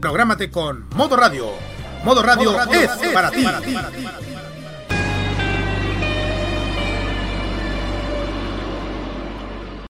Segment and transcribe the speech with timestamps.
[0.00, 1.44] Prográmate con Modo Radio.
[2.04, 3.44] Modo Radio, es, para ti.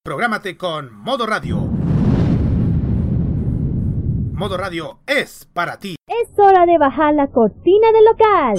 [0.03, 1.58] Prográmate con Modo Radio.
[4.33, 5.94] Modo Radio es para ti.
[6.08, 8.58] Es hora de bajar la cortina del local.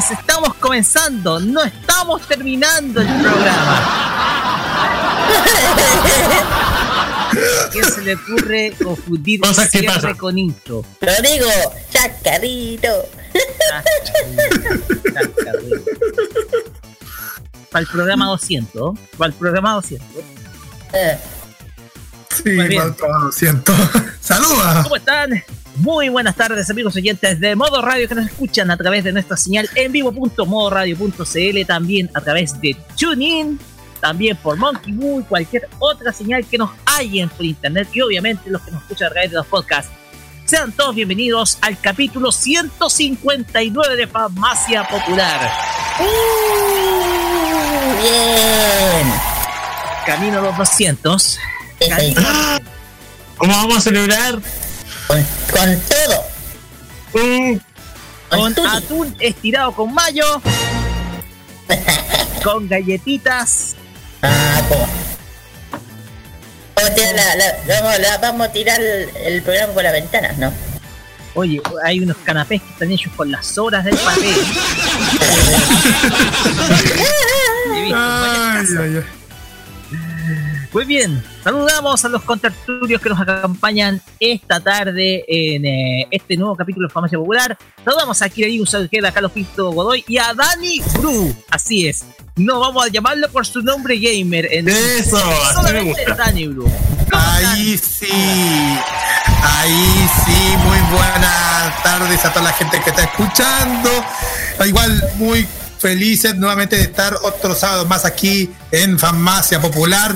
[0.00, 3.78] Es, estamos comenzando, no estamos terminando el programa.
[7.30, 10.16] ¿A quién se le ocurre confundir Cosas que pasan.
[10.16, 10.84] con intro?
[11.00, 11.48] Lo digo,
[11.90, 12.88] chacarito.
[17.70, 20.06] Para el programa 200, para el programa 200.
[20.92, 21.18] Eh,
[22.36, 22.76] Sí, bien.
[22.76, 23.72] mal trabajo, siento.
[24.20, 24.82] Saluda.
[24.84, 25.30] ¿Cómo están?
[25.76, 29.36] Muy buenas tardes amigos oyentes de Modo Radio que nos escuchan a través de nuestra
[29.36, 33.58] señal en vivo.modoradio.cl, también a través de TuneIn,
[34.00, 38.50] también por Monkey Moo y cualquier otra señal que nos hallen por internet y obviamente
[38.50, 39.90] los que nos escuchan a través de los podcasts.
[40.44, 45.50] Sean todos bienvenidos al capítulo 159 de Farmacia Popular.
[46.00, 46.04] uh,
[48.02, 49.12] bien.
[50.04, 51.38] Camino a los 200.
[51.78, 52.14] Eso es,
[53.38, 54.40] ¿Cómo vamos a celebrar?
[55.10, 56.24] Con, con todo.
[57.14, 57.56] Mm,
[58.28, 60.40] Con atún estirado con mayo.
[62.44, 63.74] con galletitas.
[64.22, 64.60] Ah.
[66.76, 69.92] Vamos a tirar, la, la- vamos, la- vamos a tirar el, el programa por la
[69.92, 70.52] ventana, ¿no?
[71.34, 74.34] Oye, hay unos canapés que están hechos con las horas del papel.
[77.92, 79.04] Ay, ay, ay.
[80.72, 86.54] Muy bien, saludamos a los contertulios que nos acompañan esta tarde en eh, este nuevo
[86.54, 87.58] capítulo de Farmacia Popular.
[87.84, 91.34] Saludamos a Kira Salgeda, a Carlos Pinto Godoy y a Dani Bru.
[91.50, 92.04] Así es,
[92.36, 94.46] no vamos a llamarlo por su nombre gamer.
[94.52, 96.24] En Eso, así me solamente gusta.
[96.24, 96.62] Dani Bru.
[97.10, 98.06] ¿Cómo Ahí sí,
[99.42, 103.90] ahí sí, muy buenas tardes a toda la gente que está escuchando.
[104.64, 105.48] Igual muy
[105.80, 110.14] felices nuevamente de estar otro sábado más aquí en Farmacia Popular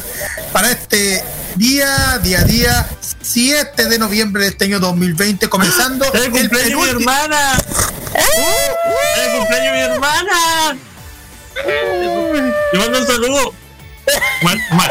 [0.53, 1.25] para este
[1.57, 2.89] día, día a día,
[3.23, 7.59] 7 de noviembre de este año 2020, comenzando ¡El cumpleaños de mi penúltimo- hermana!
[8.15, 10.77] ¡El cumpleaños de mi hermana!
[12.73, 13.55] Le mando un saludo.
[14.43, 14.91] Mal, mal.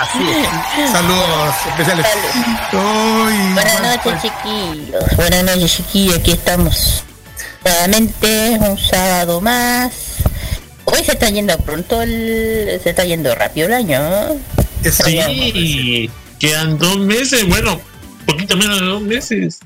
[0.00, 0.90] Así es.
[0.90, 2.06] Saludos especiales.
[2.72, 5.16] Buenas noches, chiquillos.
[5.16, 6.16] Buenas noches, chiquillos.
[6.18, 7.04] Aquí estamos.
[7.64, 9.92] Nuevamente, un sábado más.
[10.84, 12.80] Hoy se está yendo pronto el.
[12.82, 14.00] Se está yendo rápido el año.
[14.82, 17.80] Sí, quedan dos meses, bueno,
[18.26, 19.58] poquito menos de dos meses.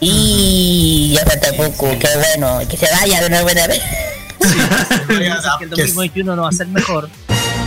[0.00, 3.82] Y ya falta poco, qué bueno, que se vaya de una buena vez.
[4.38, 7.10] Dicen que el 2021 no va a ser mejor.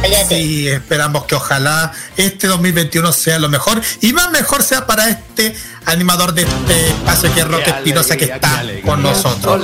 [0.02, 0.36] Cállate.
[0.36, 5.56] Sí, esperamos que ojalá este 2021 sea lo mejor y más mejor sea para este
[5.86, 9.62] animador de este espacio que es Roque Espinosa que está con nosotros.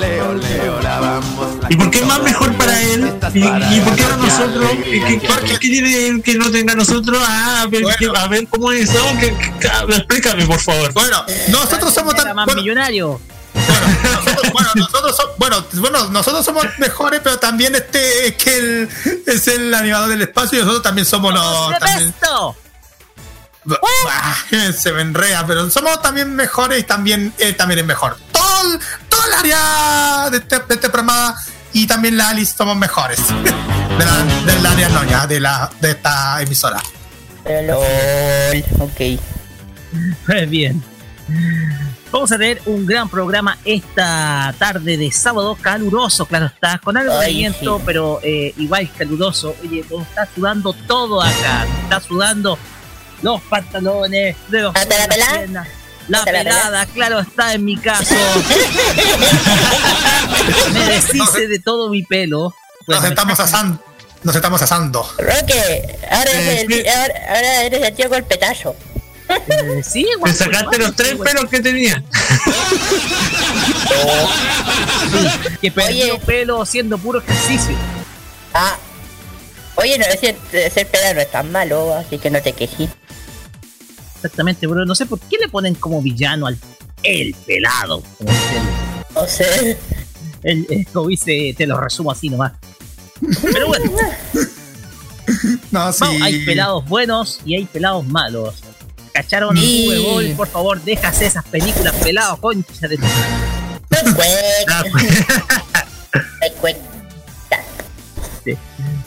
[1.69, 3.13] ¿Y por qué más mejor para él?
[3.33, 4.71] ¿Y, y por qué no nosotros?
[4.85, 7.19] ¿Y ¿Qué, qué, qué tiene él que no tenga nosotros?
[7.25, 7.97] Ah, a ver, Bueno.
[7.97, 9.03] que- a ver cómo es eso.
[9.19, 10.93] Que, que- que- explícame, por favor.
[10.93, 13.19] Bueno, nosotros somos tan más bueno, millonario.
[14.03, 18.89] Nosotros, bueno, nosotros somos, bueno, bueno, nosotros somos mejores, pero también este es que el,
[19.25, 22.55] es el animador del espacio y nosotros también somos los ¡De también, resto!
[24.77, 28.17] Se me enrea, pero somos también mejores y también él también es mejor.
[28.31, 28.79] Todo, el-
[29.09, 31.35] todo el área de este, de este programa
[31.73, 33.19] y también la Alice somos mejores.
[33.97, 36.79] De la, del área noña, de la de esta emisora.
[37.45, 39.19] LOL, ok.
[40.27, 40.83] Pues bien.
[42.11, 47.17] Vamos a tener un gran programa esta tarde de sábado caluroso, claro está, con algo
[47.19, 47.83] de viento, sí.
[47.85, 49.55] pero eh, igual caluroso.
[49.61, 52.57] Oye, está sudando todo acá, está sudando
[53.21, 55.37] los pantalones, de los ¿Hasta la pelada?
[55.37, 55.67] piernas,
[56.07, 58.15] La ¿Hasta la pelada, claro está en mi caso.
[60.73, 62.53] Me deshice de todo mi pelo.
[62.87, 63.83] Nos estamos asando.
[64.23, 65.07] Nos estamos asando.
[65.19, 68.75] Roque, ahora, Eh, eres, el, ahora, ahora eres el tío golpetazo.
[69.29, 71.31] Eh, sí, Te sacaste guapo, los tres guapo.
[71.31, 72.03] pelos que tenía.
[75.61, 77.75] que perdió pelo haciendo puro ejercicio.
[78.53, 78.77] Ah.
[79.75, 80.35] Oye, no, ser,
[80.71, 82.89] ser pelado no es tan malo, así que no te quejes.
[84.15, 86.57] Exactamente, pero no sé por qué le ponen como villano al
[87.03, 88.01] el pelado.
[88.17, 88.31] Como
[89.25, 89.77] dice
[90.43, 92.53] el- el, como dice, te lo resumo así nomás.
[93.41, 93.91] Pero bueno,
[95.71, 95.99] No, sí.
[96.01, 98.55] vamos, hay pelados buenos y hay pelados malos.
[99.17, 99.89] ¿Cacharon Sí.
[99.91, 100.33] el Ball?
[100.37, 103.03] Por favor, déjase esas películas pelados, concha de tu...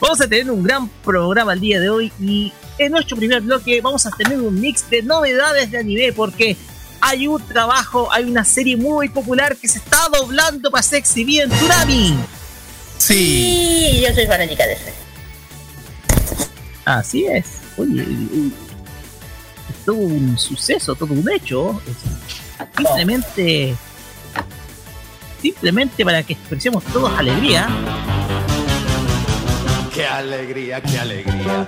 [0.01, 3.79] Vamos a tener un gran programa el día de hoy y en nuestro primer bloque
[3.79, 6.57] vamos a tener un mix de novedades de anime porque
[6.99, 11.49] hay un trabajo, hay una serie muy popular que se está doblando para Sexy bien
[11.49, 12.17] Tsunami.
[12.97, 13.13] Sí.
[13.93, 14.93] Sí, yo soy fanática de ese.
[16.83, 17.45] Así es.
[17.77, 18.70] Oye, eh, es
[19.85, 21.81] todo un suceso, todo un hecho.
[22.77, 23.75] Simplemente,
[25.41, 27.67] simplemente para que expresemos todos alegría.
[29.93, 31.65] Qué alegría, qué alegría.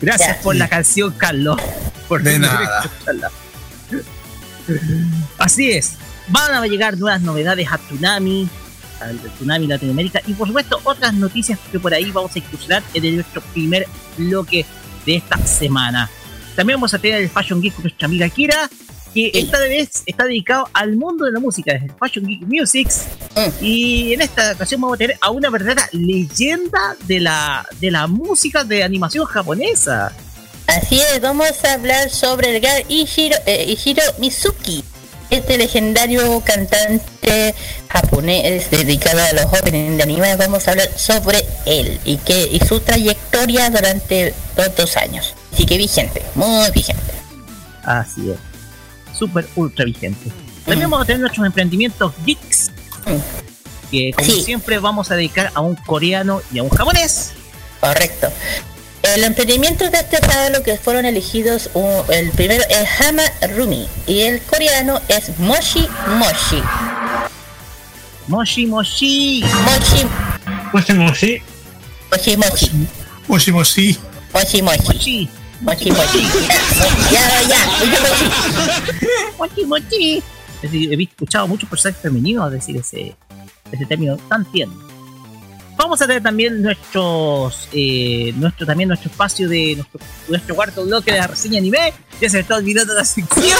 [0.00, 1.60] Gracias por la canción, Carlos.
[2.08, 2.90] Por De nada.
[5.38, 5.94] Así es.
[6.28, 8.48] Van a llegar nuevas novedades a Tsunami,
[9.04, 13.14] al Tsunami Latinoamérica y por supuesto otras noticias que por ahí vamos a incursionar en
[13.14, 14.64] nuestro primer bloque
[15.06, 16.10] de esta semana.
[16.54, 18.68] También vamos a tener el Fashion Geek con nuestra amiga Kira,
[19.14, 23.06] que esta vez está dedicado al mundo de la música, desde el Fashion Geek Musics.
[23.34, 23.64] Mm.
[23.64, 28.06] Y en esta ocasión vamos a tener a una verdadera leyenda de la, de la
[28.06, 30.12] música de animación japonesa.
[30.66, 34.84] Así es, vamos a hablar sobre el gran Ishiro, eh, Ishiro Mizuki.
[35.32, 37.54] Este legendario cantante
[37.88, 42.60] japonés dedicado a los openings de anime, vamos a hablar sobre él y que y
[42.60, 44.34] su trayectoria durante
[44.76, 45.34] dos años.
[45.50, 47.12] Así que vigente, muy vigente.
[47.82, 49.16] Así es.
[49.18, 50.30] Súper ultra vigente.
[50.66, 52.70] También vamos a tener nuestros emprendimientos geeks.
[53.90, 54.42] Que como Sí.
[54.42, 57.32] siempre vamos a dedicar a un coreano y a un japonés.
[57.80, 58.28] Correcto.
[59.02, 60.18] El emprendimiento de este
[60.50, 63.24] lo que fueron elegidos, uh, el primero es Hama
[63.56, 66.62] Rumi y el coreano es Moshi Moshi.
[68.28, 69.44] Moshi Moshi.
[69.66, 70.02] Moshi sí.
[70.72, 71.42] Moshi Moshi.
[72.10, 73.98] Moshi Moshi.
[74.32, 74.88] Moshi Moshi.
[74.92, 75.28] Moshi.
[75.62, 76.26] Mochi mochi.
[77.12, 77.58] Ya, ya,
[79.38, 80.22] Mochi mochi.
[80.62, 83.14] He escuchado muchos personajes femeninos decir ese,
[83.70, 84.91] ese término tan tierno.
[85.82, 89.98] Vamos a tener también nuestros, eh, nuestro también nuestro espacio de nuestro,
[90.28, 91.92] nuestro cuarto bloque de la reseña anime.
[92.20, 93.58] Ya se me está olvidando la sección.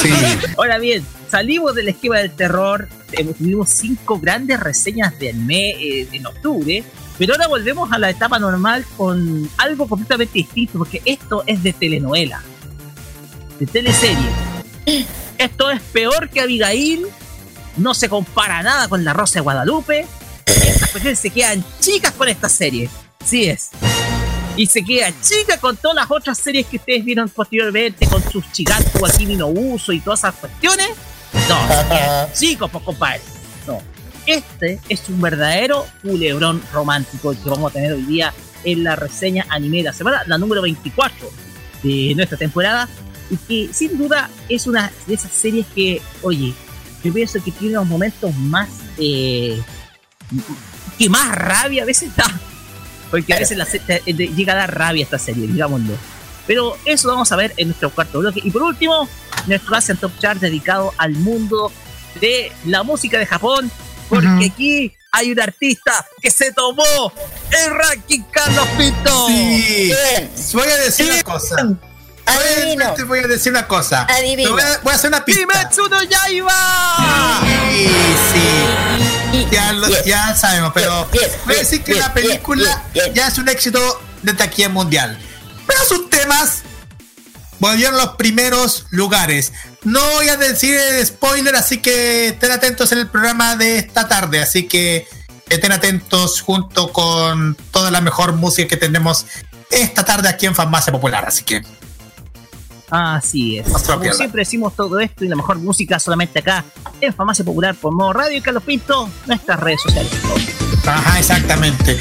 [0.00, 0.10] Sí.
[0.56, 2.88] Ahora bien, salimos del esquema del terror.
[3.10, 6.84] eh, Tuvimos cinco grandes reseñas de anime eh, en octubre.
[7.18, 11.72] Pero ahora volvemos a la etapa normal con algo completamente distinto, porque esto es de
[11.72, 12.40] telenovela,
[13.58, 14.30] de teleserie.
[15.36, 17.06] Esto es peor que Abigail,
[17.76, 20.06] no se compara nada con La Rosa de Guadalupe.
[20.46, 22.88] Estas cuestiones se quedan chicas con esta serie.
[23.24, 23.70] Sí es.
[24.56, 28.50] y se queda chica con todas las otras series que ustedes vieron posteriormente, con sus
[28.52, 30.90] Chigato, Akimi no Uso y todas esas cuestiones.
[31.48, 33.20] No, se queda chico, pues compadre.
[33.66, 33.78] No.
[34.26, 38.34] Este es un verdadero culebrón romántico que vamos a tener hoy día
[38.64, 41.30] en la reseña anime de la semana, la número 24
[41.82, 42.88] de nuestra temporada,
[43.30, 46.52] y que sin duda es una de esas series que, oye,
[47.02, 49.60] yo pienso que tiene los momentos más eh,
[50.98, 52.26] que más rabia a veces da.
[53.10, 55.94] Porque a veces la, te- llega a dar rabia esta serie, digámoslo.
[56.46, 58.40] Pero eso lo vamos a ver en nuestro cuarto bloque.
[58.42, 59.08] Y por último,
[59.46, 61.72] nuestro Asian Top Chart dedicado al mundo
[62.20, 63.70] de la música de Japón.
[64.08, 67.12] Porque aquí hay un artista que se tomó
[67.50, 69.26] el ranking Carlos Pinto.
[69.28, 69.92] Sí.
[70.52, 71.56] Voy a decir una cosa.
[72.26, 72.76] Adivino.
[72.76, 74.02] Realmente voy a decir una cosa.
[74.04, 74.52] Adivino.
[74.52, 75.40] Voy a, voy a hacer una pista.
[75.40, 77.40] Kimetsu no Yaiba.
[77.42, 77.86] Sí,
[78.32, 79.36] sí.
[79.38, 81.08] Y- Ya, lo- ya sabemos, pero
[81.46, 82.84] voy a decir que la película
[83.14, 85.18] ya es un éxito de taquilla mundial.
[85.66, 86.62] Pero sus temas
[87.58, 89.52] volvieron a los primeros lugares.
[89.82, 94.08] No voy a decir el spoiler, así que estén atentos en el programa de esta
[94.08, 94.40] tarde.
[94.42, 95.06] Así que
[95.48, 99.26] estén atentos junto con toda la mejor música que tenemos
[99.70, 101.24] esta tarde aquí en Farmacia Popular.
[101.26, 101.62] Así que
[102.90, 103.68] Así es.
[103.68, 106.64] No Como siempre decimos todo esto y la mejor música solamente acá
[107.00, 110.12] en Farmacia Popular por modo radio y Carlos Pinto, nuestras redes sociales.
[110.86, 111.98] Ajá, exactamente.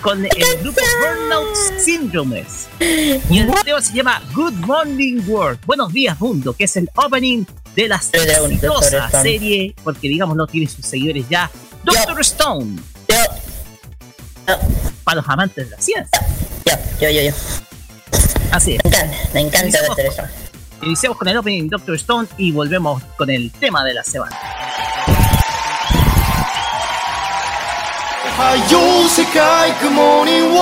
[0.00, 0.30] con el
[0.62, 2.68] grupo Burnout Syndromes.
[2.78, 5.58] Y el tema se llama Good Morning World.
[5.66, 7.44] Buenos días, mundo, que es el opening
[7.74, 9.22] de la Doctor exitosa Stone.
[9.24, 11.50] serie, porque digámoslo, tiene sus seguidores ya.
[11.82, 12.76] Doctor Stone,
[13.08, 13.16] Yo,
[14.46, 14.54] yo,
[15.02, 16.26] para los amantes de la ciencia.
[16.64, 17.32] yo, yo, yo, yo.
[18.52, 18.84] Así es.
[18.84, 20.22] Me encanta, me encanta Iniciamos ver eso.
[20.82, 24.38] Iniciamos con el opening Doctor Stone y volvemos con el tema de la semana.
[28.42, 28.64] はよ
[29.06, 30.56] 世界雲にを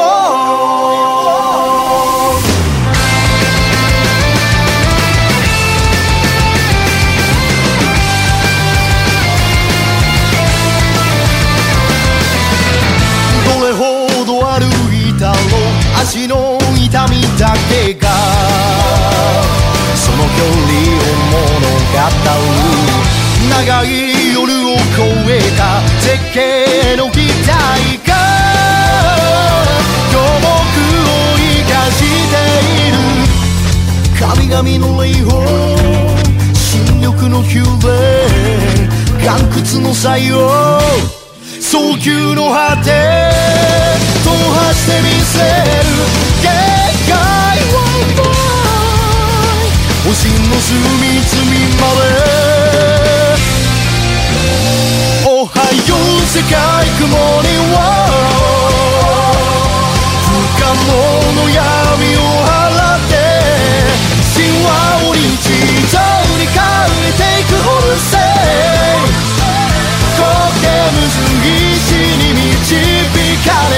[13.47, 15.39] どれほど歩いたろう。
[16.01, 18.11] 足の痛みだけが
[19.95, 21.39] その距離を物
[21.95, 23.39] 語る。
[23.49, 24.18] 長い
[24.97, 27.51] 夜を越えた絶景の期待
[28.07, 28.11] が
[30.11, 31.41] 今日僕を生
[31.71, 32.37] かして
[32.77, 32.97] いる。
[34.19, 35.29] 神々の霊峰
[36.55, 36.65] 新
[37.01, 37.87] 緑の宮殿
[39.23, 40.35] 岩窟の採用
[41.61, 42.91] 早急の果て
[44.25, 45.87] 踏破してみせる。
[46.43, 46.47] 限
[47.07, 47.13] 界
[47.75, 47.77] を
[50.05, 51.37] 星の隅々
[51.81, 52.58] まで
[55.27, 55.53] おは
[55.87, 56.57] よう世界
[56.99, 57.07] 雲
[57.43, 58.09] には
[60.25, 60.93] 不可能
[61.37, 63.13] の闇を払って
[64.35, 64.69] 神話
[65.05, 65.53] を臨時
[65.93, 66.01] 上
[66.37, 69.13] に変えていくオル苔イ
[70.17, 70.25] こ
[70.61, 70.65] け
[70.97, 72.81] むず石に導
[73.45, 73.77] かれ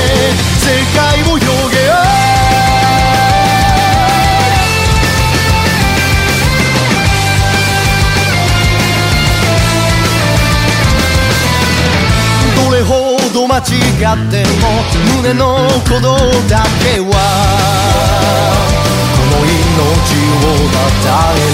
[0.61, 1.50] 世界を
[13.61, 14.73] 違っても
[15.17, 16.17] 胸の鼓動
[16.49, 17.13] だけは
[19.15, 20.65] この命を
[21.05, 21.51] たえる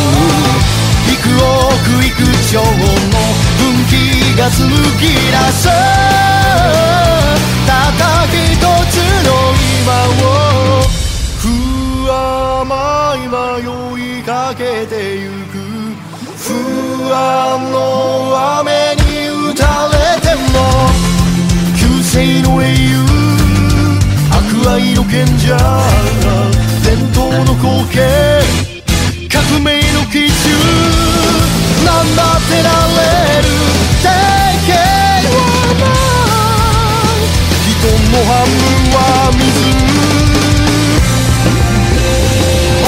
[1.13, 2.67] 幾億幾兆の
[3.59, 3.93] 分岐
[4.39, 5.67] が紡ぎ出す
[7.67, 8.95] ただ一つ
[9.27, 9.29] の
[9.83, 10.87] 今を
[11.43, 11.45] 不
[12.11, 15.57] 甘い迷いかけてゆく。
[16.47, 19.03] 不安の雨に
[19.51, 21.16] 打たれても
[22.17, 23.05] の英雄
[24.33, 25.55] 悪愛の賢者
[26.83, 28.01] 伝統の光景
[29.29, 30.57] 革命の基準
[31.85, 33.05] なんだってなれ
[33.43, 33.49] る
[34.01, 34.09] 世
[34.65, 34.73] 間
[35.29, 35.37] は
[35.77, 35.85] な
[37.05, 37.21] い
[37.69, 38.97] 人の半分は
[39.37, 39.45] 水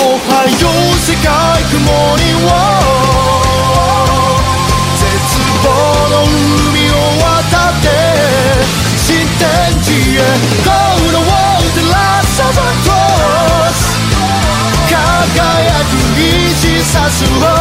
[0.00, 1.28] おはよう世界
[1.68, 1.76] 雲
[2.16, 3.17] には
[10.17, 10.19] 天地へ
[10.63, 10.71] Go
[11.11, 13.79] the world the last of the cross
[14.89, 17.56] 輝く虹さす方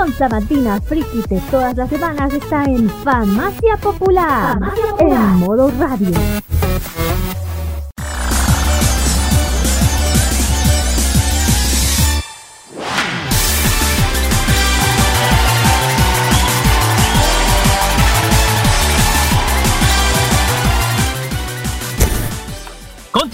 [0.00, 4.58] diversión sabatina friki de todas las semanas está en Farmacia Popular,
[4.98, 6.49] en modo radio.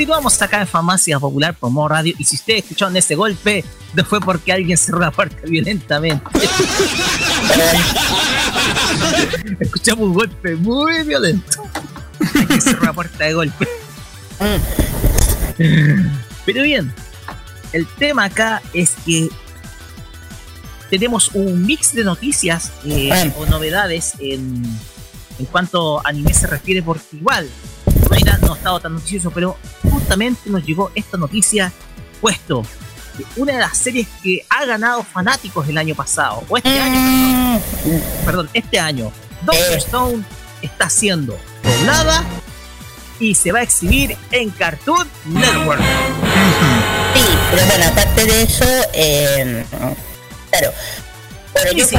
[0.06, 2.14] Continuamos acá en Farmacia Popular por Modo Radio.
[2.16, 6.24] Y si ustedes escucharon ese golpe, no fue porque alguien cerró la puerta violentamente.
[9.58, 11.60] Escuchamos un golpe muy violento.
[12.36, 13.66] Alguien cerró la puerta de golpe.
[16.44, 16.94] Pero bien,
[17.72, 19.28] el tema acá es que
[20.88, 24.62] tenemos un mix de noticias eh, o novedades en,
[25.40, 27.48] en cuanto a anime se refiere, porque igual
[28.10, 29.56] Mayra no ha estado tan noticioso, pero
[29.90, 31.72] justamente nos llegó esta noticia
[32.20, 32.62] puesto
[33.18, 37.60] de una de las series que ha ganado fanáticos el año pasado, o este año,
[37.84, 39.12] perdón, perdón, este año.
[39.42, 40.24] Doctor Stone
[40.62, 42.24] está siendo doblada
[43.20, 45.80] y se va a exhibir en Cartoon Network.
[47.14, 49.64] Sí, pero bueno, aparte de eso, eh,
[50.50, 50.72] claro,
[51.52, 51.96] bueno, Sí, yo, sí.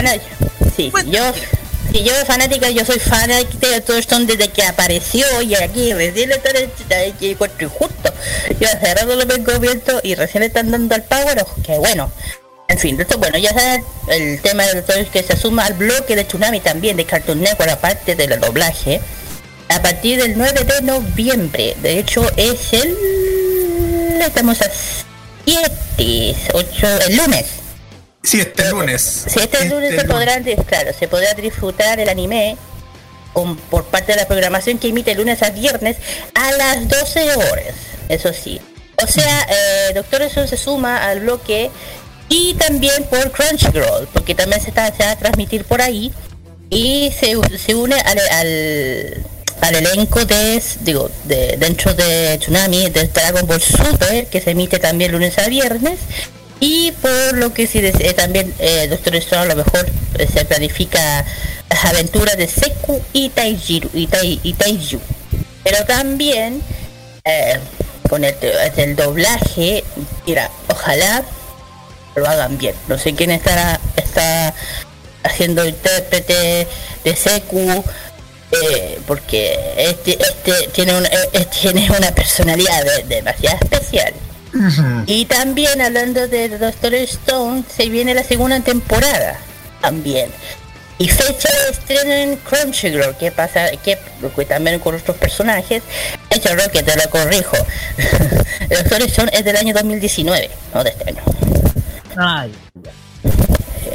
[0.75, 1.17] sí, Cuéntame.
[1.17, 1.33] yo,
[1.97, 6.35] sí, yo fanática, yo soy fanática de esto desde que apareció y aquí recién le
[6.35, 6.55] están
[7.21, 8.13] encuentro injusto.
[8.59, 12.11] Yo hace rato lo vengo viendo y recién están dando al power, ojo, que bueno.
[12.67, 15.73] En fin, esto bueno, ya saben el tema de todo es que se suma al
[15.73, 18.99] bloque de Tsunami también de Cartoon Network, aparte del doblaje,
[19.69, 21.77] a partir del 9 de noviembre.
[21.81, 22.97] De hecho, es el.
[24.19, 24.69] Estamos a
[25.45, 27.45] 7, 8, el lunes.
[28.27, 29.25] Sí, este lunes.
[29.27, 32.57] Si este lunes se podrá, claro, se podrá disfrutar el anime
[33.33, 35.97] con- por parte de la programación que emite lunes a viernes
[36.33, 37.73] a las 12 horas.
[38.09, 38.59] Eso sí.
[39.01, 41.69] O sea, eh, Doctor Stone se suma al bloque
[42.29, 46.11] y también por Crunchyroll, porque también se, está, se va a transmitir por ahí
[46.69, 49.23] y se, se une al, al,
[49.61, 54.79] al elenco de, digo, de dentro de Tsunami, de Dragon Ball Super, que se emite
[54.79, 55.99] también lunes a viernes.
[56.59, 59.85] Y por lo que sí des- eh, también eh, Doctor Stone a lo mejor
[60.17, 61.23] eh, se planifica
[61.69, 64.99] las aventuras de Seku y Taijiru y, Tai- y Taiju.
[65.63, 66.61] Pero también
[67.25, 67.59] eh,
[68.09, 68.35] con el,
[68.77, 69.83] el doblaje,
[70.25, 71.23] mira, ojalá
[72.15, 72.73] lo hagan bien.
[72.87, 74.53] No sé quién estará está
[75.23, 76.67] haciendo intérprete
[77.03, 77.83] de Seku,
[78.51, 84.13] eh, porque este, este tiene una, eh, tiene una personalidad de- demasiado especial.
[85.05, 89.37] Y también hablando de Doctor Stone, se viene la segunda temporada
[89.81, 90.29] también.
[90.99, 93.97] Y fecha de estreno en Crunchyroll, que pasa, que,
[94.35, 95.83] que también con otros personajes.
[96.31, 97.55] Hecho que te lo corrijo.
[98.69, 101.21] Doctor Stone es del año 2019, no de este año.
[102.17, 102.51] Ay,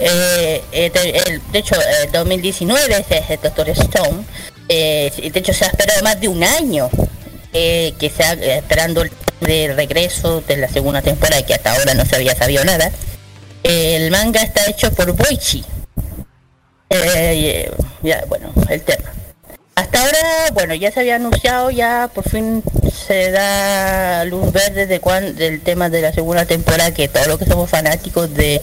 [0.05, 4.25] Eh, eh, de, el- de hecho, el 2019 ese es el Doctor Stone.
[4.69, 6.89] Eh, de hecho, se ha esperado más de un año
[7.53, 9.11] eh, que se ha esperando el
[9.43, 12.91] de regreso de la segunda temporada, que hasta ahora no se había sabido nada.
[13.63, 15.65] El manga está hecho por Boichi.
[16.91, 17.71] Eh,
[18.03, 19.13] ya, bueno, el tema.
[19.75, 22.63] Hasta ahora, bueno, ya se había anunciado, ya por fin
[23.07, 27.39] se da luz verde de cuan, del tema de la segunda temporada, que todos los
[27.39, 28.61] que somos fanáticos de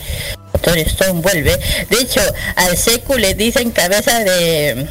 [0.54, 1.58] Doctor Stone vuelve.
[1.90, 2.22] De hecho,
[2.56, 4.88] al Seku le dicen cabeza de...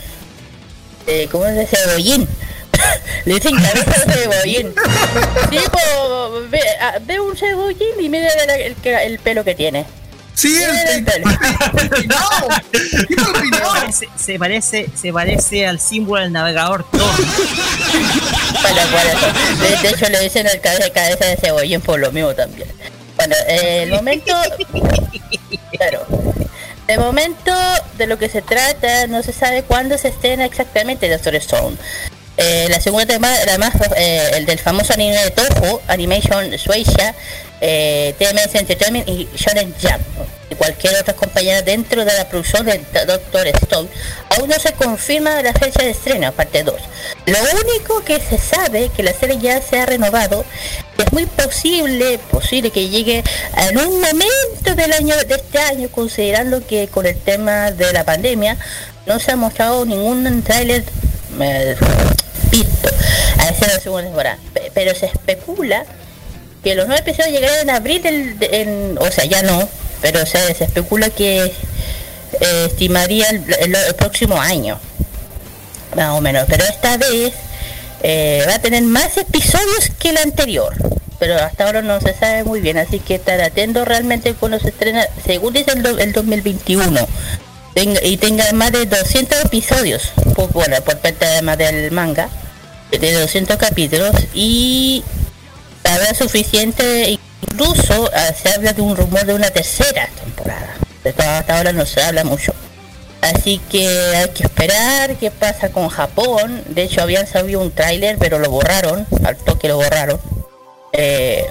[1.07, 2.29] de ¿Cómo es de cebollín?
[3.25, 4.75] Le dicen cabeza de cebollín.
[5.51, 6.61] Sí, po, ve,
[7.03, 9.85] ve un cebollín y mira el, el- el pelo que tiene.
[10.35, 11.27] Sí, Mira el el, pelo.
[13.93, 17.01] se, se parece, se parece al símbolo del navegador Tor.
[18.63, 19.63] Bueno, por eso.
[19.63, 22.69] De, de hecho, le dicen el cabeza, cabeza de cebollín por lo mismo también.
[23.17, 24.33] Bueno, eh, el momento.
[25.77, 26.07] Claro.
[26.87, 27.53] De momento,
[27.99, 31.77] de lo que se trata, no se sabe cuándo se estrena exactamente Doctor Stone.
[32.41, 37.13] Eh, la segunda temporada, la más, eh, el del famoso anime de Toho, Animation Shueisha,
[37.61, 40.01] eh, TMS Entertainment y Shonen Jump,
[40.49, 43.89] y cualquier otra compañía dentro de la producción de Doctor Stone,
[44.31, 46.81] aún no se confirma la fecha de estreno, parte 2.
[47.27, 50.45] Lo único que se sabe que la serie ya se ha renovado,
[50.97, 53.25] es muy posible, posible que llegue
[53.57, 58.05] en un momento del año de este año, considerando que con el tema de la
[58.05, 58.57] pandemia
[59.07, 60.85] no se ha mostrado ningún tráiler
[61.41, 61.77] eh,
[62.51, 62.89] visto
[63.39, 64.39] a esa la segunda temporada.
[64.53, 65.85] Pe- Pero se especula
[66.63, 69.69] que los nueve episodios llegarán en abril del, de- en- o sea ya no
[70.01, 71.45] pero se, especula que
[72.41, 74.79] eh, estimaría el, próximo año
[75.97, 77.33] más o menos pero esta vez
[78.03, 80.75] eh, va a tener más episodios que el anterior
[81.19, 84.69] pero hasta ahora no se sabe muy bien así que estar atento realmente cuando se
[84.69, 87.07] estrena según dice el, el 2021
[88.03, 92.29] y tenga más de 200 episodios por, por, por parte además del manga
[92.91, 95.05] de 200 capítulos y
[95.85, 98.11] habrá suficiente incluso
[98.41, 100.75] se habla de un rumor de una tercera temporada.
[101.05, 102.53] De todo hasta ahora no se habla mucho.
[103.21, 106.63] Así que hay que esperar qué pasa con Japón.
[106.69, 110.21] De hecho habían sabido un tráiler pero lo borraron al toque lo borraron.
[110.93, 111.47] Eh,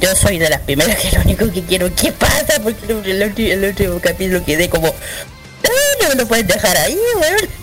[0.00, 4.00] yo soy de las primeras que lo único que quiero qué pasa porque el, último
[4.00, 7.60] capítulo quedé como "Ah, no lo pueden dejar ahí weón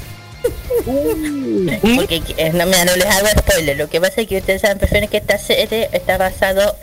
[0.85, 3.77] porque eh, no, mira, no les hago spoiler.
[3.77, 6.75] Lo que pasa es que ustedes saben perfectamente que esta serie está basado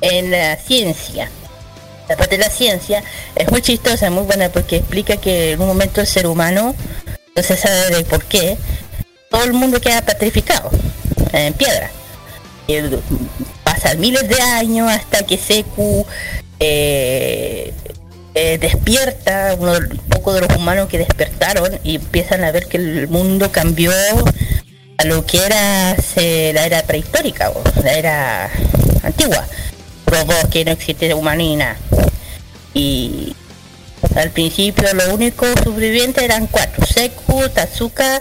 [0.00, 1.30] en la ciencia.
[2.08, 3.02] La parte de la ciencia
[3.36, 6.74] es muy chistosa, muy buena porque explica que en un momento el ser humano
[7.36, 8.56] no se sabe de por qué
[9.30, 10.70] todo el mundo queda petrificado
[11.32, 11.90] en piedra.
[12.66, 12.98] Y, eh,
[13.62, 16.06] pasan miles de años hasta que Seku
[16.58, 17.72] eh,
[18.34, 22.76] eh, despierta, uno de- poco de los humanos que despertaron y empiezan a ver que
[22.76, 23.92] el mundo cambió
[24.98, 25.96] a lo que era
[26.52, 28.50] la era prehistórica, o la era
[29.02, 29.44] antigua.
[30.50, 31.76] Que no existe humanina.
[32.74, 33.34] Y
[34.16, 38.20] al principio los únicos sobrevivientes eran cuatro, Seku, Tatsuka,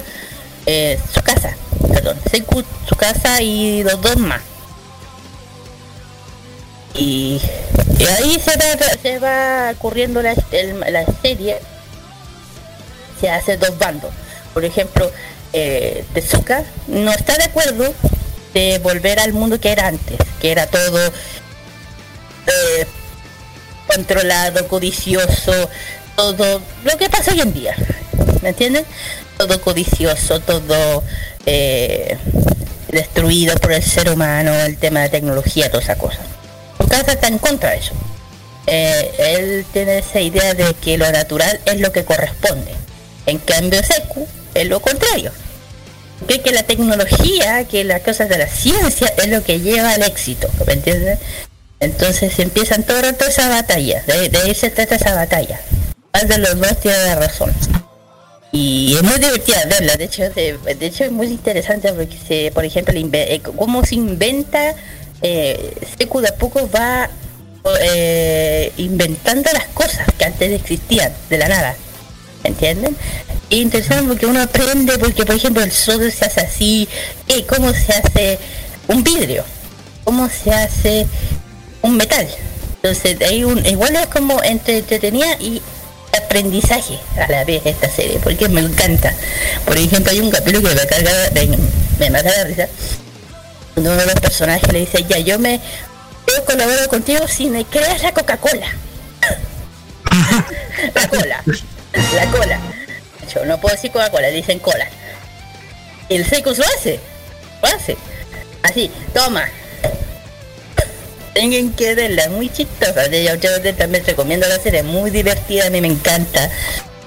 [0.66, 1.56] eh, Tsukasa,
[1.92, 4.42] perdón, Seku, Tsukasa y los dos más.
[6.96, 7.42] Y,
[8.18, 8.40] ahí
[9.02, 10.34] se va, ocurriendo la,
[10.90, 11.58] la serie,
[13.20, 14.12] se hace dos bandos.
[14.54, 15.12] Por ejemplo,
[15.54, 17.94] eh, Tezuka no está de acuerdo
[18.54, 21.08] de volver al mundo que era antes, que era todo
[22.48, 22.88] eh,
[23.88, 25.70] controlado, codicioso,
[26.16, 27.76] todo lo que pasa hoy en día.
[28.42, 28.86] ¿Me entienden?
[29.38, 31.04] Todo codicioso, todo
[31.46, 32.18] eh,
[32.90, 36.20] destruido por el ser humano, el tema de tecnología, toda esa cosa.
[36.90, 37.94] Casa está en contra de eso.
[38.68, 42.72] Eh, él tiene esa idea de que lo natural es lo que corresponde.
[43.26, 45.32] En cambio, Seku es lo contrario.
[46.28, 50.04] Cree que la tecnología, que las cosas de la ciencia es lo que lleva al
[50.04, 51.20] éxito, ¿me entiendes?
[51.80, 55.62] Entonces empiezan todo el rato esa batalla, de, de ahí se trata esa batalla.
[56.14, 57.54] Más de los dos tiene razón.
[58.52, 62.52] Y es muy divertida verla, de hecho, de, de hecho es muy interesante porque, se,
[62.52, 64.76] por ejemplo, eh, cómo se inventa,
[65.22, 67.10] eh, Seku de a poco va
[67.82, 71.76] eh, inventando las cosas que antes existían, de la nada.
[72.44, 72.96] ¿Entienden?
[73.50, 76.88] Interesante porque uno aprende, porque por ejemplo el sodio se hace así,
[77.28, 78.40] eh, cómo se hace
[78.88, 79.44] un vidrio,
[80.04, 81.06] cómo se hace
[81.82, 82.28] un metal.
[82.76, 85.62] Entonces hay un, igual es como entre entretenida y
[86.18, 89.14] aprendizaje a la vez esta serie, porque me encanta.
[89.66, 91.58] Por ejemplo hay un capítulo que me carga, me,
[92.00, 92.68] me mata la risa,
[93.80, 95.60] uno de los personajes le dice, ya yo me
[96.28, 98.68] yo colaboro contigo si me creas la Coca-Cola.
[100.96, 101.44] la cola.
[102.16, 102.60] La cola.
[103.34, 104.88] Yo no puedo decir Coca-Cola, dicen cola.
[106.10, 107.00] El Seiko lo hace.
[107.62, 107.98] Lo hace.
[108.64, 109.46] Así, toma.
[111.34, 113.08] Tengan que verla, muy chistosa.
[113.08, 116.50] Yo, yo también recomiendo la serie, muy divertida, a mí me encanta.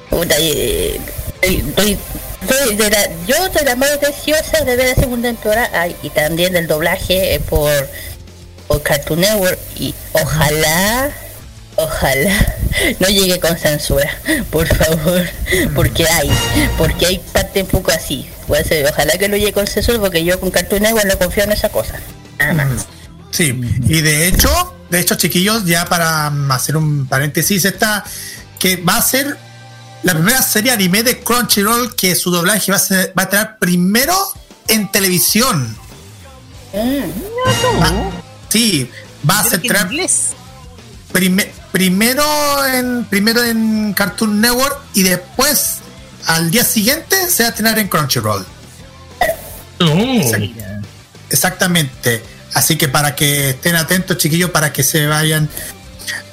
[0.08, 1.00] Puta, y-
[1.42, 1.98] estoy-
[2.48, 6.52] soy de la, yo soy la más deseosa de ver la segunda temporada y también
[6.52, 7.70] del doblaje eh, por,
[8.68, 11.12] por Cartoon Network y ojalá
[11.76, 12.56] Ojalá
[13.00, 14.10] no llegue con censura,
[14.50, 15.26] por favor,
[15.74, 16.30] porque hay,
[16.76, 18.28] porque hay parte un poco así.
[18.46, 21.44] Puede ser, ojalá que no llegue con censura porque yo con Cartoon Network no confío
[21.44, 21.98] en esa cosa.
[22.38, 22.86] Nada más.
[23.30, 28.04] Sí, y de hecho, de hecho, chiquillos, ya para mm, hacer un paréntesis, está
[28.58, 29.36] que va a ser
[30.02, 33.56] la primera serie anime de Crunchyroll que su doblaje va a, ser, va a tener
[33.58, 34.16] primero
[34.68, 35.76] en televisión.
[36.74, 38.10] Ah,
[38.48, 38.90] sí,
[39.28, 40.28] va a ser que en tra- inglés.
[41.12, 42.24] prime- primero
[42.66, 45.76] en primero en Cartoon Network y después
[46.26, 48.44] al día siguiente se va a tener en Crunchyroll.
[49.78, 50.84] Exact-
[51.30, 52.22] Exactamente.
[52.54, 55.48] Así que para que estén atentos, chiquillos, para que se vayan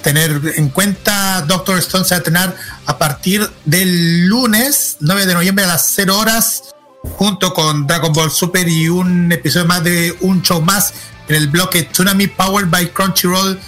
[0.01, 2.55] tener en cuenta, Doctor Stone se va a tener
[2.85, 6.63] a partir del lunes 9 de noviembre a las 0 horas,
[7.03, 10.93] junto con Dragon Ball Super y un episodio más de un show más
[11.27, 13.59] en el bloque Tsunami Powered by Crunchyroll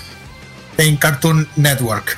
[0.78, 2.18] en Cartoon Network.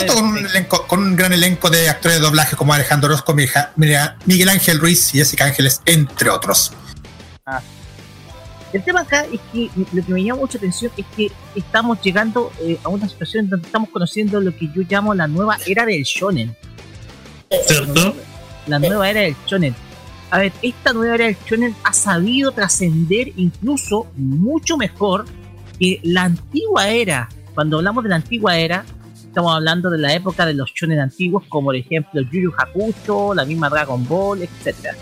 [0.00, 3.32] Junto con un, elenco- con un gran elenco de actores de doblaje como Alejandro Orozco,
[3.34, 6.72] Miguel Ángel Ruiz y Jessica Ángeles, entre otros.
[8.72, 12.52] El tema acá es que lo que me llama mucha atención es que estamos llegando
[12.60, 16.02] eh, a una situación donde estamos conociendo lo que yo llamo la nueva era del
[16.02, 16.54] shonen.
[17.66, 18.14] ¿Cierto?
[18.66, 19.74] La nueva era del shonen.
[20.30, 25.24] A ver, esta nueva era del shonen ha sabido trascender incluso mucho mejor
[25.78, 27.30] que la antigua era.
[27.54, 31.44] Cuando hablamos de la antigua era, estamos hablando de la época de los shonen antiguos,
[31.48, 34.94] como por ejemplo Yu Yu Hakusho, la misma Dragon Ball, etcétera.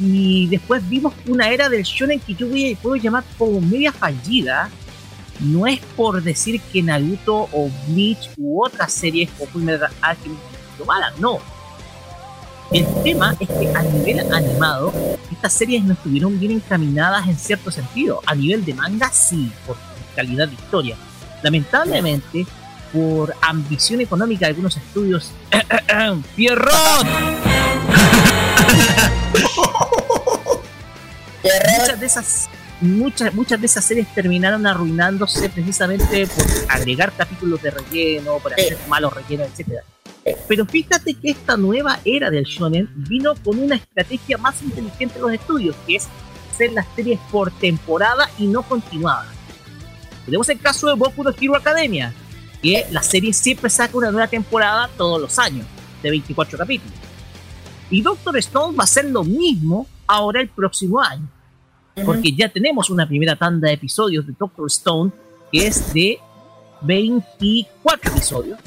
[0.00, 3.92] Y después vimos una era del shonen que yo voy a- puedo llamar como media
[3.92, 4.70] fallida.
[5.40, 10.40] No es por decir que Naruto o Bleach u otras series o Fullmetal Alchemist
[10.78, 11.38] lo malas, no.
[12.70, 14.92] El tema es que a nivel animado,
[15.32, 18.20] estas series no estuvieron bien encaminadas en cierto sentido.
[18.26, 19.76] A nivel de manga, sí, por
[20.14, 20.96] calidad de historia.
[21.42, 22.46] Lamentablemente,
[22.92, 25.30] por ambición económica de algunos estudios,
[26.36, 27.06] ¡Pierrot!
[31.78, 37.70] Muchas de esas muchas muchas de esas series terminaron arruinándose precisamente por agregar capítulos de
[37.72, 39.82] relleno por hacer malos rellenos etcétera.
[40.46, 45.20] Pero fíjate que esta nueva era del shonen vino con una estrategia más inteligente de
[45.20, 46.06] los estudios que es
[46.52, 49.38] hacer las series por temporada y no continuadas
[50.28, 52.12] tenemos el caso de Boku no Hero Academia
[52.62, 55.64] que la serie siempre saca una nueva temporada todos los años
[56.02, 56.98] de 24 capítulos.
[57.88, 61.26] Y Doctor Stone va a hacer lo mismo ahora el próximo año.
[62.04, 65.12] Porque ya tenemos una primera tanda de episodios de Doctor Stone
[65.50, 66.18] que es de
[66.82, 68.58] 24 episodios.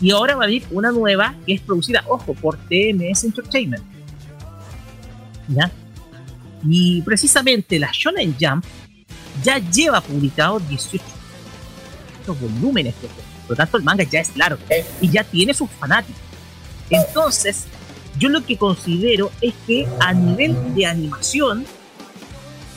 [0.00, 3.84] Y ahora va a venir una nueva que es producida, ojo, por TMS Entertainment.
[5.48, 5.70] ¿Ya?
[6.68, 8.64] Y precisamente la Shonen Jump
[9.42, 11.04] ya lleva publicado 18
[12.34, 12.94] volúmenes.
[12.94, 14.60] Por lo tanto, el manga ya es largo
[15.00, 16.20] y ya tiene sus fanáticos.
[16.90, 17.66] Entonces,
[18.18, 21.64] yo lo que considero es que a nivel de animación,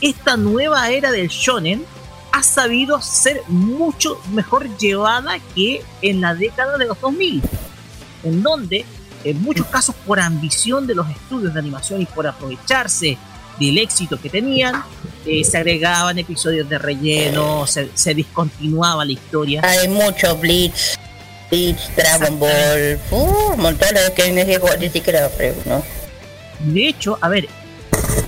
[0.02, 1.86] esta nueva era del shonen
[2.32, 7.42] ha sabido ser mucho mejor llevada que en la década de los 2000,
[8.24, 8.86] en donde
[9.24, 13.18] en muchos casos por ambición de los estudios de animación y por aprovecharse
[13.60, 14.84] del éxito que tenían,
[15.26, 19.62] eh, se agregaban episodios de relleno, se, se discontinuaba la historia.
[19.64, 20.98] Hay mucho Bleach,
[21.52, 24.32] Bleach, Dragon Ball, uh, un montón de que
[24.80, 25.30] ni siquiera,
[25.66, 25.84] ¿no?
[26.60, 27.48] De hecho, a ver,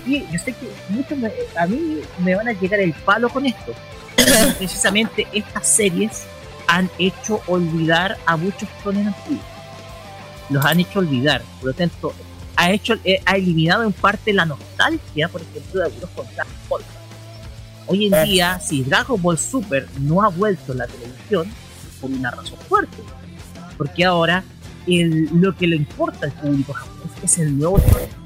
[0.05, 3.45] y yo sé que muchos me- a mí me van a llegar el palo con
[3.45, 3.73] esto.
[4.57, 6.23] Precisamente estas series
[6.67, 9.43] han hecho olvidar a muchos shonen antiguos.
[10.49, 11.41] los han hecho olvidar.
[11.59, 12.13] Por lo tanto,
[12.55, 16.53] ha hecho, eh, ha eliminado en parte la nostalgia, por ejemplo, de algunos con Dragon
[16.69, 16.81] Ball.
[17.87, 22.11] Hoy en día, si Dragon Ball Super no ha vuelto a la televisión, es por
[22.11, 22.97] una razón fuerte.
[23.77, 24.43] Porque ahora
[24.87, 28.22] el- lo que le importa al público japonés es el nuevo shonen.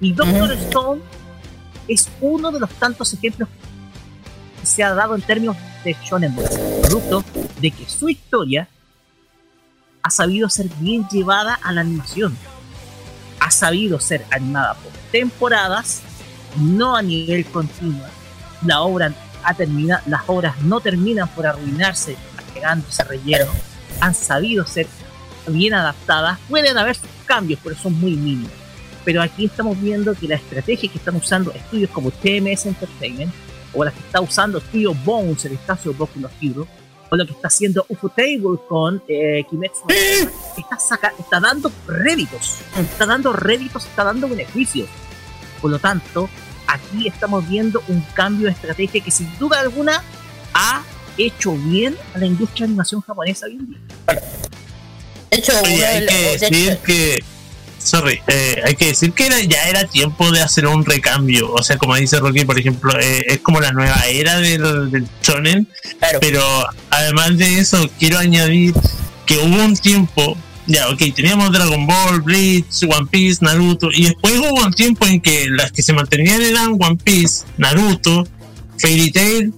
[0.00, 1.02] Y Doctor Stone
[1.88, 3.48] es uno de los tantos ejemplos
[4.60, 7.24] que se ha dado en términos de Shonen producto
[7.60, 8.68] de que su historia
[10.02, 12.36] ha sabido ser bien llevada a la animación.
[13.40, 16.02] Ha sabido ser animada por temporadas,
[16.56, 18.06] no a nivel continuo.
[18.64, 19.12] La obra
[19.44, 23.50] ha terminado, las obras no terminan por arruinarse, agregándose relleno.
[24.00, 24.86] Han sabido ser
[25.48, 26.38] bien adaptadas.
[26.48, 28.65] Pueden haber sus cambios, pero son muy mínimos.
[29.06, 33.32] Pero aquí estamos viendo que la estrategia que están usando estudios como TMS Entertainment
[33.72, 36.66] o la que está usando Studio Bones el caso de Boku no Hero
[37.08, 39.82] o lo que está haciendo Ufotable con eh, Kimetsu
[40.58, 44.88] está, saca- está dando réditos, está dando réditos, está dando beneficios.
[45.62, 46.28] Por lo tanto,
[46.66, 50.02] aquí estamos viendo un cambio de estrategia que sin duda alguna
[50.52, 50.82] ha
[51.16, 53.78] hecho bien a la industria de animación japonesa hoy en día.
[55.30, 57.24] De hecho, Oye, hay que decir que.
[57.86, 61.52] Sorry, eh, hay que decir que era- ya era tiempo de hacer un recambio.
[61.52, 65.06] O sea, como dice Rocky, por ejemplo, eh, es como la nueva era del, del
[65.22, 65.68] shonen.
[66.00, 66.18] Claro.
[66.20, 66.42] Pero
[66.90, 68.74] además de eso, quiero añadir
[69.24, 70.36] que hubo un tiempo.
[70.66, 73.88] Ya, ok, teníamos Dragon Ball, Bleach, One Piece, Naruto.
[73.92, 78.26] Y después hubo un tiempo en que las que se mantenían eran One Piece, Naruto,
[78.80, 79.54] Fairy Tail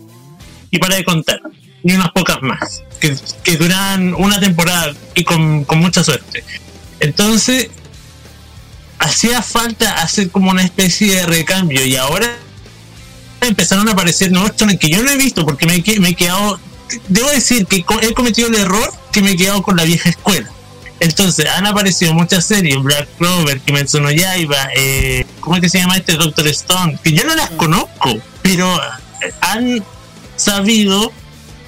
[0.70, 1.40] y para de contar.
[1.82, 2.82] Y unas pocas más.
[3.00, 6.44] Que, que duran una temporada y con, con mucha suerte.
[7.00, 7.70] Entonces,
[8.98, 12.36] hacía falta hacer como una especie de recambio y ahora
[13.40, 16.14] empezaron a aparecer nuevos shonen que yo no he visto porque me, que- me he
[16.14, 16.58] quedado,
[17.08, 20.50] debo decir que he cometido el error que me he quedado con la vieja escuela.
[21.00, 25.78] Entonces, han aparecido muchas series, Black Clover, Kimetsu no Yaiba, eh, ¿cómo es que se
[25.78, 26.98] llama este Doctor Stone?
[27.04, 28.76] Que yo no las conozco, pero
[29.22, 29.84] eh, han
[30.34, 31.12] sabido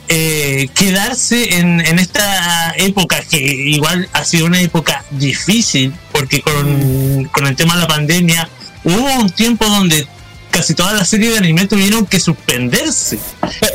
[0.08, 7.24] eh, quedarse en, en esta época que igual ha sido una época difícil porque con,
[7.32, 8.46] con el tema de la pandemia
[8.84, 10.06] hubo un tiempo donde
[10.50, 13.18] casi todas las series de anime tuvieron que suspenderse.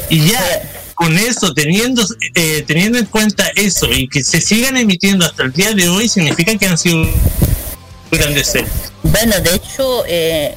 [0.10, 0.39] Y ya
[0.93, 2.05] con eso teniendo
[2.36, 6.08] eh, teniendo en cuenta eso y que se sigan emitiendo hasta el día de hoy
[6.08, 7.08] significa que han sido
[8.12, 8.71] grandes series.
[9.01, 10.53] Bueno, de hecho, eh,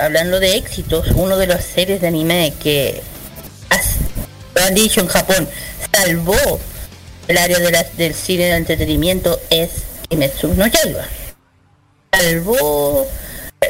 [0.00, 3.02] hablando de éxitos, uno de las series de anime que
[3.70, 5.48] has- han dicho en Japón
[5.92, 6.60] salvó
[7.26, 9.70] el área de las- del cine de entretenimiento es
[10.14, 11.04] Kimetsu no Yaiba.
[12.12, 13.06] Salvó,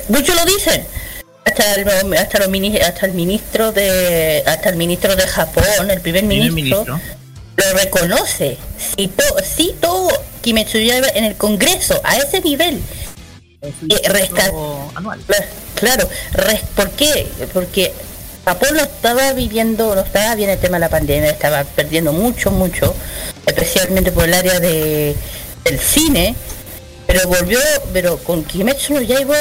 [0.09, 0.85] muchos lo dicen,
[1.47, 6.01] hasta el, hasta, los mini- hasta el ministro de hasta el ministro de Japón, el
[6.03, 7.01] primer ministro, ministro.
[7.57, 8.59] lo reconoce,
[8.97, 10.09] citó, citó
[10.43, 12.79] Kimetsu Yaiba en el Congreso a ese nivel.
[13.63, 15.21] Eh, ciclo anual.
[15.27, 17.27] Cla- Claro, res- ¿por qué?
[17.53, 17.93] Porque
[18.45, 22.51] Japón no estaba viviendo, no estaba bien el tema de la pandemia, estaba perdiendo mucho,
[22.53, 22.95] mucho,
[23.45, 25.17] especialmente por el área de,
[25.64, 26.35] del cine,
[27.07, 27.59] pero volvió,
[27.92, 29.37] pero con Kimetsu no Yaiba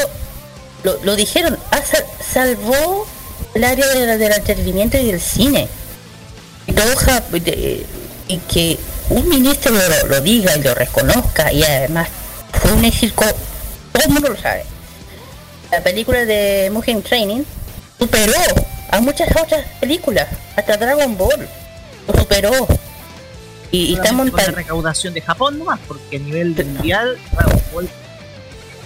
[0.84, 3.06] lo, lo dijeron, sal- salvó
[3.54, 5.68] el área de la- del entretenimiento y del cine.
[6.68, 7.84] Y,
[8.28, 8.78] y que
[9.10, 9.74] un ministro
[10.08, 12.08] lo, diga y lo reconozca y además
[12.62, 13.24] fue un éxito,
[13.92, 14.64] todo el mundo lo sabe
[15.72, 17.44] la película de Mugen Training
[18.00, 18.34] superó
[18.92, 21.48] a muchas otras películas, hasta Dragon Ball
[22.08, 22.68] lo superó.
[23.74, 27.62] Y, y estamos en con la recaudación de Japón nomás, porque a nivel mundial Dragon
[27.74, 27.90] Ball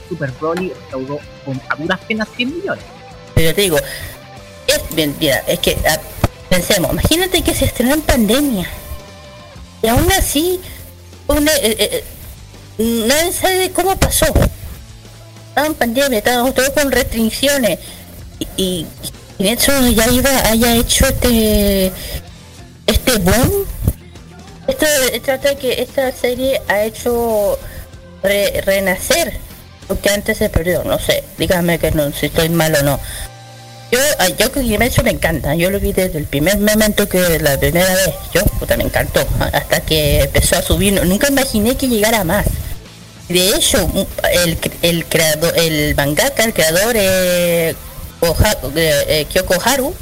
[0.08, 2.86] Super Broly recaudó con a duras penas 100 millones.
[3.36, 3.78] pero te digo,
[4.65, 6.00] es bien, mira, es que ah,
[6.50, 8.65] pensemos, imagínate que se estrenó en pandemia.
[9.83, 10.58] Y aún así,
[11.27, 12.04] una, eh, eh,
[12.77, 14.27] eh, nadie sabe cómo pasó.
[15.50, 17.77] Estaba en pandemia, estábamos todos con restricciones.
[18.40, 18.88] Y, y,
[19.38, 21.92] y eso ya iba, haya hecho este
[22.85, 23.65] este boom.
[24.68, 24.86] Esto
[25.24, 27.58] trata de que esta serie ha hecho
[28.24, 29.38] re- renacer
[29.88, 33.00] lo que antes se perdió, no sé, dígame que no, si estoy mal o no.
[33.90, 37.40] Yo, a- yo que Kimetsu me encanta, yo lo vi desde el primer momento que
[37.40, 39.22] la primera vez, yo puta me encantó,
[39.54, 42.46] hasta que empezó a subir, nunca imaginé que llegara más.
[43.30, 43.90] De hecho,
[44.44, 47.76] el, el creador, el mangaka, el creador eh,
[48.20, 49.94] Oha- eh, Kyoko Haru,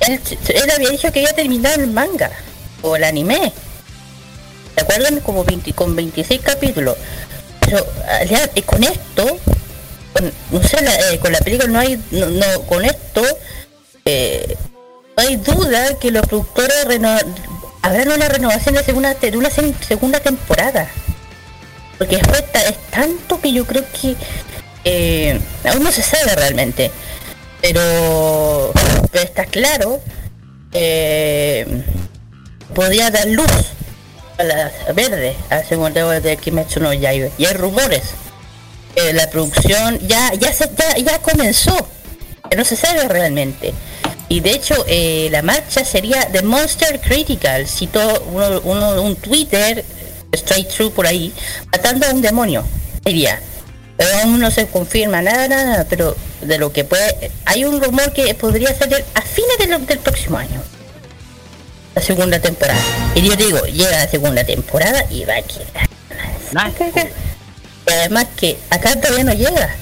[0.00, 2.30] él, él había dicho que había terminado el manga
[2.82, 3.52] o el anime.
[4.76, 5.20] ¿Se acuerdan?
[5.20, 6.96] Como 20, con 26 capítulos.
[7.60, 8.20] Pero ah,
[8.64, 9.38] con esto,
[10.12, 13.22] con, no sé, la- eh, con la película no hay, no, no, con esto,
[14.04, 14.56] eh,
[15.16, 17.16] hay duda que los productores reno,
[17.82, 20.88] habrán una renovación de, segunda, de una se- segunda temporada.
[21.98, 22.22] Porque es
[22.90, 24.14] tanto que yo creo que
[24.84, 26.90] eh, aún no se sabe realmente.
[27.62, 28.72] Pero,
[29.10, 30.00] pero está claro,
[30.72, 31.66] eh,
[32.74, 33.50] podía dar luz
[34.38, 37.28] a la verde al segundo de Kimetsu no Yaiba.
[37.38, 38.02] Y hay rumores.
[39.12, 41.76] La producción ya ya se ya, ya comenzó.
[42.56, 43.74] No se sabe realmente.
[44.28, 47.66] Y de hecho, eh, la marcha sería The Monster Critical.
[47.68, 48.00] Citó
[48.32, 49.84] uno, uno- un Twitter,
[50.32, 51.32] straight through por ahí,
[51.70, 52.64] matando a un demonio.
[53.04, 53.40] Sería.
[54.22, 57.30] Aún no se confirma nada, nada, pero de lo que puede.
[57.44, 60.62] Hay un rumor que podría salir a fines del próximo año.
[61.96, 62.78] La segunda temporada.
[63.14, 65.88] Y yo digo, llega la segunda temporada y va a quedar.
[67.88, 69.74] Y además que acá todavía no llega.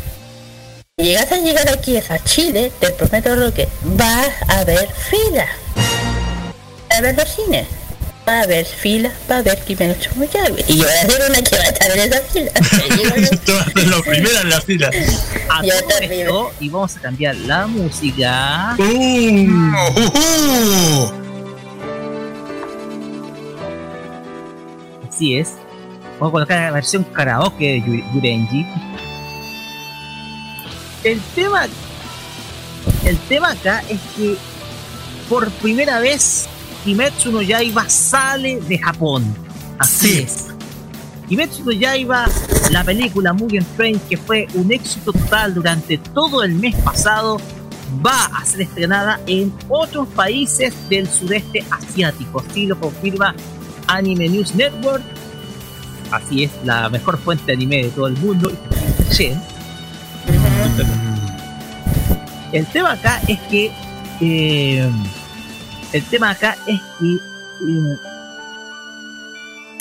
[0.99, 3.67] Si llegas a llegar aquí a Chile, te prometo lo que
[3.99, 5.47] va a haber fila.
[6.91, 7.67] A ver los cines.
[8.29, 10.59] Va a haber fila para ver Kimetsu no Yaiba.
[10.69, 12.51] Y yo voy a ser una que va a estar en esa fila.
[13.91, 14.91] Vas primera en la fila.
[15.51, 16.23] A Ya todo terrible.
[16.25, 18.77] esto, y vamos a cambiar la música.
[18.79, 18.83] Uh,
[20.01, 21.24] Ujú.
[25.15, 25.55] Así es.
[26.19, 28.67] Vamos a colocar la versión karaoke de Yu- Yurenji.
[31.05, 31.67] El tema.
[33.05, 34.37] El tema acá es que
[35.29, 36.47] por primera vez
[36.85, 39.25] Kimetsu no Yaiba sale de Japón.
[39.79, 40.19] Así Sí.
[40.23, 40.47] es.
[41.29, 42.27] Kimetsu no Yaiba,
[42.71, 47.41] la película Mugen Train, que fue un éxito total durante todo el mes pasado,
[48.05, 52.43] va a ser estrenada en otros países del sudeste asiático.
[52.49, 53.35] Así lo confirma
[53.87, 55.03] Anime News Network.
[56.11, 58.53] Así es, la mejor fuente de anime de todo el mundo.
[59.11, 59.41] Shen.
[62.53, 63.73] El tema acá es que.
[64.21, 64.89] eh,
[65.93, 67.15] el tema acá es que.
[67.15, 67.97] eh,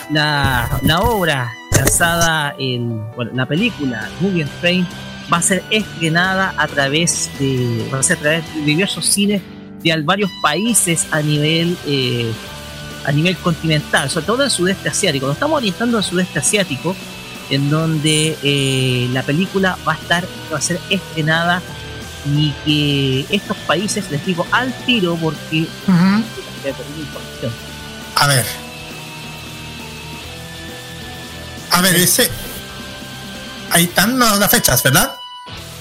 [0.10, 3.04] la, la obra lanzada en.
[3.16, 4.88] Bueno, la película Mugen Train
[5.32, 7.88] va a ser estrenada a través de.
[7.94, 9.42] Va a ser a través de diversos cines
[9.84, 11.78] de varios países a nivel.
[11.86, 12.32] eh,
[13.06, 15.26] a nivel continental, sobre todo en el sudeste asiático.
[15.28, 16.96] Nos estamos orientando al sudeste asiático,
[17.50, 21.62] en donde eh, la película va a estar, va a ser estrenada
[22.26, 25.68] y que estos países les digo al tiro porque.
[28.16, 28.46] A ver.
[31.72, 32.30] A ver, ese.
[33.72, 35.16] Ahí están las fechas, ¿verdad?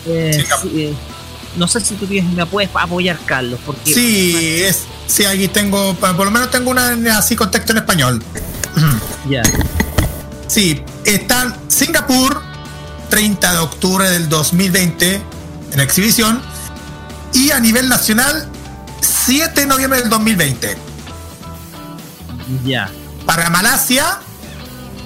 [0.07, 0.59] Eh, Sí, no.
[0.62, 0.95] sí, eh,
[1.57, 4.85] no sé si tú tienes, me puedes apoyar, Carlos, porque Sí, es.
[5.07, 5.94] Sí, aquí tengo.
[5.94, 8.22] Por lo menos tengo una así con texto en español.
[9.28, 9.42] ya.
[10.48, 12.42] Sí, están Singapur,
[13.11, 15.22] 30 de octubre del 2020,
[15.72, 16.42] en exhibición.
[17.34, 18.48] Y a nivel nacional,
[19.00, 20.76] 7 de noviembre del 2020.
[22.64, 22.90] Ya.
[23.24, 24.18] Para Malasia,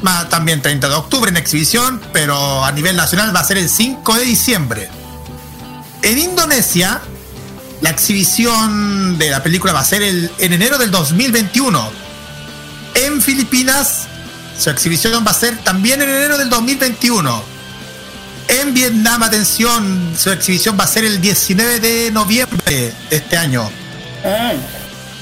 [0.02, 3.68] ma- también 30 de octubre en exhibición, pero a nivel nacional va a ser el
[3.68, 4.88] 5 de diciembre.
[6.02, 7.00] En Indonesia,
[7.80, 11.90] la exhibición de la película va a ser el, en enero del 2021.
[12.94, 14.06] En Filipinas,
[14.58, 17.42] su exhibición va a ser también en enero del 2021.
[18.48, 23.68] En Vietnam, atención, su exhibición va a ser el 19 de noviembre de este año.
[24.24, 24.52] Ah,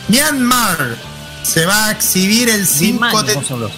[0.08, 0.96] Myanmar
[1.42, 3.72] se va a exhibir el 5 Birmania, de...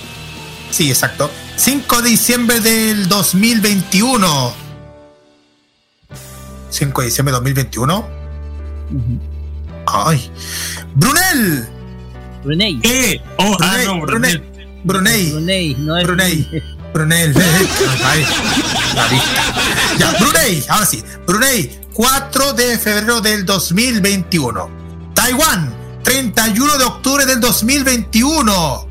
[0.70, 1.30] Sí, exacto.
[1.56, 4.54] 5 de diciembre del 2021.
[6.70, 8.15] 5 de diciembre del 2021.
[8.90, 9.20] Ujú.
[9.86, 10.30] Ay.
[10.94, 11.68] Brunel.
[12.44, 12.80] Brunei.
[12.80, 13.20] ¿Qué?
[13.38, 14.42] Oh, ah, Brunei, no, Brunei.
[14.84, 15.76] Brunei.
[15.78, 16.62] No es Brunei.
[16.92, 17.34] Brunel.
[18.04, 18.26] Ay,
[18.94, 19.42] la vista.
[19.98, 20.64] Ya, Brunei.
[20.68, 21.02] Ahora sí.
[21.26, 21.80] Brunei.
[21.92, 24.70] 4 de febrero del 2021.
[25.14, 25.74] Taiwán.
[26.02, 28.86] 31 de octubre del 2021.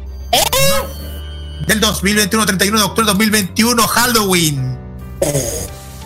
[1.67, 4.77] Del 2021, 31 de octubre del 2021, Halloween.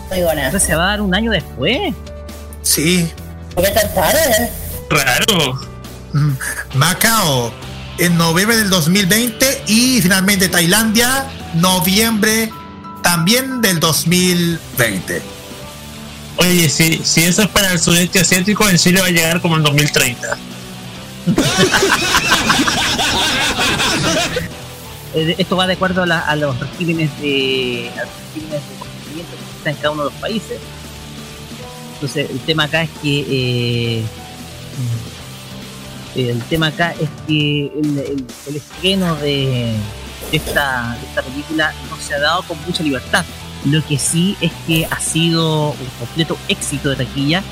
[0.09, 0.45] muy buena.
[0.45, 1.93] Entonces se va a dar un año después.
[2.61, 3.11] Sí.
[3.59, 4.49] ¿Por qué tan tarde?
[4.89, 5.59] Raro.
[6.13, 6.31] Mm,
[6.75, 7.51] Macao
[7.97, 12.49] en noviembre del 2020 y finalmente Tailandia noviembre
[13.03, 15.21] también del 2020.
[16.37, 19.57] Oye, si, si eso es para el sudeste asiático, en Chile va a llegar como
[19.57, 20.37] en 2030.
[25.15, 28.75] Eh, esto va de acuerdo a, la- a los regímenes de a los regímenes de
[28.77, 30.59] consentimiento que existen en cada uno de los países.
[31.99, 34.03] Entonces el tema acá es que eh,
[36.15, 39.75] el tema acá es que el, estreno de,
[40.31, 43.25] esta, de esta película no se ha dado con mucha libertad.
[43.65, 47.43] Lo que sí es que ha sido un completo éxito de taquilla.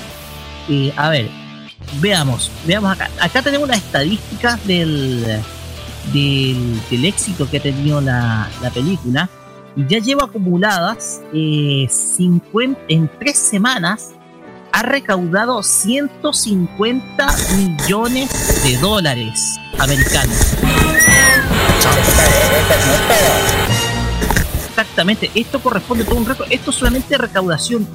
[0.69, 1.29] Eh, a ver,
[1.99, 3.09] veamos, veamos acá.
[3.19, 5.41] Acá tenemos las estadísticas del,
[6.13, 9.29] del, éxito que ha tenido la, la película.
[9.75, 14.13] y ya lleva acumuladas eh, 50, en tres semanas
[14.71, 20.53] ha recaudado 150 millones de dólares americanos.
[24.69, 26.47] Exactamente, esto corresponde a todo un récord.
[26.51, 27.87] Esto es solamente recaudación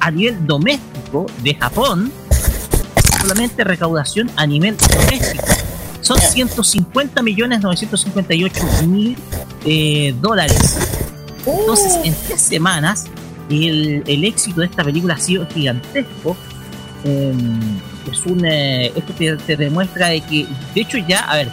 [0.00, 2.12] a nivel doméstico de Japón.
[3.20, 5.44] Solamente recaudación a nivel doméstico.
[6.00, 9.16] Son 150 millones 958 mil
[9.64, 10.78] eh, dólares.
[11.46, 13.06] Entonces, en tres semanas,
[13.50, 16.36] el, el éxito de esta película ha sido gigantesco.
[17.04, 17.32] Eh,
[18.10, 21.50] es un, eh, esto te, te demuestra de que, de hecho, ya, a ver,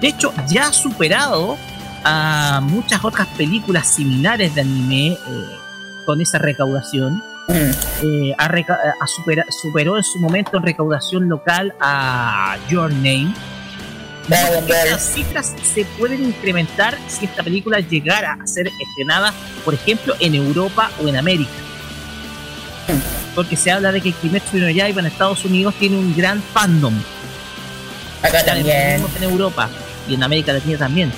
[0.00, 1.56] de hecho, ya ha superado
[2.04, 5.18] a muchas otras películas similares de anime eh,
[6.06, 7.22] con esa recaudación.
[7.48, 13.34] Eh, reca- ha supera- superó en su momento en recaudación local a Your Name.
[14.28, 19.32] Estas cifras se pueden incrementar si esta película llegara a ser estrenada,
[19.64, 21.50] por ejemplo, en Europa o en América.
[23.34, 26.94] Porque se habla de que Kimetsu no Yaiba en Estados Unidos tiene un gran fandom.
[28.22, 29.04] Acá también.
[29.16, 29.68] en Europa
[30.08, 31.10] y en América Latina también.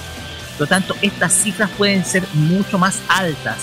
[0.56, 3.58] Por lo tanto, estas cifras pueden ser mucho más altas.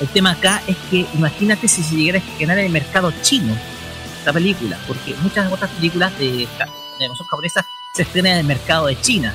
[0.00, 3.56] El tema acá es que imagínate si se llegara a estrenar en el mercado chino
[4.18, 6.46] esta película, porque muchas otras películas de, de
[6.98, 7.66] animación japonesa
[7.96, 9.32] se estrenan en el mercado de China.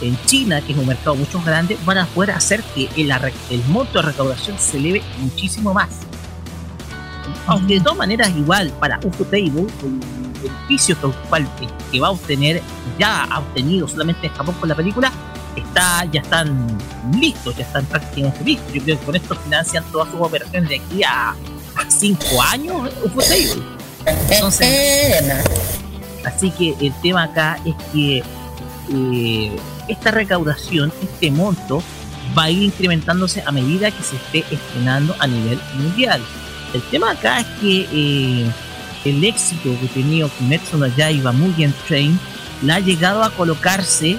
[0.00, 3.12] En China, que es un mercado mucho más grande, van a poder hacer que el,
[3.50, 5.90] el monto de recaudación se eleve muchísimo más.
[7.46, 10.00] Aunque de todas maneras, igual, para Ufotable, el
[10.42, 10.96] beneficio
[11.90, 12.62] que, va a obtener,
[12.98, 15.12] ya ha obtenido solamente en Japón con la película,
[15.54, 16.66] está, ya están
[17.20, 18.72] listos, ya están prácticamente listos.
[18.72, 22.90] Yo creo que con esto financian todas sus operaciones de aquí a, a cinco años,
[23.04, 23.62] Ufotable.
[24.30, 25.22] Entonces-
[26.24, 28.22] Así que el tema acá es que
[28.92, 29.56] eh,
[29.88, 31.82] esta recaudación, este monto,
[32.36, 36.20] va a ir incrementándose a medida que se esté estrenando a nivel mundial.
[36.72, 38.50] El tema acá es que eh,
[39.04, 42.18] el éxito que ha tenido Kimetsu no Yaiba Mugen Train
[42.62, 44.16] la ha llegado a colocarse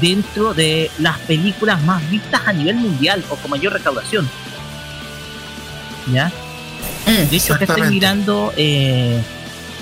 [0.00, 4.28] dentro de las películas más vistas a nivel mundial o con mayor recaudación.
[6.12, 6.32] ¿Ya?
[7.06, 9.22] Mm, De hecho, que estoy mirando eh,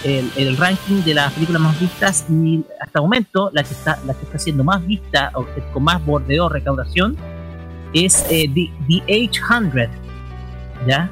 [0.05, 3.99] el, el ranking de las películas más vistas y hasta el momento la que está
[4.07, 7.17] la que está siendo más vista o con más bordeo recaudación
[7.93, 9.89] es eh, The, The 800
[10.87, 11.11] ya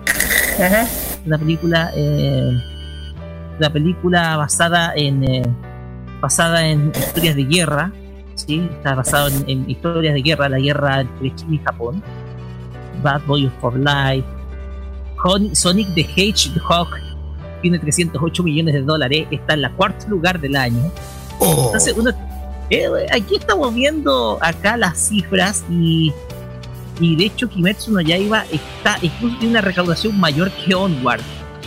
[0.63, 0.87] Ajá.
[1.27, 2.63] una película eh,
[3.59, 5.43] una película basada en eh,
[6.21, 7.93] basada en historias de guerra
[8.35, 12.03] sí está basado en, en historias de guerra la guerra entre China y Japón.
[13.03, 14.27] Bad Boy for Life.
[15.55, 16.89] Sonic the Hedgehog
[17.61, 20.91] tiene 308 millones de dólares está en la cuarto lugar del año.
[21.39, 22.11] Oh, entonces uno
[22.71, 26.13] eh, aquí estamos viendo acá las cifras y
[27.01, 31.21] y de hecho Kimetsu no Yaiba está incluso tiene una recaudación mayor que Onward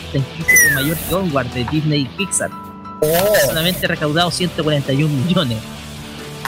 [0.05, 2.51] está incluso mayor que Onward de Disney y Pixar.
[3.01, 5.57] Oh, solamente recaudado 141 millones.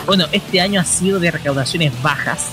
[0.06, 2.50] Bueno este año ha sido de recaudaciones bajas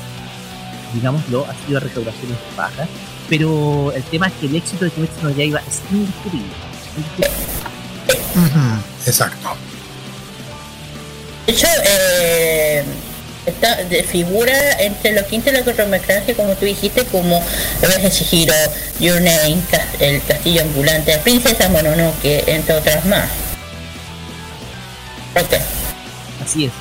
[0.95, 2.89] digámoslo ha sido de recaudaciones bajas
[3.29, 6.70] pero el tema es que el éxito de Kimetsu no Yaiba es indiscutible
[9.07, 9.57] exacto.
[11.47, 12.85] De hecho, eh,
[13.47, 17.43] está de figura entre los quintos de cortometraje, como tú dijiste, como
[17.81, 18.55] de Chihiro,
[18.99, 19.59] Your Name,
[19.99, 23.29] El castillo ambulante, Princesa Mononoke, entre otras más.
[25.35, 25.55] Ok.
[26.45, 26.73] Así es.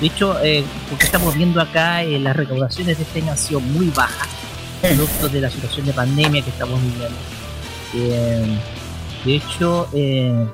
[0.00, 3.60] De hecho, eh, porque estamos viendo acá, eh, las recaudaciones de este año han sido
[3.60, 4.28] muy bajas,
[4.80, 7.18] producto de la situación de pandemia que estamos viviendo.
[7.94, 8.58] Eh,
[9.24, 10.46] de hecho, eh,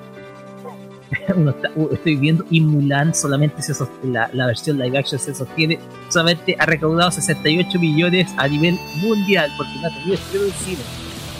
[1.36, 5.20] uno está- uh, estoy viendo y Mulan solamente se sost- la, la versión live action
[5.20, 10.44] se sostiene, solamente ha recaudado 68 millones a nivel mundial, porque no ha tenido estreno
[10.46, 10.82] en cine.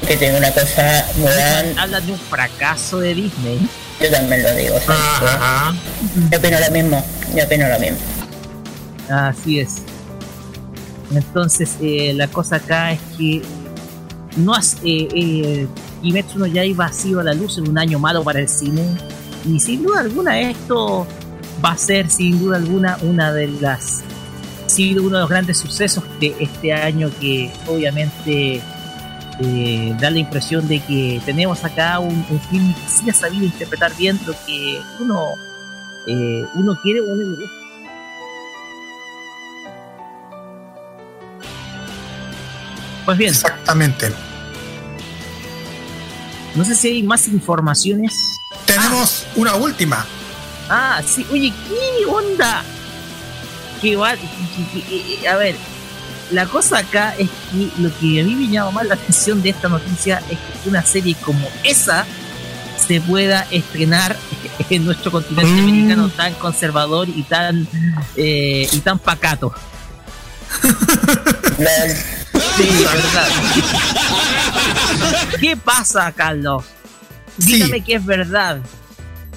[0.07, 3.67] Que tengo una cosa, Mulan, Hablan de un fracaso de Disney.
[4.01, 4.75] yo también lo digo.
[4.81, 5.01] ¿sabes?
[5.23, 5.75] Ajá.
[6.31, 7.05] Yo opino lo mismo,
[7.35, 7.99] yo opino lo mismo.
[9.09, 9.83] Así es.
[11.15, 13.43] Entonces, eh, la cosa acá es que
[14.37, 15.67] no has, eh, eh,
[16.03, 18.83] Kimetsu no Yaiba ha sido a la luz en un año malo para el cine.
[19.45, 21.07] Y sin duda alguna esto
[21.65, 24.05] va a ser sin duda alguna una de las
[24.67, 28.61] sido uno de los grandes sucesos de este año que obviamente
[29.41, 33.97] eh, da la impresión de que tenemos acá un, film que sí ha sabido interpretar
[33.97, 35.35] bien lo que uno
[36.07, 37.37] eh, uno quiere uno.
[43.07, 44.13] Pues bien, Exactamente.
[46.55, 48.15] no sé si hay más informaciones.
[48.67, 50.05] Tenemos una última.
[50.69, 52.63] Ah, sí, oye, ¿qué onda?
[53.81, 54.29] Que va, que-
[54.75, 54.83] que-
[55.21, 55.55] que- a ver,
[56.33, 59.51] la cosa acá es que lo que a mí me llama más la atención de
[59.51, 62.05] esta noticia es que una serie como esa
[62.85, 64.17] se pueda estrenar
[64.71, 65.59] en nuestro continente Mm.
[65.69, 67.69] americano tan conservador y tan
[68.17, 69.53] eh, y tan pacato.
[72.57, 73.29] Sí, verdad.
[75.41, 76.65] ¿Qué pasa, Carlos?
[77.39, 77.55] Sí.
[77.55, 78.61] Dígame que es verdad.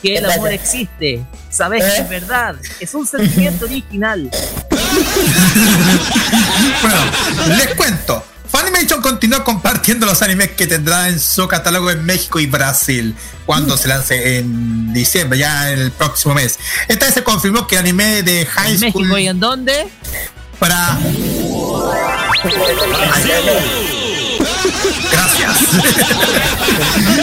[0.02, 1.26] Que el ¿Qué amor existe.
[1.50, 2.02] Sabes que ¿Eh?
[2.02, 2.56] es verdad.
[2.80, 4.30] Es un sentimiento original.
[6.82, 8.24] Bueno, les cuento.
[8.50, 13.16] Funimation continúa compartiendo los animes que tendrá en su catálogo en México y Brasil
[13.46, 16.58] cuando se lance en diciembre, ya en el próximo mes.
[16.88, 19.88] Esta vez se confirmó que el anime de High ¿En School México y en dónde?
[20.58, 20.98] para
[25.12, 25.58] Gracias.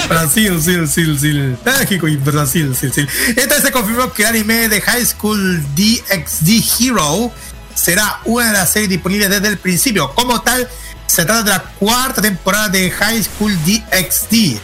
[0.08, 1.56] Brasil, sí, sí, sí.
[1.64, 3.06] México y Brasil, sí, sí.
[3.28, 7.32] Esta vez se confirmó que el anime de High School DxD Hero
[7.74, 10.14] será una de las series disponibles desde el principio.
[10.14, 10.68] Como tal,
[11.06, 14.58] se trata de la cuarta temporada de High School DxD,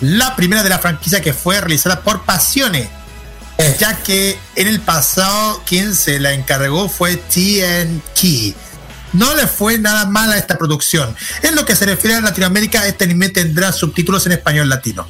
[0.00, 2.88] la primera de la franquicia que fue realizada por Pasione,
[3.78, 8.54] ya que en el pasado quien se la encargó fue TNT.
[9.12, 11.14] No le fue nada mal a esta producción.
[11.42, 15.06] En lo que se refiere a Latinoamérica, este anime tendrá subtítulos en español latino.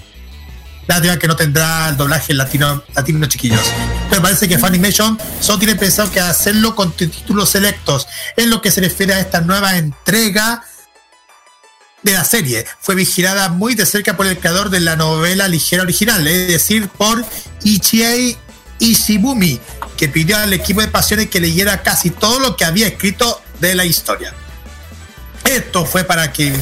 [0.87, 3.61] Lástima que no tendrá el doblaje latino, latino chiquillos.
[4.09, 8.09] Pero parece que Funimation solo tiene pensado que hacerlo con títulos selectos.
[8.37, 10.65] En lo que se refiere a esta nueva entrega
[12.03, 15.83] de la serie, fue vigilada muy de cerca por el creador de la novela ligera
[15.83, 17.25] original, es decir, por
[17.63, 18.39] Ichie
[18.79, 19.61] Ishibumi,
[19.97, 23.75] que pidió al equipo de Pasiones que leyera casi todo lo que había escrito de
[23.75, 24.33] la historia.
[25.45, 26.53] Esto fue para que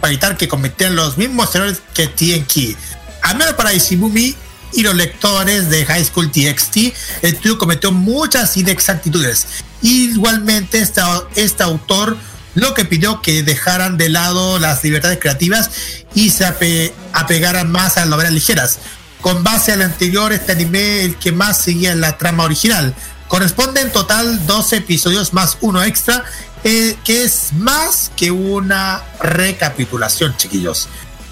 [0.00, 2.76] para evitar que cometieran los mismos errores que TNK.
[3.22, 4.34] Al menos para Ishibumi
[4.74, 6.76] y los lectores de High School TXT,
[7.22, 9.46] el estudio cometió muchas inexactitudes.
[9.80, 11.00] Igualmente, este,
[11.36, 12.16] este autor
[12.54, 15.70] lo que pidió que dejaran de lado las libertades creativas
[16.14, 18.78] y se ape- apegaran más a las novelas ligeras.
[19.20, 22.94] Con base al anterior, este anime el que más seguía la trama original.
[23.28, 26.24] Corresponde en total 12 episodios más uno extra,
[26.62, 30.88] eh, que es más que una recapitulación, chiquillos.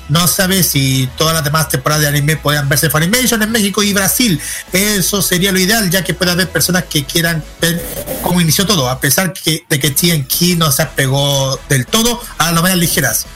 [0.09, 3.83] No sabe si todas las demás temporadas de anime puedan verse en Funimation en México
[3.83, 4.41] y Brasil.
[4.73, 7.83] Eso sería lo ideal, ya que puede haber personas que quieran ver
[8.21, 12.47] cómo inició todo, a pesar que, de que TNK no se apegó del todo a
[12.47, 13.27] las novelas ligeras.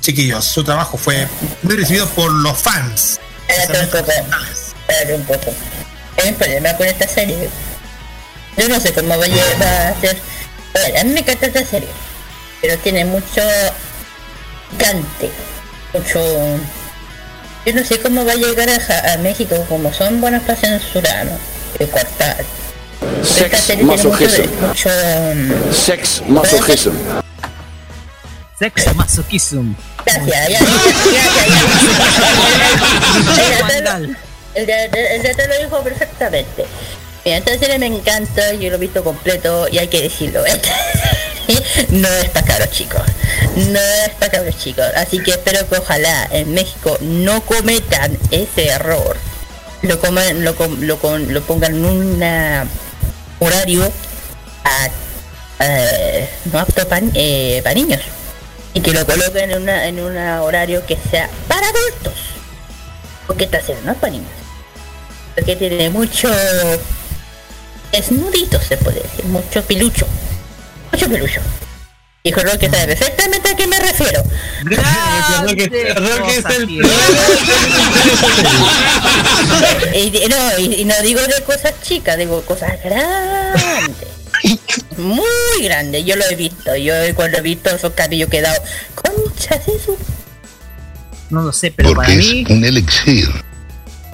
[0.00, 1.26] Chiquillos, su trabajo fue
[1.62, 3.18] muy recibido por los fans.
[3.48, 4.12] Espérate un poco.
[4.12, 5.54] Espérate un poco.
[6.22, 7.48] Hay un problema con esta serie.
[8.56, 10.16] Yo no sé cómo va a, ser.
[10.74, 11.88] A ver, a mí me encanta esta serie.
[12.60, 13.42] Pero tiene mucho
[14.78, 15.30] cante.
[15.92, 16.20] Mucho.
[17.66, 21.38] Yo no sé cómo va a llegar a, México, como son buenos para censurar, ¿no?
[21.90, 22.44] Cortar.
[23.22, 24.66] Esta Sex serie tiene mucho, masochism.
[24.66, 26.94] mucho um, Sex masochism.
[28.58, 29.74] Sex masochism.
[30.04, 30.66] Gracias, ya, ya, ya,
[33.48, 34.00] ya, ya.
[34.54, 36.64] El de, el de te lo dijo perfectamente.
[37.24, 40.44] Mira, esta me encanta, yo lo he visto completo y hay que decirlo.
[40.44, 40.60] serie
[41.90, 43.02] no es para cabros chicos.
[43.56, 44.84] No es para cabros chicos.
[44.96, 49.16] Así que espero que ojalá en México no cometan ese error.
[49.82, 52.22] Lo, coman, lo, com- lo, con- lo pongan en un
[53.40, 53.90] horario
[55.60, 56.86] eh, no apto
[57.62, 58.00] para niños
[58.72, 62.14] y que lo coloquen en una en un horario que sea para adultos
[63.26, 64.30] porque esta serie no para niños
[65.34, 66.28] porque tiene mucho
[67.96, 69.24] desnudito se puede decir.
[69.26, 70.06] Mucho pilucho.
[70.92, 71.40] Mucho pilucho.
[72.26, 74.24] Y creo que sabe perfectamente a qué me refiero.
[74.62, 76.70] Grande Roque es el
[79.94, 84.08] y, no, y, y no digo de cosas chicas digo cosas grandes.
[84.96, 86.06] Muy grandes.
[86.06, 86.74] Yo lo he visto.
[86.76, 88.60] Yo cuando he visto esos cabellos quedados
[88.94, 89.94] conchas de su
[91.28, 93.28] No lo sé, pero para Porque mí es un elixir.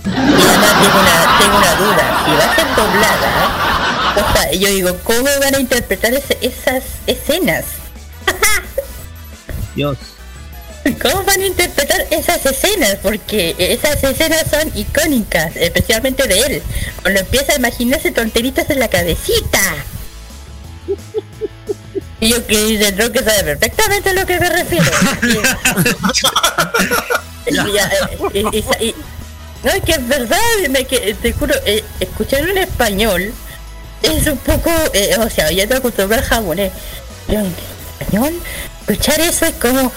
[0.05, 3.33] Y además tengo una, tengo una duda, si va a ser doblada,
[4.17, 7.65] o sea, yo digo, ¿cómo van a interpretar ese- esas escenas?
[9.75, 9.97] Dios.
[11.03, 12.97] ¿Cómo van a interpretar esas escenas?
[13.03, 16.63] Porque esas escenas son icónicas, especialmente de él.
[17.03, 19.61] Cuando empieza a imaginarse tonteritas en la cabecita.
[22.19, 24.91] Y yo que dice que sabe perfectamente a lo que me refiero.
[27.47, 28.95] Y- ya, eh, y- y- y-
[29.65, 30.39] no, es que es verdad,
[30.71, 33.33] me, que, te juro, eh, escucharlo en español
[34.03, 36.73] es un poco, eh, o sea, ya te acostumbras al japonés,
[37.27, 37.55] pero en
[38.01, 38.35] español,
[38.81, 39.93] escuchar eso es como,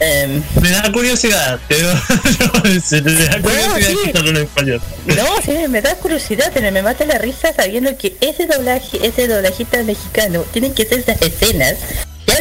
[0.00, 3.98] em, Me da curiosidad, pero no, se me da curiosidad sí.
[3.98, 4.82] escucharlo en español.
[5.06, 9.26] no, sí, me da curiosidad, pero me mata la risa sabiendo que ese doblaje, ese
[9.26, 11.76] doblajista mexicano, tienen que ser esas escenas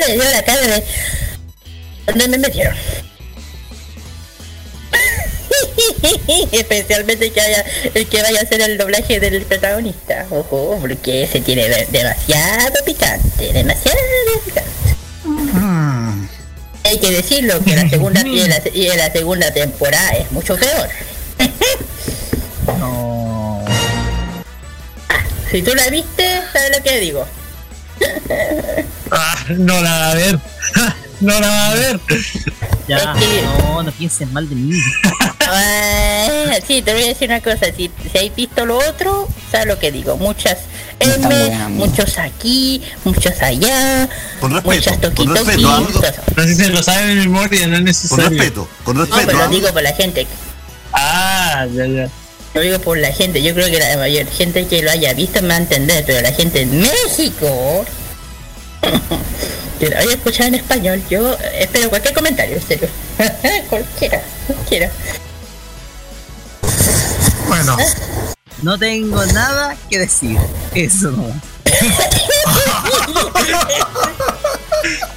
[0.06, 0.84] le dio la cara de...
[2.08, 2.76] ¿Dónde me metieron?
[6.52, 10.26] Especialmente que haya, el que vaya a hacer el doblaje del protagonista.
[10.30, 13.98] Ojo, porque ese tiene de- demasiado picante, demasiado
[14.46, 14.70] picante.
[15.26, 16.28] Mm.
[16.84, 20.90] Hay que decirlo que la segunda y la, y la segunda temporada es mucho peor.
[22.80, 23.64] No.
[25.50, 27.26] Si tú la viste, sabes lo que digo.
[29.10, 30.40] Ah, no la a ver.
[31.22, 32.00] No la va a ver.
[32.88, 33.14] Ya,
[33.64, 34.80] no, no piensen mal de mí.
[35.50, 39.68] Ah, sí, te voy a decir una cosa, si, si hay visto lo otro, sabes
[39.68, 40.58] lo que digo, muchas
[41.00, 44.10] M, buena, muchos aquí, muchos allá,
[44.42, 46.22] Con respeto, muchas toqui con toqui, respeto, eso.
[46.36, 49.28] No sé si se lo sabe de memoria, no es Con respeto, con No, respeto.
[49.28, 49.48] pero lo ¿ah?
[49.48, 50.28] digo por la gente,
[50.94, 52.10] Ah, ya, ya.
[52.54, 55.42] lo digo por la gente, yo creo que la mayor gente que lo haya visto
[55.42, 57.86] me va a entender, pero la gente en México
[59.80, 62.90] que lo haya escuchado en español, yo espero cualquier comentario, en serio.
[63.70, 64.92] cualquiera, cualquiera.
[67.48, 67.78] Bueno,
[68.62, 70.38] No tengo nada que decir.
[70.74, 71.42] Eso no.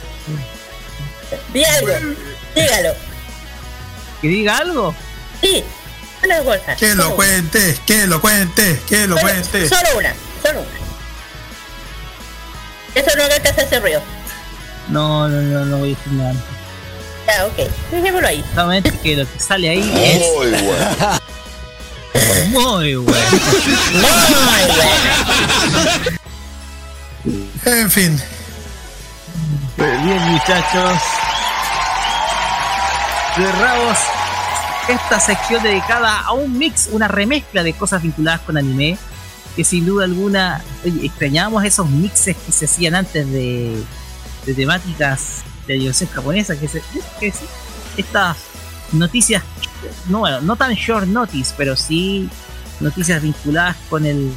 [1.52, 1.92] Di algo,
[2.54, 2.94] dígalo.
[4.20, 4.94] ¿Que diga algo?
[5.40, 5.64] Sí,
[6.22, 6.76] una cosa.
[6.76, 9.22] que lo cuente, que lo cuente, que lo una.
[9.22, 9.68] cuente.
[9.68, 10.79] Solo, solo una, solo una.
[12.94, 14.02] Eso no que hace ese ruido.
[14.88, 16.34] No, no, no, no voy a decir nada.
[17.26, 17.56] Ya, ok.
[17.92, 18.44] Dejémoslo ahí.
[18.54, 21.20] Solamente que lo que sale ahí es Muy bueno.
[22.50, 23.30] muy bueno.
[23.92, 24.02] Muy
[24.44, 26.20] bueno.
[27.66, 28.20] En fin,
[29.76, 30.98] Bien, muchachos.
[33.34, 33.98] Cerramos
[34.88, 38.98] esta sección dedicada a un mix, una remezcla de cosas vinculadas con anime.
[39.56, 43.82] Que sin duda alguna, oye, extrañábamos esos mixes que se hacían antes de,
[44.46, 46.56] de temáticas de animación japonesa.
[46.56, 46.82] Que, se,
[47.96, 48.36] estas
[48.92, 49.42] noticias,
[50.08, 52.28] no, bueno, no tan short notice, pero sí
[52.80, 54.32] noticias vinculadas con el,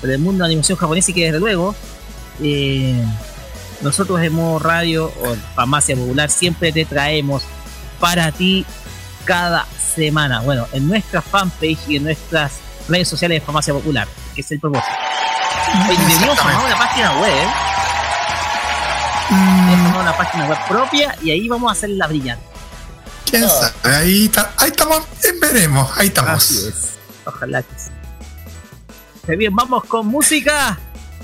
[0.00, 1.74] con el mundo de animación japonesa y que desde luego
[2.42, 3.04] eh,
[3.82, 7.42] nosotros en modo radio o farmacia popular siempre te traemos
[8.00, 8.64] para ti
[9.24, 10.40] cada semana.
[10.40, 12.52] Bueno, en nuestra fanpage y en nuestras
[12.88, 14.92] redes sociales de farmacia popular, que es el propósito.
[15.88, 17.48] Oye, Debemos formar una página web.
[19.30, 22.44] mm, formar una página web propia y ahí vamos a hacer la brillante.
[23.28, 25.02] quién sabe, ahí, está- ahí estamos,
[25.40, 26.30] veremos, ahí estamos.
[26.44, 26.90] Así es.
[27.24, 27.90] Ojalá que sí.
[29.24, 30.78] Pues Bien, vamos con música.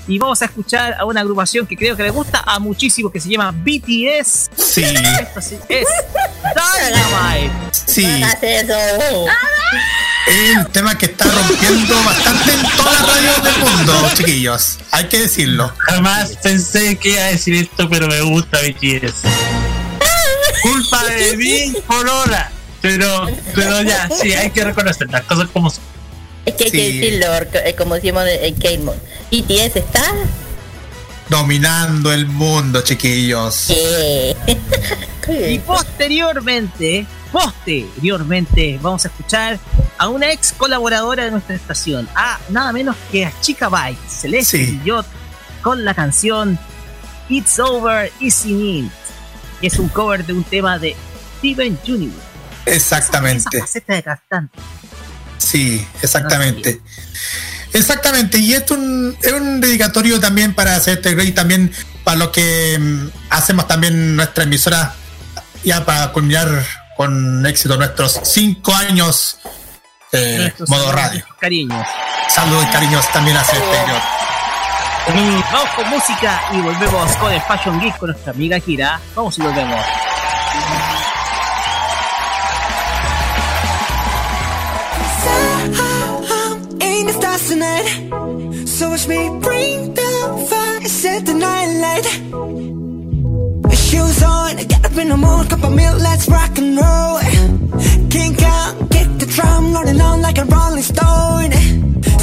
[0.05, 3.21] Y vamos a escuchar a una agrupación que creo que le gusta a muchísimo que
[3.21, 4.49] se llama BTS.
[4.57, 5.87] Sí, Esto sí es
[6.53, 7.53] Dynamite.
[7.71, 8.05] sí,
[8.41, 9.25] eso.
[10.27, 15.19] El tema que está rompiendo bastante en todas las radios del mundo, chiquillos, hay que
[15.19, 15.73] decirlo.
[15.79, 19.13] Jamás pensé que iba a decir esto, pero me gusta BTS.
[20.61, 22.51] Culpa de mí por hora.
[22.81, 25.83] Pero, pero ya, sí, hay que reconocer las cosas como son.
[26.45, 26.99] Es que hay que Sí.
[26.99, 27.27] decirlo,
[27.65, 28.95] eh, como decimos en K-Mod.
[29.31, 30.03] BTS está.
[31.29, 33.65] Dominando el mundo, chiquillos.
[33.67, 34.35] ¿Qué?
[35.53, 39.59] Y posteriormente, posteriormente, vamos a escuchar
[39.97, 44.57] a una ex colaboradora de nuestra estación, a nada menos que a Chica Bite, Celeste
[44.65, 44.79] Sí.
[44.83, 45.05] Guillot,
[45.61, 46.57] con la canción
[47.29, 48.89] It's Over Easy Need,
[49.59, 50.95] que es un cover de un tema de
[51.39, 52.21] Steven Universe.
[52.65, 53.49] Exactamente.
[53.57, 54.59] Esa faceta de cantante.
[55.39, 56.81] Sí, exactamente.
[57.73, 61.71] Exactamente, y esto un- es un dedicatorio también para hacer este y también
[62.03, 64.93] para lo que mm, hacemos también nuestra emisora,
[65.63, 66.63] ya para culminar
[66.97, 69.39] con éxito nuestros cinco años
[70.11, 71.25] eh, Nuestros modo radio.
[71.39, 71.87] cariños.
[72.29, 74.01] Saludos y cariños también hacia este señor.
[75.51, 78.99] Vamos con música y volvemos con el Fashion Geek con nuestra amiga Kira.
[79.15, 79.85] Vamos y volvemos.
[88.65, 92.92] So watch me bring the fire Set the night light
[93.93, 97.19] Shoes on, get up in the mood Cup of milk, let's rock and roll.
[98.09, 101.51] Kink out, kick the drum Rolling on like a rolling stone.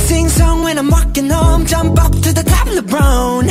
[0.08, 3.46] Sing song when I'm walking home Jump up to the top of the brown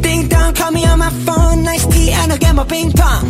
[0.00, 3.28] Ding dong, call me on my phone Nice tea and I'll get my ping pong.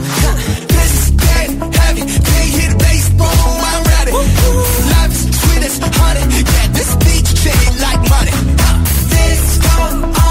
[0.79, 4.13] Let's get heavy, can't hit the bass, boom, I'm ready.
[4.95, 8.35] Life's sweet as honey, yeah, this beach chain like money.
[9.11, 10.24] This go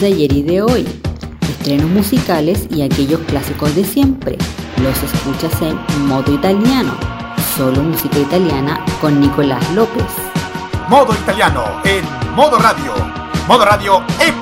[0.00, 0.86] De ayer y de hoy,
[1.40, 4.36] estrenos musicales y aquellos clásicos de siempre.
[4.82, 6.94] Los escuchas en modo italiano,
[7.56, 10.04] solo música italiana con Nicolás López.
[10.90, 12.92] Modo italiano en modo radio.
[13.48, 14.34] Modo radio es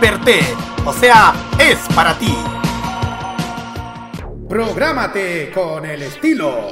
[0.84, 2.36] o sea, es para ti.
[4.48, 6.66] Prográmate con el estilo.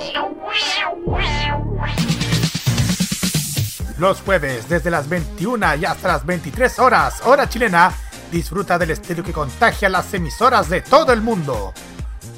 [3.98, 7.92] Los jueves desde las 21 y hasta las 23 horas, hora chilena,
[8.32, 11.72] disfruta del estilo que contagia las emisoras de todo el mundo.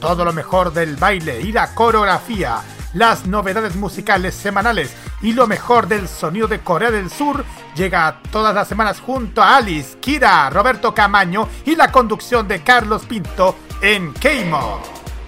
[0.01, 2.61] Todo lo mejor del baile y la coreografía,
[2.92, 8.55] las novedades musicales semanales y lo mejor del sonido de Corea del Sur llega todas
[8.55, 14.12] las semanas junto a Alice, Kira, Roberto Camaño y la conducción de Carlos Pinto en
[14.12, 14.80] K-Mod.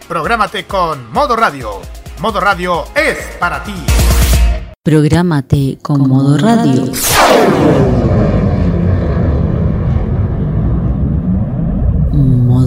[0.08, 1.80] Prográmate con Modo Radio.
[2.20, 3.74] Modo Radio es para ti.
[4.82, 6.92] Prográmate con modo radio.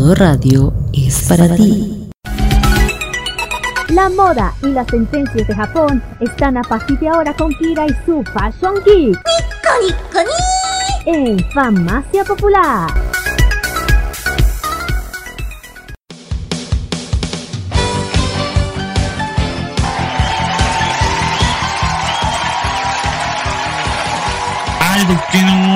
[0.10, 2.10] Modo radio es para ti.
[3.89, 7.89] La moda y las tendencias de Japón están a partir de ahora con Kira y
[8.07, 9.20] su Fashion Geek.
[11.05, 12.91] En Farmacia Popular.
[24.91, 25.68] Algo que no.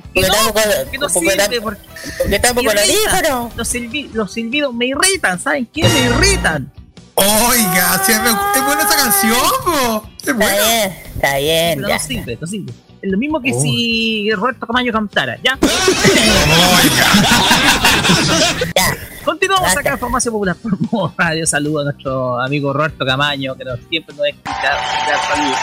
[0.00, 0.34] ¿Por ¿Por qué qué no?
[0.34, 1.42] estamos con- ¿Por qué no por qué sirve?
[1.42, 1.80] estamos- Porque
[2.18, 3.18] ¿Por qué estamos con me el irrita.
[3.20, 3.50] hígado?
[3.56, 5.82] Los, silbi- los silbidos me irritan, ¿saben qué?
[5.88, 6.72] Me irritan.
[7.14, 10.08] Oiga, si es, es buena esa canción, po.
[10.22, 10.52] Es Está buena.
[10.52, 11.94] bien, está bien, Pero ya.
[11.98, 12.72] no sirve, no sirve.
[13.02, 15.58] Es lo mismo que si Roberto Camaño cantara, ¿ya?
[18.76, 18.96] Ya.
[19.24, 19.80] Continuamos Basta.
[19.80, 21.46] acá en Farmacia Popular por Modo Radio.
[21.46, 24.72] Saludo a nuestro amigo Roberto Camaño, que nos, siempre nos escucha.
[25.28, 25.58] Saludos.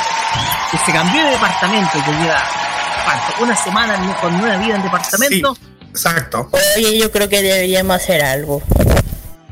[0.72, 2.44] Que se cambió de departamento, que lleva
[3.42, 5.58] una semana con nueva vida en departamento.
[5.90, 6.50] Exacto.
[6.78, 8.62] Oye, yo creo que deberíamos hacer algo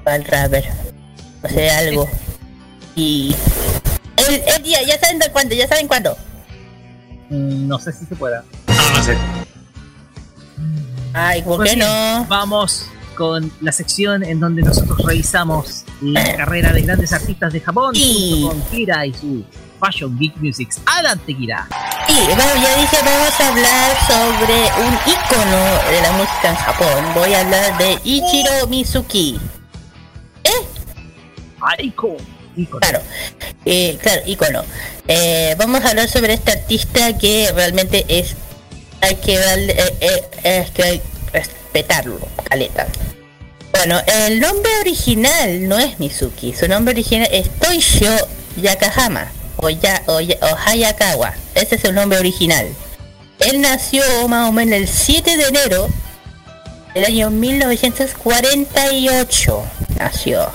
[0.04, 0.66] para el rapper.
[1.44, 2.10] Hacer algo.
[2.96, 3.36] Y.
[4.18, 6.18] El, el día, ya saben de cuándo, ya saben cuándo.
[7.30, 8.44] Mm, No sé si se pueda.
[8.68, 9.18] No, no sé.
[11.14, 12.26] Ay, ¿por Pues qué bien, no?
[12.26, 12.86] Vamos
[13.16, 18.42] con la sección en donde nosotros revisamos la carrera de grandes artistas de Japón Sí.
[18.42, 19.44] junto con Kira y su
[19.80, 20.80] Fashion Geek Musics.
[20.86, 21.68] Adelante, Kira.
[22.08, 27.06] Sí, bueno, ya dije, vamos a hablar sobre un ícono de la música en Japón.
[27.16, 29.40] Voy a hablar de Ichiro Mizuki.
[31.62, 32.18] Aiko.
[32.56, 32.80] Ícono.
[32.80, 33.02] Claro,
[33.66, 34.64] eh, claro, ícono.
[35.08, 38.36] Eh, vamos a hablar sobre este artista que realmente es
[39.02, 41.02] hay que darle, eh, eh, que hay
[41.32, 42.20] respetarlo,
[42.50, 42.88] caleta.
[43.72, 48.10] Bueno, el nombre original no es Mizuki, su nombre original es Toishio
[48.56, 51.34] Yakahama o, ya, o, ya- o Hayakawa.
[51.56, 52.68] Ese es su nombre original.
[53.40, 55.88] Él nació más o menos el 7 de enero
[56.94, 59.64] del año 1948.
[60.00, 60.50] Nació.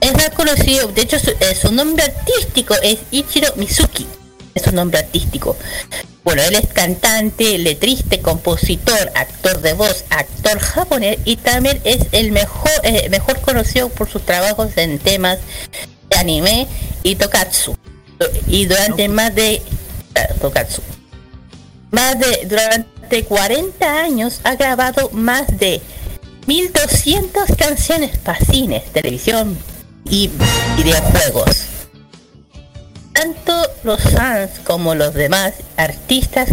[0.00, 4.06] Es más conocido, de hecho su, eh, nombre artístico es Ichiro Mizuki.
[4.54, 5.56] Es su nombre artístico.
[6.22, 12.32] Bueno, él es cantante, letrista, compositor, actor de voz, actor japonés y también es el
[12.32, 15.38] mejor, eh, mejor conocido por sus trabajos en temas
[16.10, 16.66] de anime
[17.02, 17.76] y tokatsu.
[18.46, 19.62] Y durante más de...
[21.90, 22.46] Más de...
[22.46, 25.80] Durante 40 años ha grabado más de
[26.46, 29.56] 1200 canciones para cines, televisión
[30.10, 30.30] y
[30.76, 31.64] videojuegos.
[33.12, 33.54] Tanto
[33.84, 36.50] los fans como los demás artistas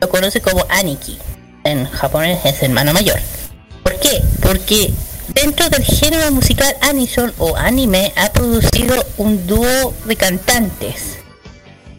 [0.00, 1.18] lo conocen como Aniki.
[1.64, 3.18] En japonés es hermano mayor.
[3.82, 4.22] ¿Por qué?
[4.40, 4.92] Porque
[5.34, 11.18] dentro del género musical Anison o anime ha producido un dúo de cantantes.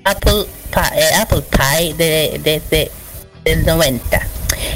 [0.04, 2.92] Apple Pie, eh, de, de- de-
[3.44, 4.22] del 90.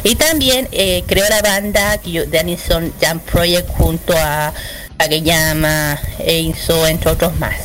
[0.03, 4.53] Y también eh, creó la banda de Anison Jam Project junto a
[4.97, 7.55] Kageyama, Einso, entre otros más.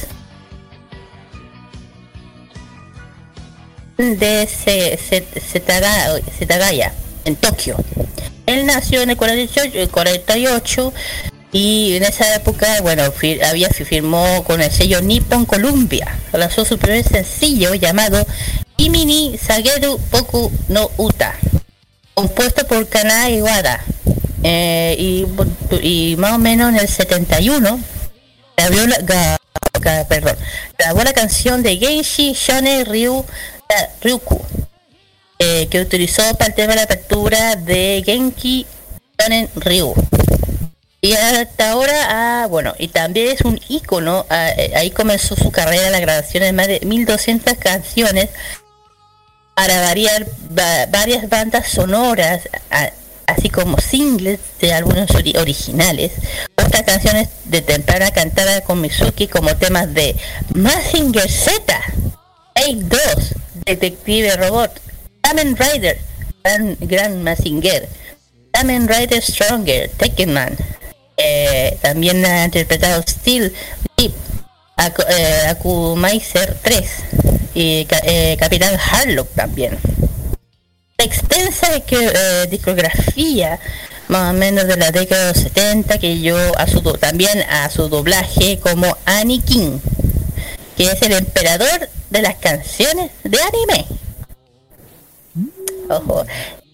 [3.97, 6.93] De Se- Se- Setaga- Setagaya,
[7.25, 7.77] en Tokio.
[8.47, 10.93] Él nació en el 48, el 48
[11.53, 13.05] y en esa época, bueno,
[13.49, 16.19] había fi- firmó con el sello Nippon Columbia.
[16.33, 18.27] Lanzó su primer sencillo llamado
[18.77, 21.35] Imini Sageru Boku no Uta,
[22.15, 23.83] compuesto por Kana Iwada.
[24.43, 25.25] Eh, y,
[25.81, 27.81] y más o menos en el 71
[28.57, 29.39] grabó la, ga-
[31.15, 33.25] canción de Genshi Shone Ryu
[33.71, 34.45] eh, Ryuku
[35.39, 38.67] eh, que utilizó para el tema de la apertura de Genki
[39.19, 39.95] Shonen Ryu
[41.01, 45.51] Y hasta ahora, ah, bueno, y también es un ícono, ah, eh, ahí comenzó su
[45.51, 48.31] carrera, la grabación de más de 1200 canciones
[49.55, 50.27] para variar
[50.57, 52.49] va- varias bandas sonoras,
[53.27, 56.13] así como singles de álbumes ori- originales.
[56.57, 60.17] Otras canciones de temprana cantada con Mizuki como temas de
[60.55, 61.81] Mazinger Z,
[62.55, 62.99] 8-2,
[63.65, 64.81] Detective Robot,
[65.25, 65.97] Kamen Rider,
[66.45, 67.89] Gran, Gran Mazinger,
[68.53, 70.53] Kamen Rider Stronger, Tekken Man.
[71.17, 73.53] Eh, también ha interpretado Steel
[73.97, 74.13] Deep,
[74.77, 76.91] Aku- eh, Akumaiser 3
[77.55, 79.79] y eh, Capitán Harlock también.
[80.99, 83.59] Extensa que, eh, discografía
[84.09, 87.71] más o menos de la década de los 70 que yo a su también a
[87.71, 89.81] su doblaje como Anakin
[90.77, 93.87] que es el emperador de las canciones de anime
[95.89, 96.25] ojo.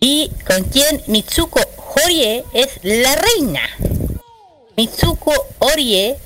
[0.00, 1.60] Y con quien Mitsuko
[2.04, 3.60] Horie es la reina.
[4.76, 6.16] Mitsuko Horie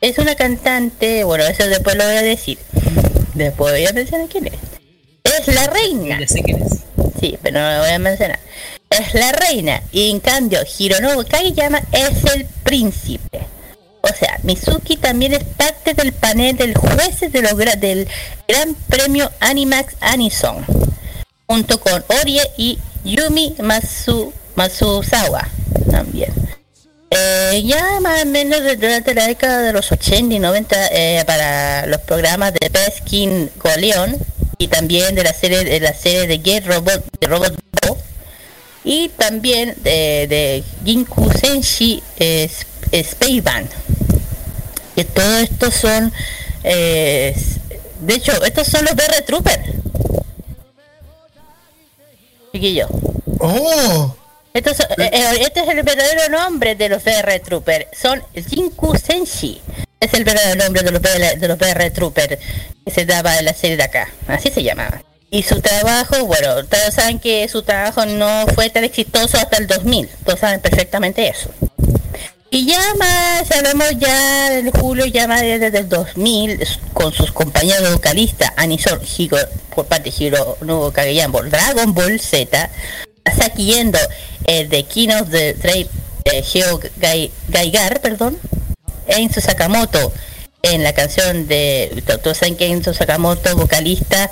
[0.00, 2.58] es una cantante bueno eso después lo voy a decir.
[3.34, 4.52] Después voy a mencionar quién es.
[5.24, 6.20] Es la reina.
[6.20, 6.72] Ya sé quién es.
[7.20, 8.38] Sí, pero no lo voy a mencionar.
[8.90, 13.40] Es la reina y en cambio Hironobu Kageyama es el príncipe.
[14.02, 18.06] O sea, Mizuki también es parte del panel del jueces de los gra- del
[18.46, 20.64] Gran Premio Animax Anison,
[21.46, 25.48] junto con Orie y Yumi Masu, Masuzawa
[25.90, 26.32] también.
[27.10, 31.86] Eh, ya más o menos durante la década de los 80 y 90 eh, para
[31.86, 34.16] los programas de Peskin Goleon
[34.58, 37.54] y también de la serie de la serie de Get Robot de Robot
[37.86, 37.96] Bo,
[38.84, 43.68] y también de, Ginku Senshi eh, Sp- Space Band
[44.96, 46.12] que todo esto son
[46.64, 47.36] eh,
[48.00, 49.60] de hecho estos son los BR Trooper
[52.56, 52.88] chiquillo
[53.38, 54.14] Oh,
[54.54, 57.88] estos son- eh, eh, este es el verdadero nombre de los BR Trooper.
[57.92, 59.60] Son Jinku Senshi.
[60.00, 62.38] Es el verdadero nombre de los, BR, de los BR Trooper
[62.84, 64.08] que se daba en la serie de acá.
[64.26, 65.02] Así se llamaba.
[65.30, 69.66] Y su trabajo, bueno, todos saben que su trabajo no fue tan exitoso hasta el
[69.66, 70.08] 2000.
[70.24, 71.50] Todos saben perfectamente eso.
[72.50, 77.92] Y ya más, hablamos ya del julio, más desde el 2000, s- con sus compañeros
[77.92, 79.36] vocalistas Anison Higo,
[79.74, 82.70] por parte de Hiro Nuevo Kageyama por Dragon Ball Z,
[83.36, 83.98] Saki Endo
[84.46, 85.88] eh, de Kino de Drake
[86.24, 88.38] eh, Hiro Gai- Gaigar, perdón,
[89.08, 90.12] Enzo Sakamoto
[90.62, 92.02] en la canción de,
[92.34, 94.30] saben que Enzo Sakamoto, vocalista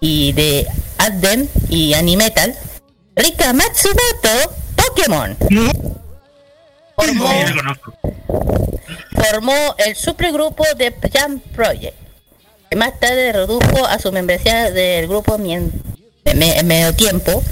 [0.00, 0.66] y de
[0.98, 2.56] Adem y Animetal,
[3.14, 5.36] Rika Matsumoto, Pokémon.
[9.14, 11.94] Formó, el supergrupo de Jam Project,
[12.70, 15.72] que más tarde redujo a su membresía del grupo en
[16.34, 17.42] me- en medio tiempo,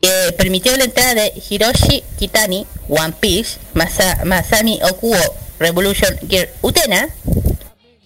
[0.00, 5.16] que permitió la entrada de Hiroshi Kitani, One Piece, Masa- Masami Okuo,
[5.58, 7.08] Revolution Gear Utena,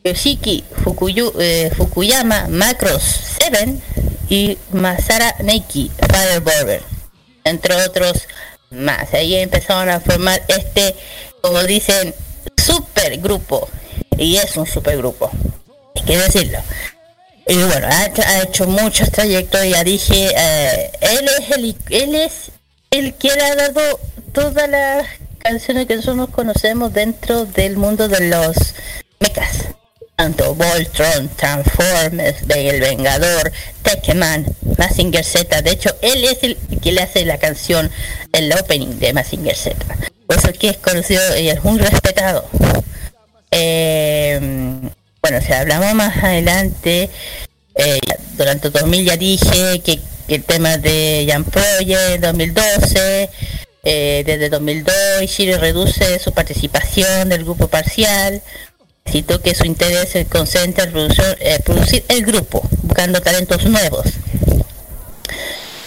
[0.05, 3.03] Yoshiki Fukuyu- eh, Fukuyama, Macros
[3.39, 3.77] 7
[4.29, 6.83] y Masara Neiki, Fireborder,
[7.45, 8.27] entre otros
[8.71, 9.13] más.
[9.15, 10.95] Ahí empezaron a formar este,
[11.41, 12.15] como dicen,
[12.57, 13.69] supergrupo.
[14.19, 15.31] Y es un supergrupo,
[15.95, 16.59] hay que decirlo.
[17.47, 22.33] Y bueno, ha, hecho muchos trayectos, ya dije, eh, él es el él es
[22.91, 24.01] el que le ha dado
[24.33, 25.07] todas las
[25.39, 28.57] canciones que nosotros conocemos dentro del mundo de los
[29.21, 29.76] mechas.
[30.17, 33.53] Tanto Voltron, Transformers, El Vengador,
[33.83, 34.47] Tekman,
[34.79, 35.61] Mazinger Z.
[35.61, 37.91] De hecho, él es el que le hace la canción,
[38.33, 39.77] el opening de Mazinger Z.
[40.27, 42.49] Por eso que es conocido y es muy respetado.
[43.51, 44.41] Eh,
[45.21, 47.11] bueno, si hablamos más adelante,
[47.75, 47.99] eh,
[48.39, 53.31] durante 2000 ya dije que, el tema de Jan Project 2012,
[53.85, 58.43] eh, desde 2002 Ishiro reduce su participación del grupo parcial,
[59.11, 64.07] citó que su interés se concentra en producir, eh, producir el grupo, buscando talentos nuevos.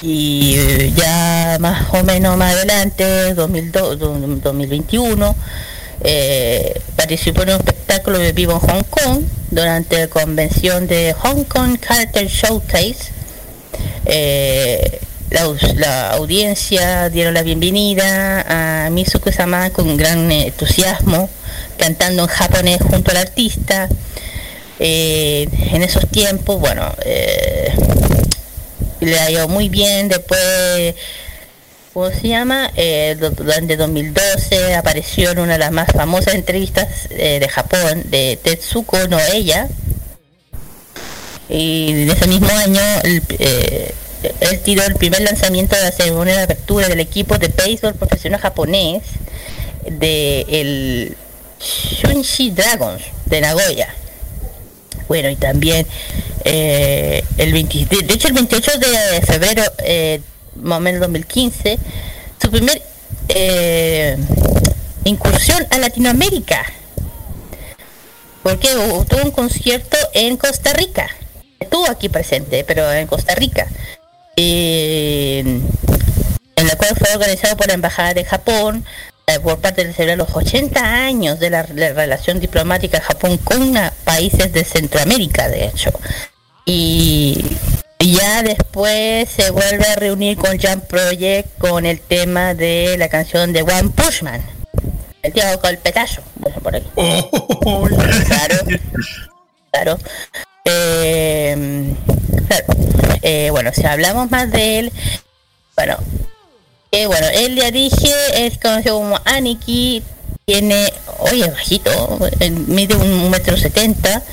[0.01, 5.35] Y eh, ya más o menos más adelante, 2002, do- 2021,
[6.01, 11.43] eh, participó en un espectáculo de vivo en Hong Kong durante la convención de Hong
[11.43, 13.11] Kong Character Showcase.
[14.05, 15.01] Eh,
[15.75, 21.29] la, audiencia dieron la bienvenida a Mizuko Sama con gran entusiasmo,
[21.77, 23.87] cantando en japonés junto al artista.
[24.79, 27.71] Eh, en esos tiempos, bueno, eh,
[29.01, 30.95] le ha ido muy bien después
[31.93, 32.71] ¿cómo se llama?
[32.75, 38.37] Eh, durante 2012 apareció en una de las más famosas entrevistas eh, de Japón de
[38.41, 39.67] Tetsuko no ella
[41.49, 43.93] y en ese mismo año el- eh,
[44.41, 48.39] él tiró el primer lanzamiento de la ceremonia de apertura del equipo de béisbol profesional
[48.39, 49.01] japonés
[49.89, 51.17] de el
[51.59, 53.93] Shunshi Dragons de Nagoya.
[55.07, 55.87] Bueno, y también
[56.45, 60.21] eh, el 20 de hecho el 28 de febrero, eh,
[60.55, 61.79] más o menos 2015,
[62.41, 62.81] su primer
[63.27, 64.17] eh,
[65.03, 66.63] incursión a Latinoamérica.
[68.43, 71.09] Porque tuvo un concierto en Costa Rica.
[71.59, 73.67] Estuvo aquí presente, pero en Costa Rica.
[74.35, 75.61] En
[76.55, 78.85] la cual fue organizado por la Embajada de Japón
[79.43, 83.73] por parte de celebrar los 80 años de la, la relación diplomática Japón con
[84.03, 85.91] países de Centroamérica, de hecho.
[86.65, 87.43] Y,
[87.99, 93.53] ya después se vuelve a reunir con Jump Project con el tema de la canción
[93.53, 94.41] de One Punch Man.
[95.21, 96.83] El tío golpetazo, bueno, por ahí.
[98.25, 98.55] Claro,
[99.71, 99.97] claro.
[100.65, 101.93] Eh,
[102.47, 102.65] claro.
[103.21, 104.91] Eh, bueno, si hablamos más de él,
[105.75, 105.97] bueno,
[106.91, 110.03] eh, bueno, él ya dije, es conocido como Aniki,
[110.45, 114.23] tiene, oye, bajito, eh, mide un metro setenta.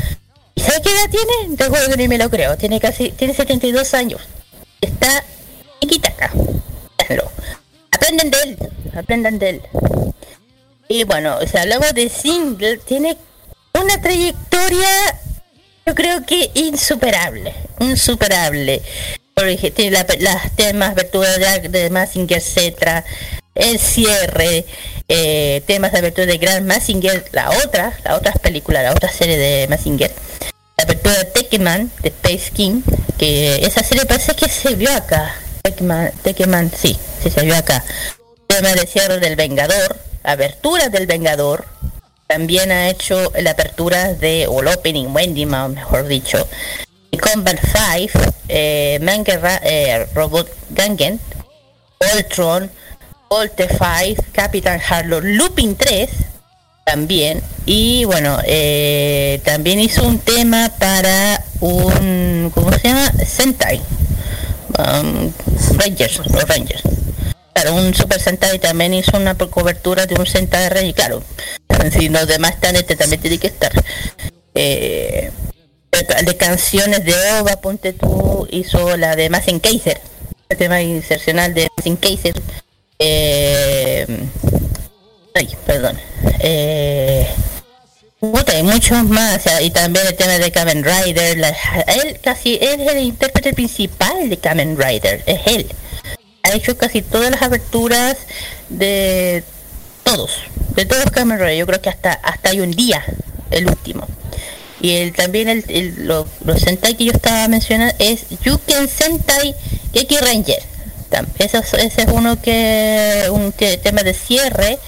[0.54, 1.56] ¿Y sabe qué edad tiene?
[1.56, 4.20] Te juro que ni me lo creo, tiene casi, tiene 72 años.
[4.80, 5.24] Está.
[7.08, 7.30] Véanlo.
[7.90, 8.58] Aprendan de él,
[8.96, 9.62] aprendan de él.
[10.88, 13.16] Y bueno, si hablamos de single, tiene
[13.72, 14.88] una trayectoria,
[15.86, 18.82] yo creo que insuperable, insuperable.
[19.38, 23.04] La- las temas, abertura de, de Massinger Z,
[23.54, 24.64] el cierre,
[25.08, 29.36] eh, temas de abertura de Grand Massinger, la otra, la otra película, la otra serie
[29.36, 30.10] de Massinger,
[30.78, 32.80] la apertura de Tekken de Space King,
[33.18, 35.34] que esa serie parece que se vio acá.
[36.22, 37.84] Tekken, sí, sí se vio acá.
[38.46, 41.66] Tema de cierre del Vengador, abertura del Vengador,
[42.26, 46.48] también ha hecho la apertura de, o el opening, Wendy, mejor dicho,
[47.16, 48.18] Combat 5,
[48.48, 51.20] eh, Manga eh, Robot Gangen,
[52.00, 52.70] Voltron,
[53.28, 56.10] Volte 5, Capitán Harlow, Looping 3,
[56.84, 63.12] también, y bueno, eh, también hizo un tema para un, ¿cómo se llama?
[63.26, 63.82] Sentai,
[64.78, 65.32] um,
[65.76, 66.82] Rangers, los Rangers.
[67.52, 71.22] Claro, un Super Sentai también hizo una cobertura de un Sentai Rey, claro.
[71.90, 73.72] Si los demás están, este también tiene que estar.
[74.54, 75.30] Eh,
[76.02, 80.00] de, canciones de OVA, ponte tú, hizo la de Mazen Kaiser,
[80.48, 82.34] el tema insercional de Mazen Kaiser.
[82.98, 84.06] Eh,
[85.34, 85.98] ay, perdón.
[86.40, 87.26] Eh,
[88.48, 91.38] hay muchos más, y también el tema de Kamen Rider.
[91.38, 91.54] la-
[91.86, 95.66] él casi, él es el intérprete principal de Kamen Rider, es él
[96.46, 98.16] ha hecho casi todas las aberturas
[98.68, 99.42] de
[100.04, 100.42] todos,
[100.74, 101.56] de todos los Kamen Rider.
[101.56, 103.04] Yo creo que hasta hasta hay un día,
[103.50, 104.06] el último.
[104.80, 109.54] Y el, también el, el- lo- los Sentai que yo estaba mencionando es Yuken Sentai
[109.92, 110.62] Keki Ranger.
[111.10, 114.78] Tam- Eso es- ese es uno que un te- tema de cierre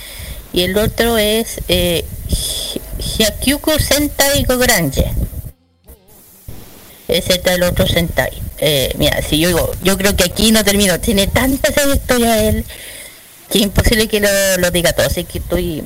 [0.53, 2.81] y el otro es eh, Hy-
[3.19, 5.07] Hyakyuku Sentai Gogrange.
[7.09, 8.31] Ese está el otro Sentai.
[8.59, 11.01] Eh, mira, si yo digo, yo creo que aquí no termino.
[11.01, 12.65] Tiene tanta trayectoria él
[13.51, 14.29] que es imposible que lo,
[14.59, 15.07] lo diga todo.
[15.07, 15.83] Así que estoy.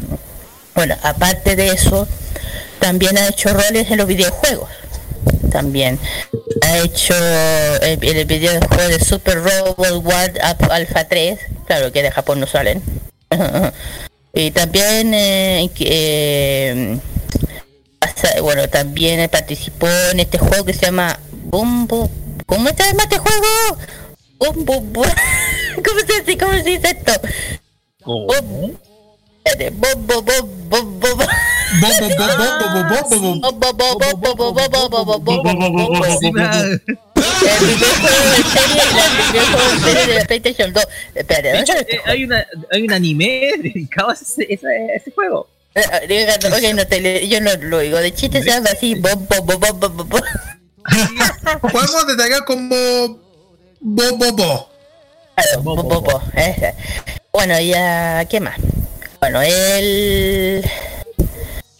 [0.74, 2.08] Bueno, aparte de eso,
[2.78, 4.70] también ha hecho roles en los videojuegos.
[5.50, 5.98] También
[6.62, 7.14] ha hecho
[7.82, 10.38] el, el videojuego de Super Robot World
[10.70, 11.38] Alpha 3.
[11.66, 12.82] Claro que de Japón no salen.
[14.34, 16.98] y también eh, eh,
[18.40, 22.10] bueno, también eh, participó en este juego que se llama Bombo.
[22.46, 23.46] ¿Cómo se llama este juego?
[24.38, 24.80] Bombo.
[24.80, 25.02] Bo-
[25.84, 27.12] ¿Cómo se dice, cómo se dice esto?
[28.04, 28.76] Bom-
[42.04, 45.48] hay, una, hay un anime dedicado a ese, a ese juego.
[45.74, 46.26] Eh, eh,
[46.74, 48.94] no, te yo no lo digo de chiste se llama así.
[48.96, 49.26] Podemos
[52.06, 52.76] detallar como
[53.80, 54.68] bo bo.
[55.34, 55.62] Claro,
[57.32, 58.60] bueno ya qué más
[59.22, 60.64] bueno él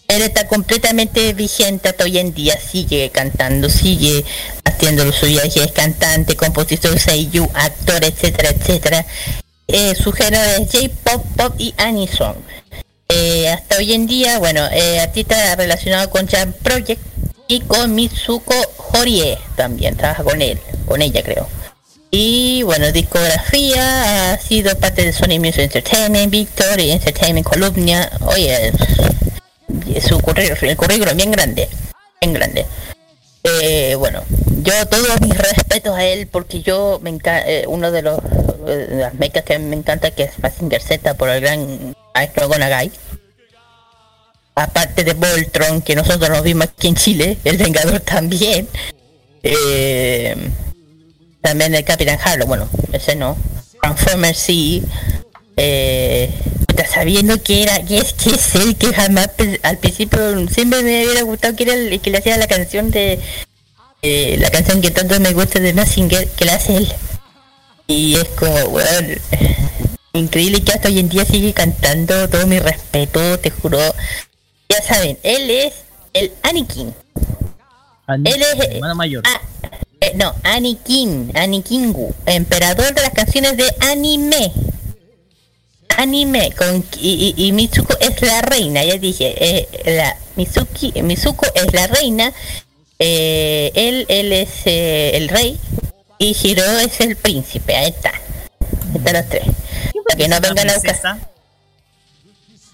[0.07, 2.57] él está completamente vigente hasta hoy en día.
[2.57, 4.23] Sigue cantando sigue
[4.63, 9.05] haciendo su viaje es cantante compositor seiyuu actor etcétera etcétera.
[9.67, 12.35] Eh, su género es J-pop pop y anison
[13.09, 17.01] Eh, hasta hoy en día, bueno, eh, artista relacionado con Jam Project
[17.47, 18.55] y con Mitsuko
[18.93, 20.57] Horie también, trabaja con él,
[20.87, 21.47] con ella creo.
[22.15, 28.71] Y bueno, discografía ha sido parte de Sony Music Entertainment, Victory Entertainment Columnia, oye,
[29.99, 31.67] su currículum, el currículum bien grande,
[32.21, 32.67] bien grande.
[33.43, 34.23] Eh, bueno,
[34.61, 38.19] yo todos mis respetos a él porque yo me encanta, uno de los
[38.67, 42.47] eh, de las mecas que me encanta que es Mazinger Z por el gran Maestro
[42.47, 42.91] Gonagai.
[44.53, 48.67] Aparte de Voltron, que nosotros nos vimos aquí en Chile, el Vengador también.
[49.41, 50.35] Eh,
[51.43, 53.37] también el Capitán Harlow, bueno, ese no.
[53.81, 54.81] Transformers sí.
[55.57, 56.31] Eh,
[56.91, 59.29] sabiendo que era, que es, que es él, que jamás
[59.61, 63.19] al principio siempre me hubiera gustado que era el que le hacía la canción de
[64.01, 66.93] eh, la canción que tanto me gusta de Massinger, que la hace él.
[67.87, 69.19] Y es como, weón,
[70.13, 73.79] increíble que hasta hoy en día sigue cantando, todo mi respeto, te juro.
[74.69, 75.73] Ya saben, él es
[76.13, 76.93] el Anakin.
[78.07, 79.23] Él es hermano mayor.
[79.25, 79.41] ah,
[80.13, 84.51] eh, no, Anakin, Anakingu, emperador de las canciones de anime.
[85.97, 91.45] Anime con y, y- y Mitsuko es la reina, ya dije, eh, la Mizuki, Mizuko
[91.53, 92.33] es la reina,
[92.97, 95.55] eh, él él es eh, el rey
[96.17, 98.09] y Hiro es el príncipe, ahí está.
[98.09, 99.43] Ahí están los tres.
[100.07, 101.17] Para que no vengan a buscar.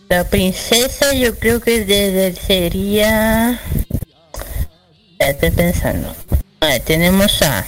[0.07, 3.60] La princesa yo creo que desde sería...
[5.20, 6.16] Estoy pensando.
[6.86, 7.65] Tenemos a...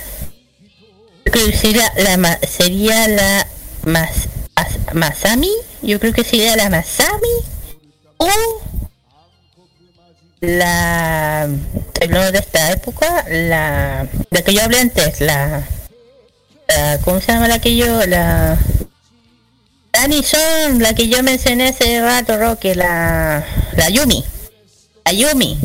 [1.31, 3.47] Que sería la, ma- sería la
[3.85, 5.51] mas, as- Masami.
[5.81, 7.35] Yo creo que sería la Masami.
[8.17, 8.29] O
[10.41, 11.47] la...
[11.99, 13.25] De esta época.
[13.29, 14.07] La...
[14.29, 15.21] La que yo hablé antes.
[15.21, 15.63] La...
[16.67, 18.05] la ¿Cómo se llama la que yo?
[18.05, 18.57] La...
[19.93, 23.45] Dani son la que yo mencioné hace rato, Roque, la,
[23.75, 24.23] la Yumi.
[25.05, 25.59] La Yumi.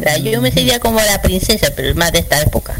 [0.00, 2.78] La Yumi sería como la princesa, pero más de esta época.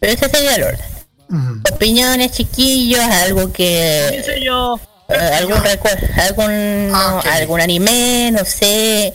[0.00, 1.62] Pero esa sería el orden.
[1.72, 4.06] Opiniones, chiquillos, algo que...
[4.10, 4.80] Pienso yo.
[5.08, 9.12] eh, algún recuerdo, algún, no, algún anime, no sé.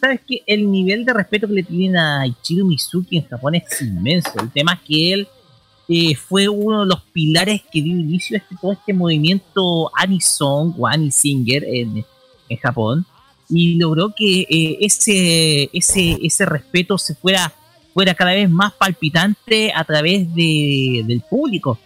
[0.00, 3.80] ¿Sabes que El nivel de respeto que le tienen a Ichiro Mizuki en Japón es
[3.80, 4.30] inmenso.
[4.40, 5.28] El tema es que él
[5.88, 10.74] eh, fue uno de los pilares que dio inicio a este, todo este movimiento Anisong
[10.78, 12.04] o Anisinger en,
[12.48, 13.06] en Japón
[13.48, 17.52] y logró que eh, ese, ese, ese respeto se fuera,
[17.94, 21.78] fuera cada vez más palpitante a través de, del público.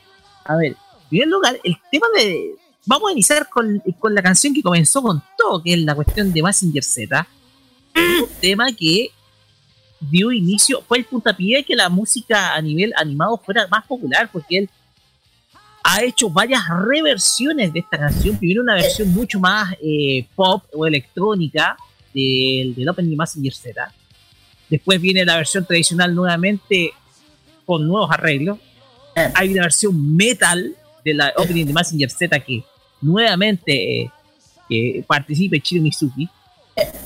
[0.45, 2.55] A ver, en primer lugar, el tema de...
[2.87, 6.33] Vamos a iniciar con, con la canción que comenzó con todo, que es la cuestión
[6.33, 7.29] de Massinger Z.
[7.95, 9.11] Un tema que
[10.01, 14.59] dio inicio, fue el puntapié que la música a nivel animado fuera más popular, porque
[14.59, 14.71] él
[15.83, 18.37] ha hecho varias reversiones de esta canción.
[18.37, 21.77] Primero una versión mucho más eh, pop o electrónica
[22.13, 23.93] del, del Opening de Massinger Z.
[24.69, 26.93] Después viene la versión tradicional nuevamente
[27.65, 28.59] con nuevos arreglos.
[29.35, 30.75] Hay una versión metal
[31.05, 32.63] de la Opening de Massinger Z que
[33.01, 34.11] nuevamente
[34.69, 36.29] eh, participa Chiro Mizuki.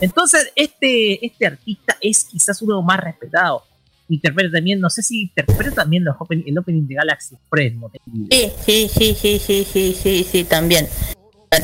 [0.01, 3.63] Entonces, este, este artista es quizás uno de los más respetados
[4.09, 7.74] interpreta también, no sé si interpreta también los open, el opening de Galaxy Express.
[7.74, 7.90] ¿no?
[8.31, 10.86] Sí, sí, sí, sí, sí, sí, sí, sí, también.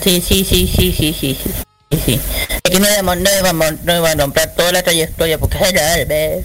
[0.02, 1.34] Sí, sí, sí, sí, sí, sí.
[1.34, 2.20] sí, sí.
[2.64, 6.44] Es que no debemos, no debemos, no nombrar toda la trayectoria porque es enorme.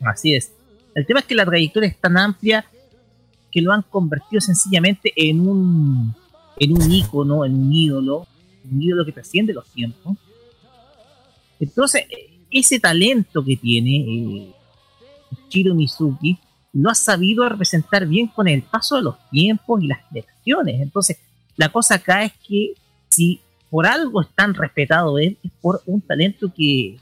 [0.00, 0.52] Así es.
[0.94, 2.66] El tema es que la trayectoria es tan amplia
[3.50, 6.14] que lo han convertido sencillamente en un
[6.58, 8.26] en un ícono, en un ídolo,
[8.70, 10.16] un ídolo que trasciende los tiempos.
[11.58, 12.04] Entonces,
[12.52, 14.52] ese talento que tiene eh,
[15.48, 16.38] Shiro Mizuki
[16.74, 20.80] lo ha sabido representar bien con el paso de los tiempos y las generaciones.
[20.80, 21.18] Entonces,
[21.56, 22.74] la cosa acá es que
[23.08, 26.96] si por algo es tan respetado él, es por un talento que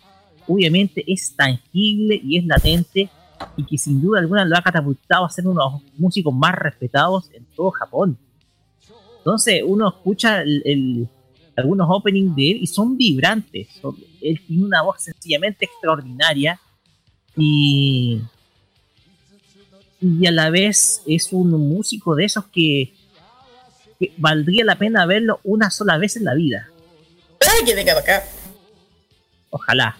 [0.48, 3.08] obviamente es tangible y es latente
[3.56, 6.54] y que sin duda alguna lo ha catapultado a ser uno de los músicos más
[6.54, 8.18] respetados en todo Japón.
[9.18, 11.08] Entonces uno escucha el-
[11.60, 13.68] algunos openings de él y son vibrantes.
[13.80, 16.60] Son- él tiene una voz sencillamente extraordinaria
[17.36, 18.20] y,
[20.00, 22.92] y a la vez es un músico de esos que,
[23.98, 26.68] que valdría la pena verlo una sola vez en la vida.
[27.40, 28.24] ¡Ay, que venga acá!
[29.50, 29.96] Ojalá.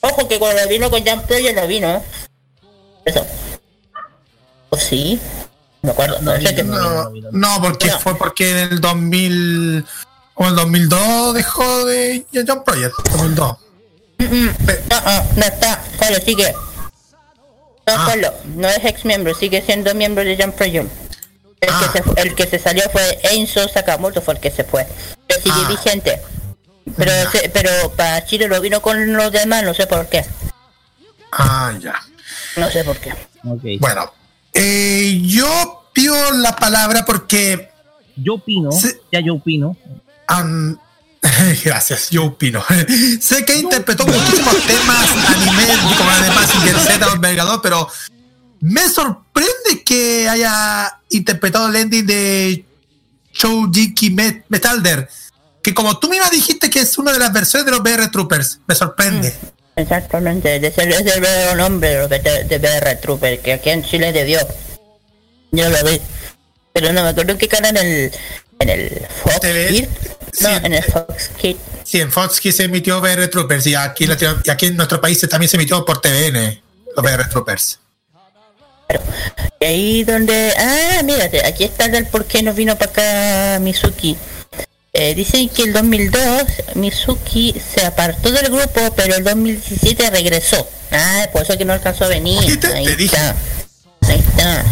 [0.00, 2.02] Ojo que cuando vino con Player no vino.
[3.04, 3.24] Eso.
[4.70, 5.18] ¿O sí?
[5.82, 6.18] Acuerdo.
[6.22, 9.84] No, no, porque fue porque en el 2000
[10.34, 12.94] o el 2002 dejó de Jump Project.
[13.10, 13.56] 2002.
[14.18, 15.82] No, no, no está.
[15.98, 16.52] Solo sigue.
[17.86, 18.08] No, Ah.
[18.10, 18.32] solo.
[18.56, 20.90] No es ex miembro, sigue siendo miembro de Jump Project.
[21.60, 21.90] El, Ah.
[21.92, 24.86] que se, el que se salió fue Enzo Sakamoto, fue el que se fue.
[25.26, 25.68] Pero sigue Ah.
[25.68, 26.22] vigente.
[26.96, 30.24] Pero, se- pero para Chile lo vino con los demás, no sé por qué.
[31.32, 31.94] Ah, ya.
[32.56, 33.14] No sé por qué.
[33.42, 34.12] Bueno,
[34.52, 37.70] eh, yo pido la palabra porque.
[38.16, 38.70] Yo opino,
[39.10, 39.76] ya yo opino.
[40.26, 40.78] Am,
[41.64, 42.64] gracias, yo opino.
[43.20, 47.88] sé que interpretó muchísimos temas anime, como además Mazinger Z o Vengador, pero
[48.60, 52.64] me sorprende que haya interpretado el ending de
[53.32, 55.08] Shoujiki Met- Metalder,
[55.62, 58.60] que como tú misma dijiste que es una de las versiones de los BR Troopers,
[58.66, 59.34] me sorprende.
[59.76, 64.12] Exactamente, es el, es el verdadero nombre de, de BR Trooper, que aquí en Chile
[64.12, 64.38] debió.
[65.50, 66.00] Yo lo vi.
[66.72, 68.12] Pero no me acuerdo en qué canal, en el,
[68.60, 69.40] en el Fox
[70.38, 70.44] Kid.
[70.46, 71.56] No, en el Fox Kid.
[71.84, 74.76] Sí, en Fox que se emitió BR Troopers y aquí, en Latino- y aquí en
[74.76, 76.62] nuestro país también se emitió por TVN,
[76.96, 77.78] los BR Troopers.
[79.60, 80.52] Y ahí donde...
[80.58, 84.16] Ah, mírate, aquí está el por qué no vino para acá Mizuki.
[84.92, 86.20] Eh, dicen que el 2002
[86.74, 90.68] Mizuki se apartó del grupo, pero el 2017 regresó.
[90.92, 92.38] Ah, por eso que no alcanzó a venir.
[92.40, 93.34] Ahí está.
[94.06, 94.64] Ahí está.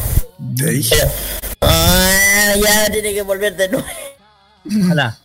[0.91, 1.11] Pero-
[1.63, 3.87] ah, ya tiene que volver de nuevo.
[4.85, 5.19] Ojalá.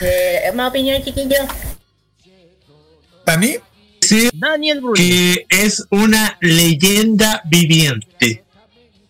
[0.00, 1.36] Eh, ¿Más opinión, chiquillo?
[3.26, 3.56] ¿Dani?
[4.00, 8.42] Sí, Daniel que es una leyenda viviente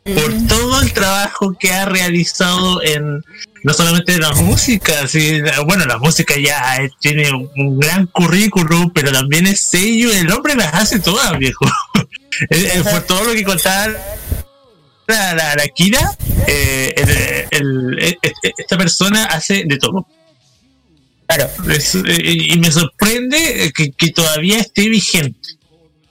[0.05, 3.25] por todo el trabajo que ha realizado en
[3.63, 9.47] no solamente la música, sí, bueno, la música ya tiene un- gran currículum, pero también
[9.47, 11.65] es sello, el hombre las hace todas, viejo.
[12.51, 13.89] Eh, eh, por todo lo que contaba
[15.07, 16.17] la, la, la Kira,
[16.49, 18.19] eh, el- el- eh,
[18.59, 20.07] esta persona hace de todo.
[21.27, 21.49] Claro.
[22.25, 25.49] y me sorprende eh, que, que todavía esté vigente.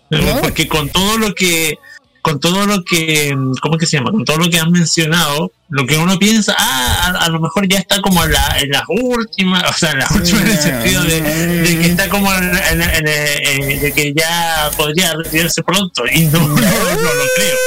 [0.09, 1.77] Eh, Porque con todo lo que,
[2.21, 4.11] con todo lo que, mm, ¿cómo es que se llama?
[4.11, 7.67] Con todo lo que han mencionado, lo que uno piensa, ah, a, a lo mejor
[7.67, 10.57] ya está como en, la, en las últimas, o sea, en las últimas en el
[10.57, 12.51] sentido de, de que está como en,
[12.81, 16.03] en- de que ya podría retirarse pronto.
[16.11, 17.57] Y no, no, no lo creo.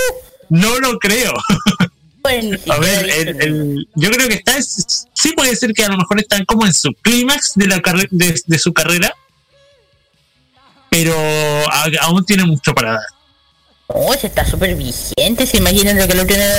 [0.50, 1.32] No lo creo.
[2.70, 5.98] A ver, el- el- yo creo que está, es- sí puede ser que a lo
[5.98, 7.80] mejor están como en su clímax de la
[8.10, 9.12] de, de su carrera,
[10.90, 11.14] pero
[11.70, 13.02] a- aún tiene mucho para dar.
[13.88, 15.44] Oh, se está súper vigente.
[15.46, 16.14] Se imaginan lo que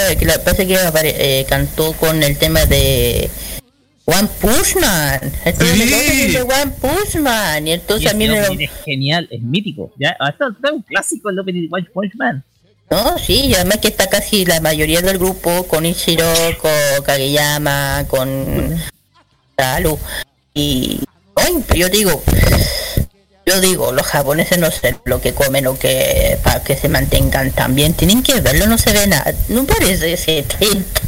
[0.09, 3.29] vez que la parece que apare- eh, cantó con el tema de
[4.05, 5.19] One Punch Man.
[5.43, 7.67] Estuvo en el opening de One Punch Man.
[7.67, 9.91] Y entonces Y a mí me lo- es genial, es mítico.
[9.99, 12.43] Ya, hasta está un clásico el opening de One Punch Man.
[12.89, 16.31] No, sí, y además que está casi la mayoría del grupo con Ichiro,
[16.61, 16.71] con
[17.03, 18.79] Kageyama, con
[19.57, 19.97] Salu.
[20.53, 21.01] Y
[21.67, 22.23] pero yo digo,
[23.45, 27.51] yo digo, los japoneses no sé lo que comen o que para que se mantengan
[27.51, 31.01] tan bien, tienen que verlo, no se ve nada, no parece de 70,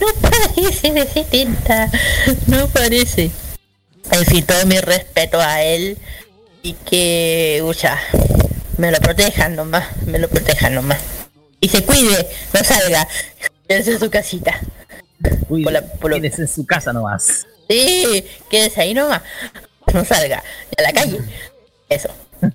[0.00, 1.90] no parece de 70,
[2.46, 3.30] no parece.
[4.12, 5.96] En todo mi respeto a él.
[6.62, 7.98] Y que, ucha,
[8.80, 10.98] me lo protejan nomás, me lo protejan nomás.
[11.60, 13.06] Y se cuide, no salga,
[13.68, 14.58] quédese en su casita.
[15.50, 17.46] Uy, Por la- por lo- Quédese en su casa nomás.
[17.68, 19.20] Sí, quédese ahí nomás,
[19.92, 20.42] no salga,
[20.78, 21.20] a la calle.
[21.88, 22.08] Eso.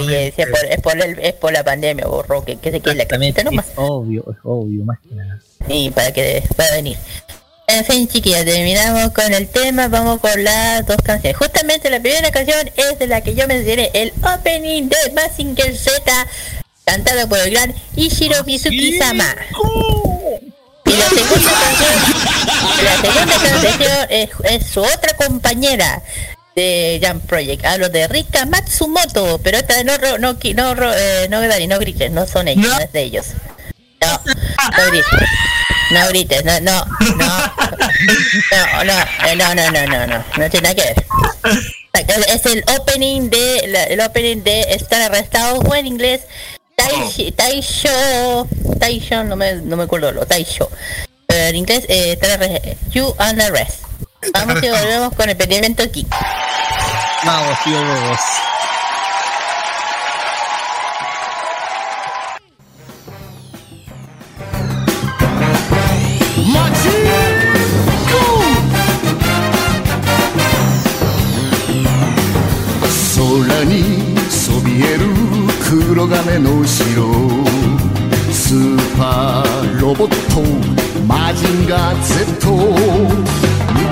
[0.00, 2.94] Oye, es por, es por, el- es por la pandemia, borro, que, que se quede
[2.94, 3.66] la casita nomás.
[3.68, 5.40] Es obvio, es obvio, más que nada.
[5.68, 6.96] Y para que pueda venir.
[7.66, 11.36] En fin, chiquillas, terminamos con el tema, vamos con las dos canciones.
[11.38, 16.26] Justamente la primera canción es de la que yo mencioné, el opening de Mazinger Z,
[16.84, 19.34] cantado por el gran Ishiro Mizuki-sama.
[20.84, 21.94] Y la segunda canción,
[22.84, 26.02] la segunda canción es, es su otra compañera
[26.54, 31.26] de Jump Project, hablo de Rika Matsumoto, pero esta no, ro- no, no, ro- eh,
[31.30, 33.26] no, Dani, no grites, no son ellos, no es de ellos.
[34.02, 35.28] No, no grites.
[35.90, 36.84] No grites, no, no,
[37.16, 41.04] no, no, no, no, no, no, no, no, no tiene nada que ver.
[42.28, 46.22] Es el opening de, la- el opening de estar arrestado o en inglés
[46.76, 48.48] Taishi, Taisho,
[48.80, 50.68] Taisho, no me, no me acuerdo lo, Taisho.
[51.26, 53.82] Pero en inglés, eh, estar arre- You under arrest.
[54.32, 56.06] Vamos y volvemos con el pedimento aquí.
[57.24, 58.18] Vamos, tío, vamos.
[73.64, 75.06] にそびえる
[75.68, 77.02] 黒金の城
[78.32, 80.42] スーパーロボット
[81.06, 82.58] マジンガー Z 無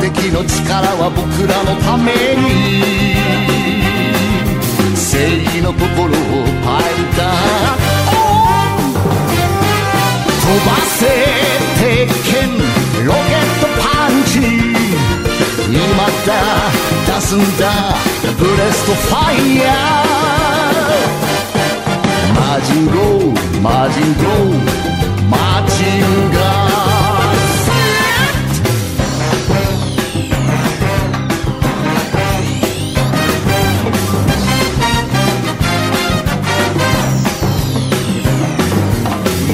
[0.00, 3.12] 敵の力は僕らのために。
[5.12, 6.08] 正義の心を
[6.64, 6.82] パイ
[7.14, 7.92] ター
[10.40, 11.51] 飛ばせ。
[17.22, 17.94] だ出すんだ
[18.38, 21.14] ブレストファイヤー
[22.34, 24.58] マジンゴーマジンゴー
[25.30, 25.36] マ
[25.68, 26.72] ジンガー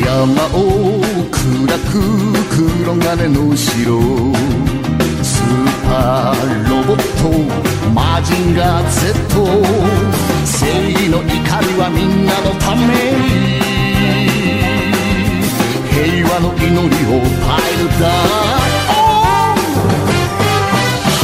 [0.05, 0.17] 山
[0.55, 0.57] を
[1.31, 1.37] 暗
[1.91, 1.93] く
[2.57, 4.78] 黒金の城
[5.89, 5.95] スー
[6.69, 7.33] ロボット
[7.93, 9.15] マジンガー Z
[10.45, 11.33] 正義の怒り
[11.81, 12.85] はみんなのため。
[15.89, 16.77] 平和の祈り
[17.09, 18.05] をパイルダ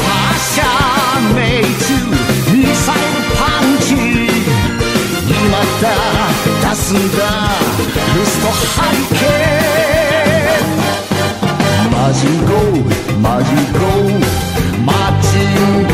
[0.01, 0.65] 発射
[1.35, 1.93] 命中
[2.57, 3.05] ミサイル
[3.36, 3.93] パンチ。
[5.28, 5.85] 今だ
[6.70, 7.20] 出すんだ。
[8.16, 8.49] ルスト
[8.81, 10.65] ハリケー
[11.86, 14.43] ンマジンゴーマジンゴー。
[15.35, 15.93] to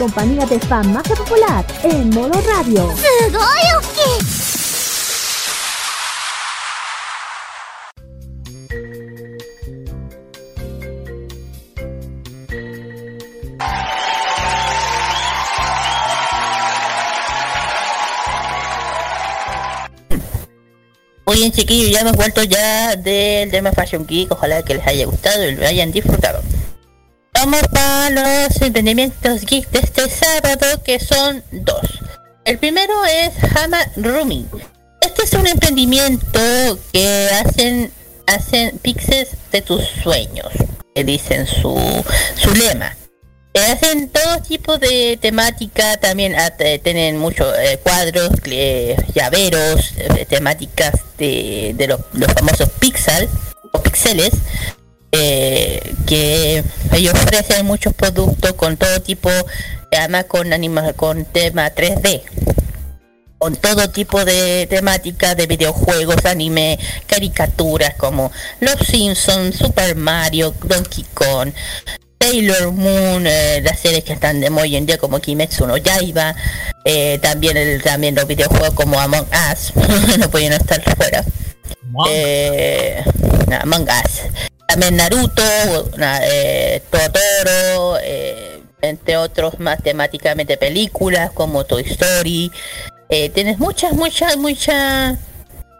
[0.00, 2.88] compañía de fan más Popular en modo radio.
[21.26, 25.04] Muy bien chiquillos, ya hemos vuelto ya del tema Fashion Geek, ojalá que les haya
[25.04, 26.29] gustado y lo hayan disfrutado.
[28.60, 31.80] Los emprendimientos geek de este sábado que son dos.
[32.44, 34.44] El primero es Hama Rumi.
[35.00, 36.38] Este es un emprendimiento
[36.92, 37.90] que hacen
[38.26, 40.52] hacen pixels de tus sueños,
[40.94, 42.04] que dicen su,
[42.36, 42.94] su lema.
[43.54, 50.26] Eh, hacen todo tipo de temática, también te- tienen muchos eh, cuadros, eh, llaveros, eh,
[50.28, 53.26] temáticas de, de los, los famosos pixel
[53.72, 54.32] o pixeles,
[55.12, 59.30] eh, que ellos ofrecen muchos productos con todo tipo,
[59.92, 62.22] además con anima, con tema 3D
[63.40, 68.30] con todo tipo de temática de videojuegos, anime, caricaturas como
[68.60, 71.50] Los Simpsons, Super Mario, Donkey Kong,
[72.20, 76.34] Sailor Moon, eh, las series que están de hoy en día como Kimetsu no Yaiba,
[76.84, 79.72] eh, también el, también los videojuegos como Among Us,
[80.18, 81.24] no pueden estar fuera.
[82.10, 83.02] Eh,
[83.62, 84.50] Among Us.
[84.70, 85.42] También Naruto,
[85.96, 92.52] na- eh, Totoro, eh, entre otros más temáticamente películas como Toy Story.
[93.08, 95.18] Eh, tienes muchas, muchas, muchas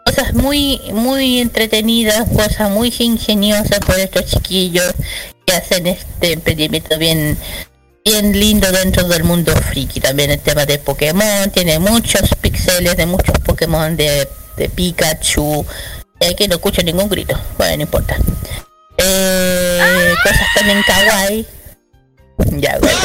[0.05, 4.93] cosas muy, muy entretenidas, cosas muy ingeniosas por estos chiquillos
[5.45, 7.37] que hacen este emprendimiento bien,
[8.03, 10.01] bien lindo dentro del mundo friki.
[10.01, 14.27] También el tema de Pokémon, tiene muchos píxeles de muchos Pokémon de,
[14.57, 15.65] de Pikachu.
[16.29, 18.17] Aquí no escucho ningún grito, bueno, no importa.
[19.03, 21.47] Eh, cosas también kawaii.
[22.57, 22.99] Ya, bueno.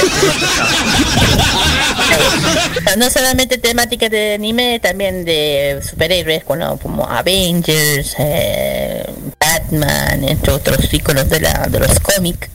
[2.96, 9.04] No solamente temática de anime, también de superhéroes como, como Avengers, eh,
[9.38, 12.48] Batman, entre otros iconos de, la, de los cómics.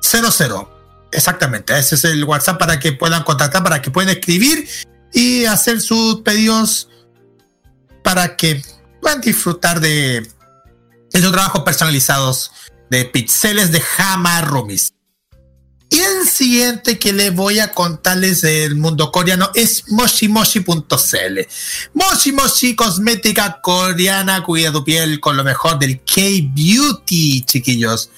[0.00, 0.68] 10000.
[1.12, 4.68] Exactamente, ese es el WhatsApp para que puedan contactar, para que puedan escribir
[5.12, 6.88] y hacer sus pedidos
[8.02, 8.62] para que
[9.00, 10.26] puedan disfrutar de
[11.12, 12.52] esos trabajos personalizados
[12.90, 14.92] de pixeles de Hama Rumis.
[15.92, 21.40] Y el siguiente que les voy a contarles del mundo coreano es moshimoshi.cl.
[21.94, 28.08] Moshi Moshi, cosmética coreana, cuida tu piel con lo mejor del K-Beauty, chiquillos.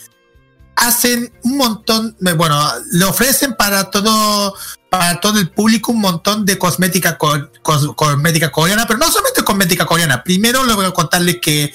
[0.76, 2.60] Hacen un montón, bueno,
[2.92, 4.54] le ofrecen para todo,
[4.90, 9.44] para todo el público un montón de cosmética, co- cos- cosmética coreana, pero no solamente
[9.44, 10.24] cosmética coreana.
[10.24, 11.72] Primero les voy a contarles que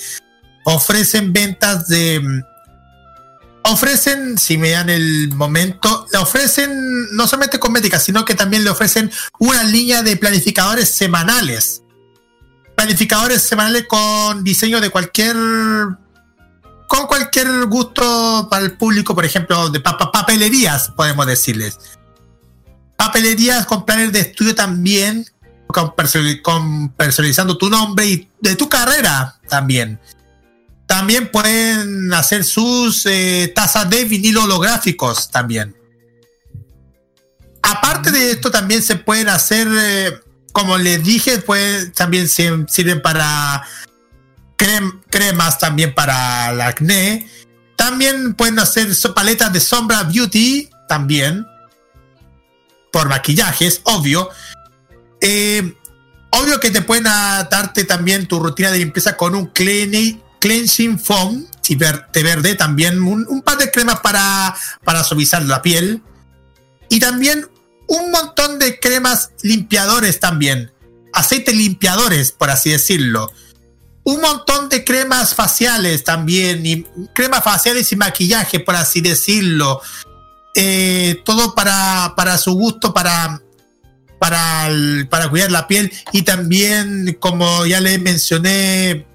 [0.65, 2.41] ofrecen ventas de mm,
[3.63, 8.69] ofrecen, si me dan el momento, le ofrecen no solamente cosmética, sino que también le
[8.69, 11.83] ofrecen una línea de planificadores semanales.
[12.75, 15.35] Planificadores semanales con diseño de cualquier
[16.87, 21.77] con cualquier gusto para el público, por ejemplo, de pa- pa- papelerías, podemos decirles.
[22.95, 25.25] Papelerías con planes de estudio también,
[25.67, 29.99] con, personali- con personalizando tu nombre y de tu carrera también.
[30.85, 35.75] También pueden hacer sus eh, tazas de vinilo holográficos también.
[37.61, 40.19] Aparte de esto, también se pueden hacer, eh,
[40.53, 43.63] como les dije, pues también sir- sirven para
[44.57, 47.29] crem- cremas también para el acné.
[47.75, 51.45] También pueden hacer paletas de sombra beauty también.
[52.91, 54.29] Por maquillajes, obvio.
[55.21, 55.73] Eh,
[56.31, 59.47] obvio que te pueden darte también tu rutina de limpieza con un
[60.39, 64.55] cleansing foam de verde también un, un par de cremas para,
[64.85, 66.01] para suavizar la piel
[66.89, 67.45] y también
[67.87, 70.71] un montón de cremas limpiadores también
[71.13, 73.31] aceites limpiadores por así decirlo
[74.07, 79.81] un montón de cremas faciales también y cremas faciales y maquillaje por así decirlo
[80.59, 83.43] eh, todo para, para su gusto, para,
[84.17, 84.69] para,
[85.07, 89.05] para cuidar la piel y también, como ya les mencioné,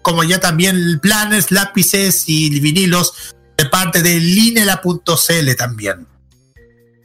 [0.00, 6.06] como ya también planes, lápices y vinilos de parte de linela.cl también.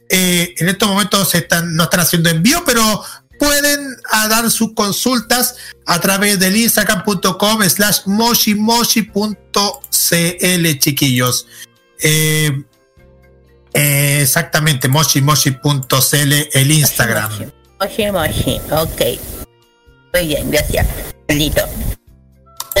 [0.08, 3.04] Eh, en estos momentos están, no están haciendo envío, pero
[3.38, 5.56] pueden a dar sus consultas
[5.86, 11.46] a través del instagram.com slash moshimoshi.cl chiquillos.
[12.02, 12.64] Eh,
[13.74, 17.50] eh, exactamente, moshimoshi.cl el Instagram.
[17.80, 19.00] Moshi Moshi, ok.
[20.12, 20.86] Muy bien, gracias.
[21.28, 21.62] Listo.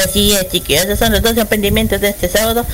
[0.02, 2.66] Así es, chiquillos, esos son los dos emprendimientos de este sábado.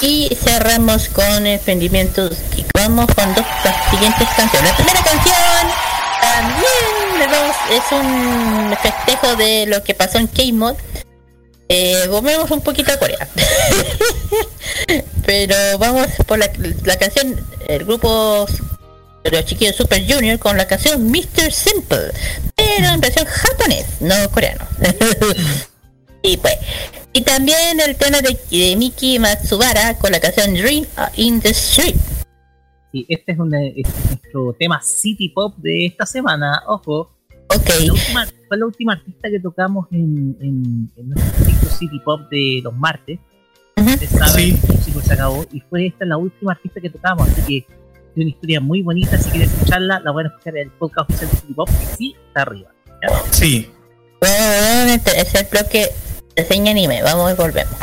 [0.00, 4.70] Y cerramos con emprendimientos y vamos con dos las siguientes canciones.
[4.70, 5.93] La primera canción
[6.34, 7.30] también
[7.70, 10.74] es un festejo de lo que pasó en K-Mod.
[11.68, 13.28] Eh, volvemos un poquito a Corea.
[15.26, 16.50] Pero vamos por la,
[16.84, 18.46] la canción, el grupo
[19.22, 21.50] de los chiquillos Super Junior con la canción Mr.
[21.50, 22.12] Simple,
[22.54, 24.66] pero en versión japonés, no coreano.
[26.22, 26.54] y pues,
[27.14, 30.84] y también el tema de, de Miki Matsubara con la canción Dream
[31.16, 31.96] in the Street.
[32.94, 36.62] Sí, este es, un, este es nuestro tema City Pop de esta semana.
[36.68, 37.10] Ojo.
[37.48, 37.68] Ok.
[37.84, 42.60] La última, fue la última artista que tocamos en, en, en nuestro City Pop de
[42.62, 43.18] los martes.
[43.76, 45.44] Ustedes saben, el músico se acabó.
[45.52, 47.28] Y fue esta la última artista que tocamos.
[47.30, 49.18] Así que es una historia muy bonita.
[49.18, 52.16] Si quieren escucharla, la pueden escuchar en el podcast oficial de City Pop, que sí
[52.28, 52.70] está arriba.
[53.02, 53.22] ¿ya?
[53.32, 53.70] Sí.
[54.20, 55.88] Bueno, es el bloque
[56.36, 57.74] de seña anime, vamos y volvemos.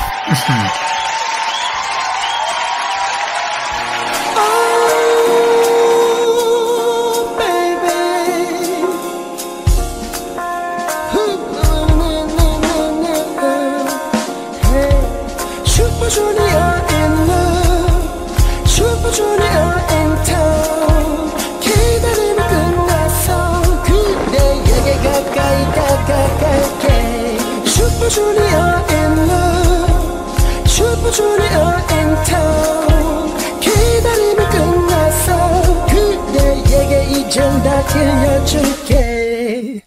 [28.14, 39.82] Junior in love Super Junior in town 기다림이 끝났어 그대에게 이젠 다 들려줄게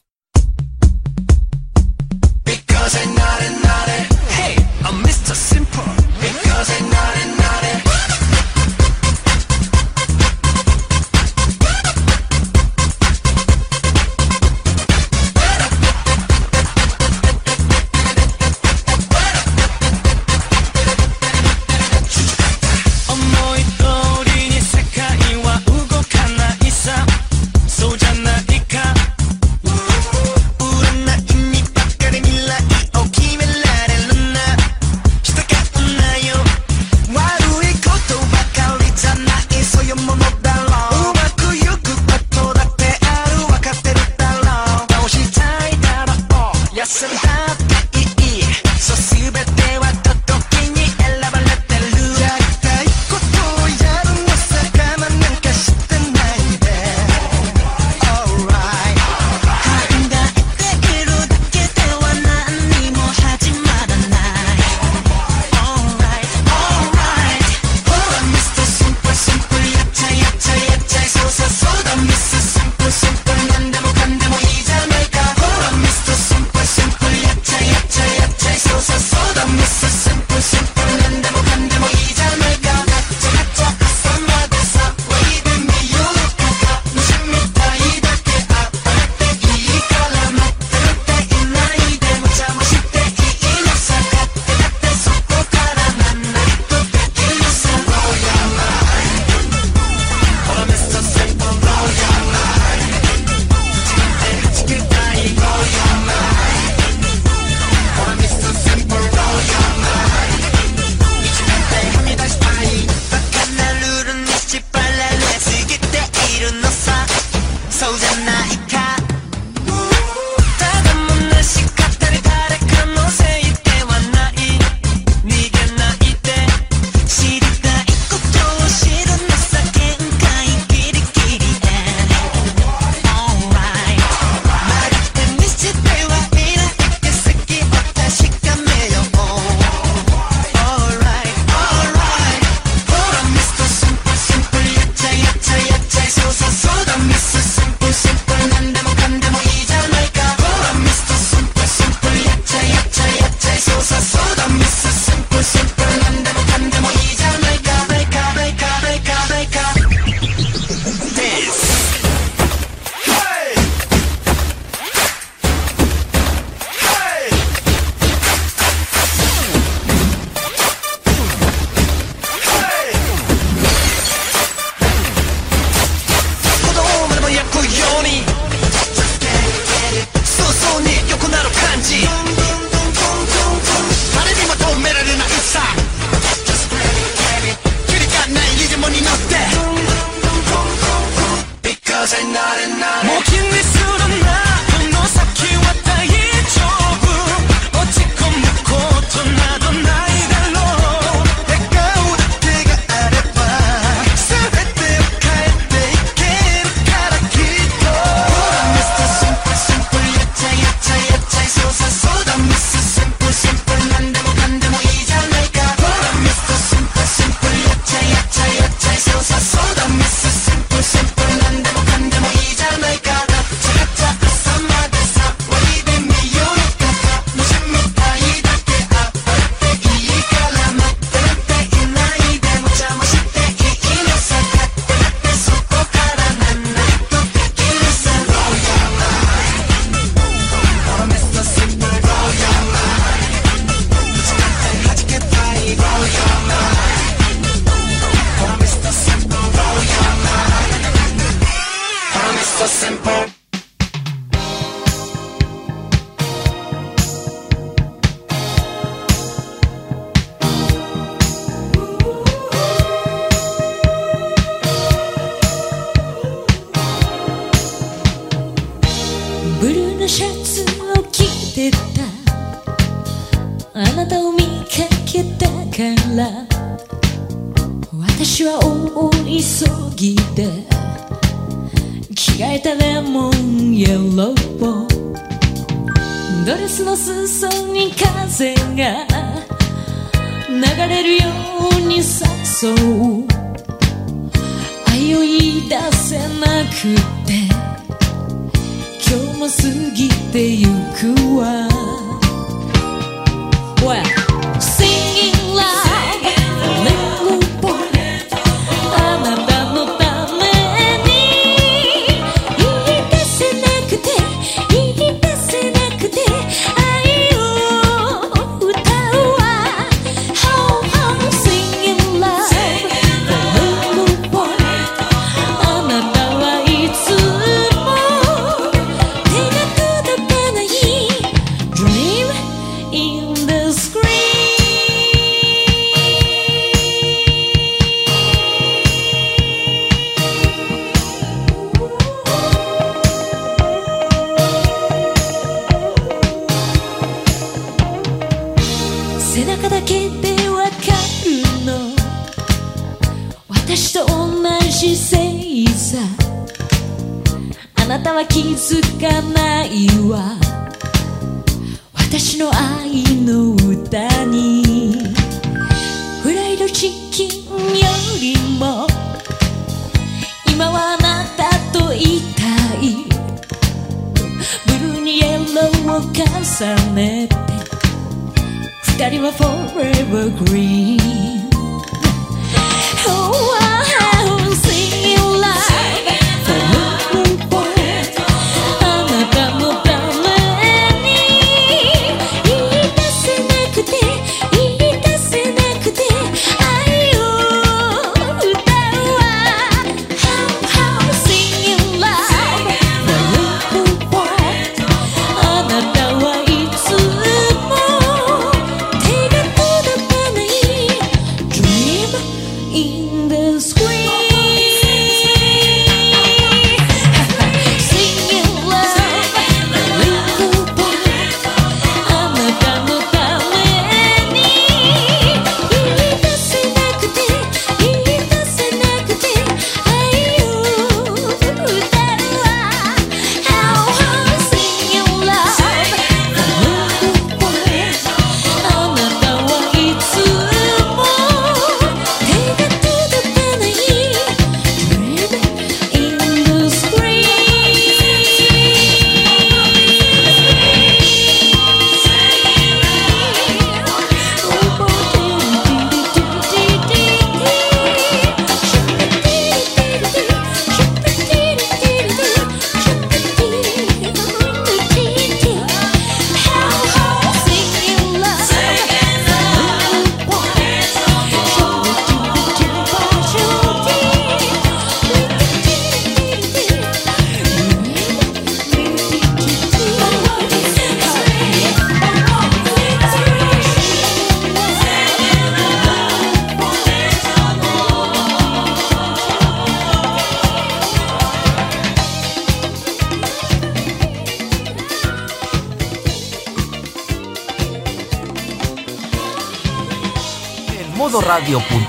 [2.45, 3.93] Because I'm naughty, naughty.
[3.95, 4.14] Hey, I'm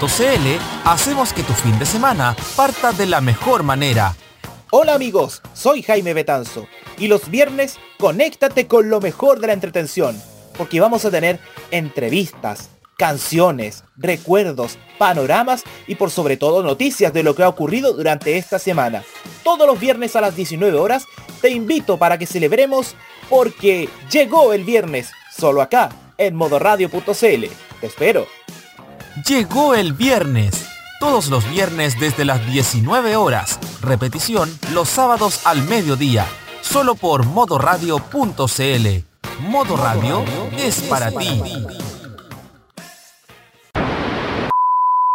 [0.05, 4.15] modoradio.cl hacemos que tu fin de semana parta de la mejor manera.
[4.71, 6.67] Hola amigos, soy Jaime Betanzo
[6.99, 10.21] y los viernes conéctate con lo mejor de la entretención,
[10.57, 11.39] porque vamos a tener
[11.71, 18.37] entrevistas, canciones, recuerdos, panoramas y por sobre todo noticias de lo que ha ocurrido durante
[18.37, 19.03] esta semana.
[19.43, 21.05] Todos los viernes a las 19 horas
[21.41, 22.95] te invito para que celebremos
[23.27, 27.45] porque llegó el viernes, solo acá, en modoradio.cl.
[27.81, 28.34] Te espero.
[29.23, 30.67] Llegó el viernes.
[30.99, 33.59] Todos los viernes desde las 19 horas.
[33.81, 36.25] Repetición los sábados al mediodía.
[36.61, 38.87] Solo por modoradio.cl.
[39.39, 40.25] Modo Radio
[40.57, 41.41] es para ti.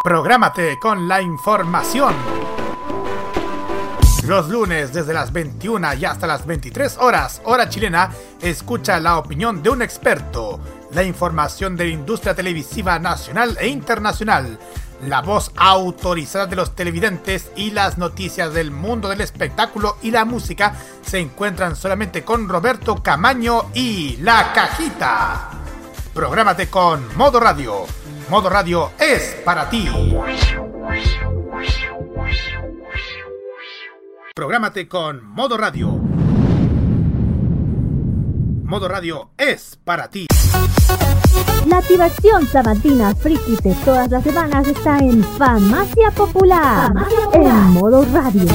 [0.03, 2.15] Prográmate con la información.
[4.27, 8.11] Los lunes desde las 21 y hasta las 23 horas, hora chilena,
[8.41, 10.59] escucha la opinión de un experto,
[10.93, 14.59] la información de la industria televisiva nacional e internacional,
[15.07, 20.25] la voz autorizada de los televidentes y las noticias del mundo del espectáculo y la
[20.25, 25.51] música se encuentran solamente con Roberto Camaño y La Cajita.
[26.13, 27.87] Prográmate con Modo Radio.
[28.29, 29.89] Modo Radio es para ti.
[34.35, 36.00] Prográmate con Modo Radio.
[38.71, 40.29] Modo Radio es para ti.
[41.67, 46.93] La activación sabatina friki de todas las semanas está en Farmacia Popular,
[47.33, 48.47] en modo radio.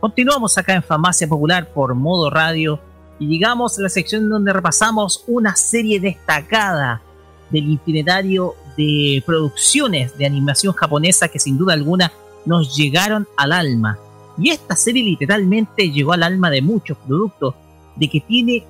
[0.00, 2.80] Continuamos acá en Farmacia Popular por modo radio
[3.18, 7.02] y llegamos a la sección donde repasamos una serie destacada
[7.50, 12.12] del itinerario de producciones de animación japonesa que sin duda alguna
[12.44, 13.98] nos llegaron al alma.
[14.38, 17.54] Y esta serie literalmente llegó al alma de muchos productos,
[17.96, 18.64] de que tiene,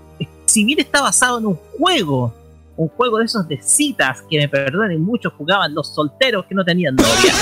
[0.47, 2.35] si bien está basado en un juego,
[2.77, 6.65] un juego de esos de citas, que me perdonen, muchos jugaban los solteros que no
[6.65, 7.35] tenían novia.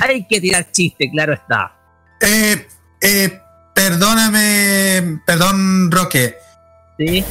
[0.00, 1.76] Hay que tirar chiste, claro está.
[2.20, 2.66] Eh,
[3.00, 3.40] eh,
[3.74, 6.34] perdóname, perdón, Roque.
[6.98, 7.24] Sí.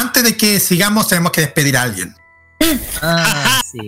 [0.00, 2.14] Antes de que sigamos, tenemos que despedir a alguien.
[3.02, 3.78] Ah, sí.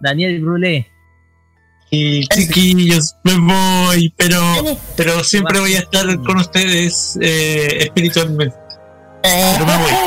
[0.00, 0.90] Daniel Brulé.
[1.90, 4.40] Y chiquillos, me voy, pero,
[4.96, 8.56] pero siempre voy a estar con ustedes eh, espiritualmente.
[9.22, 9.92] Pero me voy.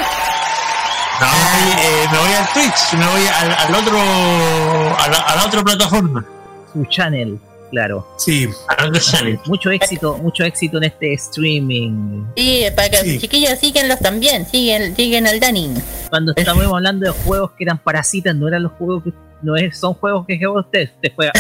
[1.20, 5.18] No, me voy, eh, me voy al Twitch, me voy al, al otro, a la,
[5.18, 6.26] a la otra plataforma.
[6.72, 7.38] Su channel,
[7.70, 8.08] claro.
[8.18, 8.48] Sí.
[9.46, 12.26] Mucho éxito, mucho éxito en este streaming.
[12.36, 15.74] Sí, para que los chiquillos síguenlos también, siguen, siguen al Dani.
[16.10, 19.80] Cuando estamos hablando de juegos que eran parasitas, no eran los juegos que no es,
[19.80, 21.32] son juegos que juega usted, usted juega.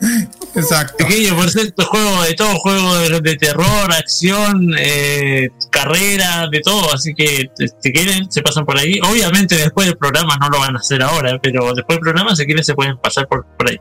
[0.54, 0.96] Exacto.
[0.98, 6.92] Pequeño, por cierto, juego de todo, juego de, de terror, acción, eh, carrera, de todo,
[6.92, 7.50] así que
[7.80, 8.98] si quieren, se pasan por ahí.
[9.08, 12.44] Obviamente después del programa no lo van a hacer ahora, pero después del programa, si
[12.46, 13.78] quieren, se pueden pasar por, por ahí.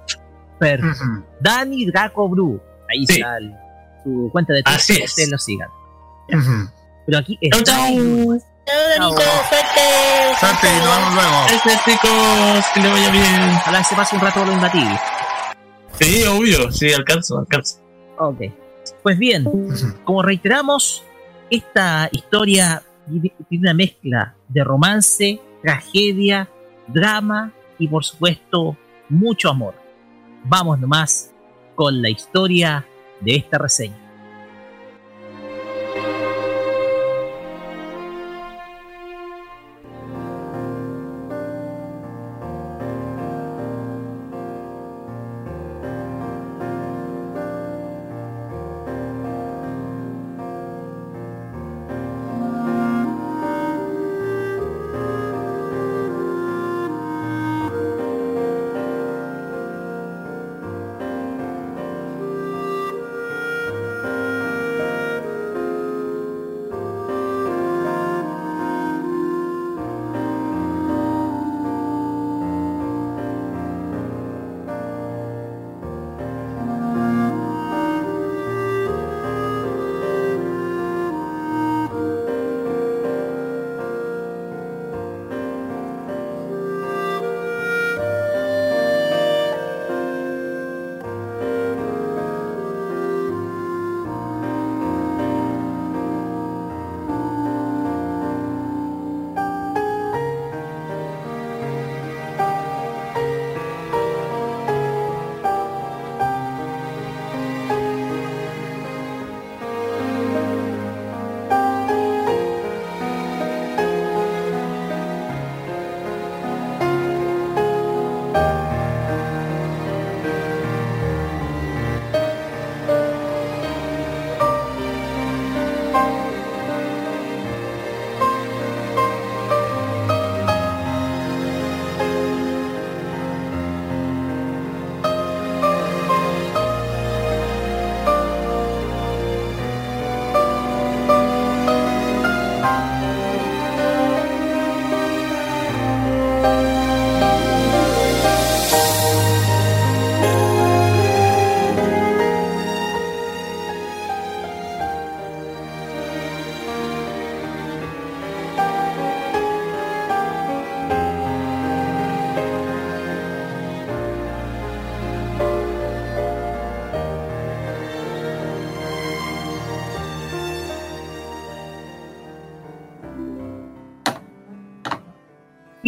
[0.59, 1.03] Perfecto.
[1.39, 2.61] Dani Draco Bru.
[2.89, 3.13] Ahí Sí.
[3.13, 3.53] está el-
[4.03, 5.69] su cuenta de Twitter, Así ustedes lo sigan.
[6.31, 6.69] Ujú.
[7.05, 8.39] Pero aquí es Chau, chau.
[8.65, 9.81] Chao, Danito, suerte.
[10.39, 11.45] Suerte nos vemos luego.
[11.49, 13.51] Gracias, chicos, que le vaya bien.
[13.61, 14.99] Ojalá se pase un rato lo imbatible.
[15.99, 17.79] Sí, obvio, sí, alcanzo, alcanzo.
[18.17, 18.41] Ok.
[19.03, 19.45] Pues bien,
[20.03, 21.03] como reiteramos,
[21.49, 26.49] esta historia tiene tiene una mezcla de romance, tragedia,
[26.87, 28.77] drama y por supuesto
[29.09, 29.75] mucho amor.
[30.43, 31.31] Vamos nomás
[31.75, 32.85] con la historia
[33.19, 34.08] de esta reseña.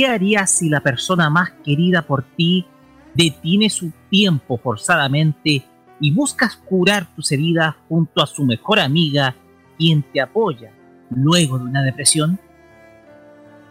[0.02, 2.66] ¿Qué harías si la persona más querida por ti
[3.14, 5.64] detiene su tiempo forzadamente
[6.00, 9.36] y buscas curar tus heridas junto a su mejor amiga,
[9.78, 10.72] quien te apoya
[11.12, 12.40] luego de una depresión?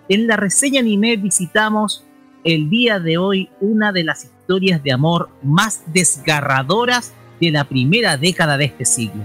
[0.09, 2.05] En la reseña anime visitamos
[2.45, 8.17] el día de hoy una de las historias de amor más desgarradoras de la primera
[8.17, 9.25] década de este siglo.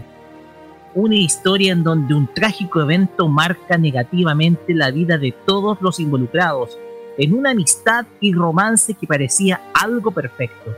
[0.96, 6.80] Una historia en donde un trágico evento marca negativamente la vida de todos los involucrados
[7.18, 10.74] en una amistad y romance que parecía algo perfecto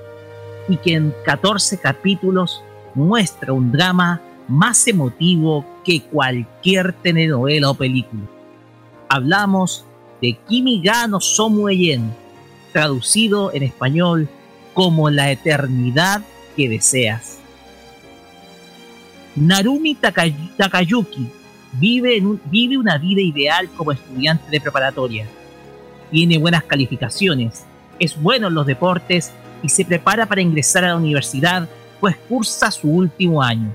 [0.69, 2.61] y que en 14 capítulos
[2.93, 8.23] muestra un drama más emotivo que cualquier telenovela o película.
[9.09, 9.85] Hablamos
[10.21, 12.11] de Kimi ga no Somueyen,
[12.73, 14.27] traducido en español
[14.73, 16.21] como la eternidad
[16.55, 17.39] que deseas.
[19.35, 21.27] Narumi Takay- Takayuki
[21.73, 25.27] vive una vida ideal como estudiante de preparatoria.
[26.11, 27.65] Tiene buenas calificaciones,
[27.99, 29.31] es bueno en los deportes
[29.63, 31.67] y se prepara para ingresar a la universidad,
[31.99, 33.73] pues cursa su último año.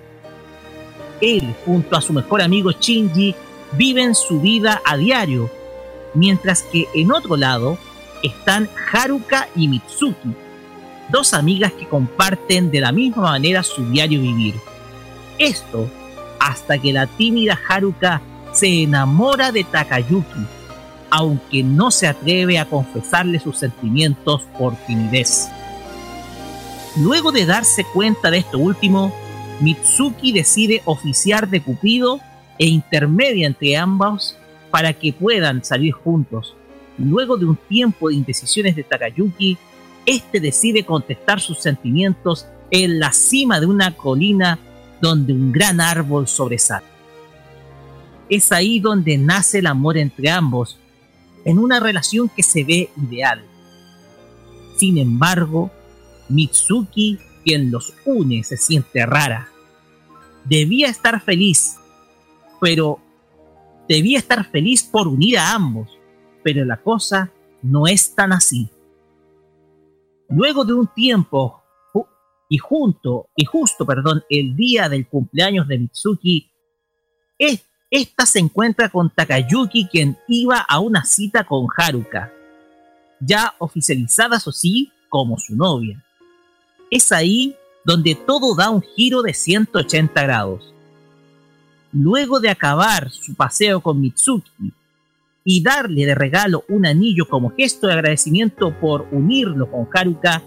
[1.21, 3.35] Él, junto a su mejor amigo Shinji,
[3.73, 5.51] viven su vida a diario,
[6.15, 7.79] mientras que en otro lado
[8.23, 10.35] están Haruka y Mitsuki,
[11.11, 14.55] dos amigas que comparten de la misma manera su diario vivir.
[15.39, 15.89] Esto
[16.39, 18.21] hasta que la tímida Haruka
[18.53, 20.47] se enamora de Takayuki,
[21.15, 25.51] aunque no se atreve a confesarle sus sentimientos por timidez.
[26.97, 29.13] Luego de darse cuenta de esto último,
[29.61, 32.19] Mitsuki decide oficiar de Cupido
[32.59, 34.39] e intermedia entre ambos
[34.71, 36.57] para que puedan salir juntos.
[36.97, 39.59] Luego de un tiempo de indecisiones de Takayuki,
[40.07, 44.59] este decide contestar sus sentimientos en la cima de una colina
[45.03, 46.87] donde un gran árbol sobresale.
[48.31, 50.79] Es ahí donde nace el amor entre ambos,
[51.45, 53.45] en una relación que se ve ideal.
[54.77, 55.71] Sin embargo,
[56.29, 59.49] Mitsuki, quien los une, se siente rara.
[60.45, 61.77] Debía estar feliz,
[62.61, 62.99] pero
[63.89, 65.89] debía estar feliz por unir a ambos,
[66.43, 67.31] pero la cosa
[67.63, 68.69] no es tan así.
[70.29, 71.63] Luego de un tiempo
[72.49, 76.51] y junto y justo, perdón, el día del cumpleaños de Mitsuki,
[77.39, 82.33] es- esta se encuentra con Takayuki, quien iba a una cita con Haruka,
[83.21, 86.03] ya oficializada, eso sí, como su novia.
[86.91, 87.55] Es ahí
[87.85, 90.73] donde todo da un giro de 180 grados.
[91.93, 94.73] Luego de acabar su paseo con Mitsuki
[95.45, 100.43] y darle de regalo un anillo como gesto de agradecimiento por unirlo con Haruka,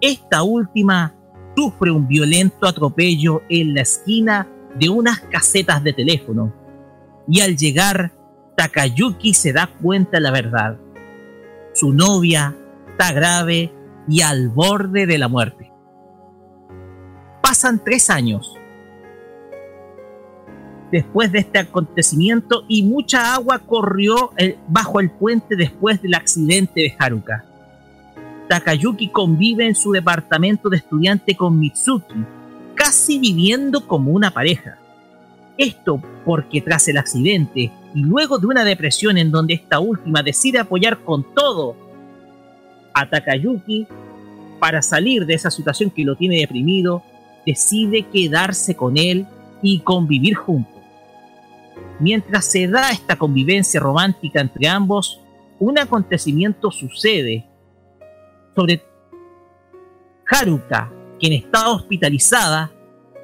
[0.00, 1.12] esta última
[1.56, 4.46] sufre un violento atropello en la esquina
[4.78, 6.57] de unas casetas de teléfono.
[7.28, 8.12] Y al llegar,
[8.56, 10.78] Takayuki se da cuenta de la verdad.
[11.74, 12.56] Su novia
[12.90, 13.72] está grave
[14.08, 15.70] y al borde de la muerte.
[17.42, 18.58] Pasan tres años
[20.90, 26.80] después de este acontecimiento y mucha agua corrió eh, bajo el puente después del accidente
[26.80, 27.44] de Haruka.
[28.48, 32.24] Takayuki convive en su departamento de estudiante con Mitsuki,
[32.74, 34.78] casi viviendo como una pareja.
[35.58, 40.60] Esto porque tras el accidente y luego de una depresión en donde esta última decide
[40.60, 41.74] apoyar con todo
[42.94, 43.88] a Takayuki
[44.60, 47.02] para salir de esa situación que lo tiene deprimido,
[47.44, 49.26] decide quedarse con él
[49.60, 50.74] y convivir juntos.
[51.98, 55.20] Mientras se da esta convivencia romántica entre ambos,
[55.58, 57.44] un acontecimiento sucede
[58.54, 58.82] sobre
[60.30, 62.70] Haruka, quien está hospitalizada,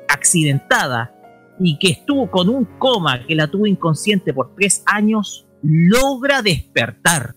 [0.09, 1.14] accidentada
[1.60, 7.35] y que estuvo con un coma que la tuvo inconsciente por tres años, logra despertar.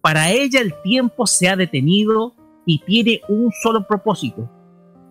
[0.00, 2.34] Para ella el tiempo se ha detenido
[2.64, 4.50] y tiene un solo propósito,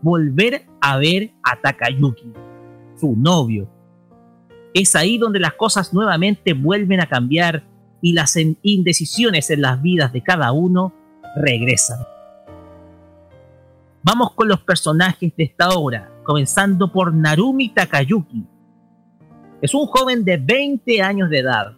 [0.02, 2.31] volver a ver a Takayuki,
[2.99, 3.69] su novio.
[4.73, 7.64] Es ahí donde las cosas nuevamente vuelven a cambiar
[8.02, 10.94] y las indecisiones en las vidas de cada uno
[11.36, 11.99] regresan.
[14.02, 18.46] Vamos con los personajes de esta obra, comenzando por Narumi Takayuki.
[19.62, 21.76] Es un joven de 20 años de edad.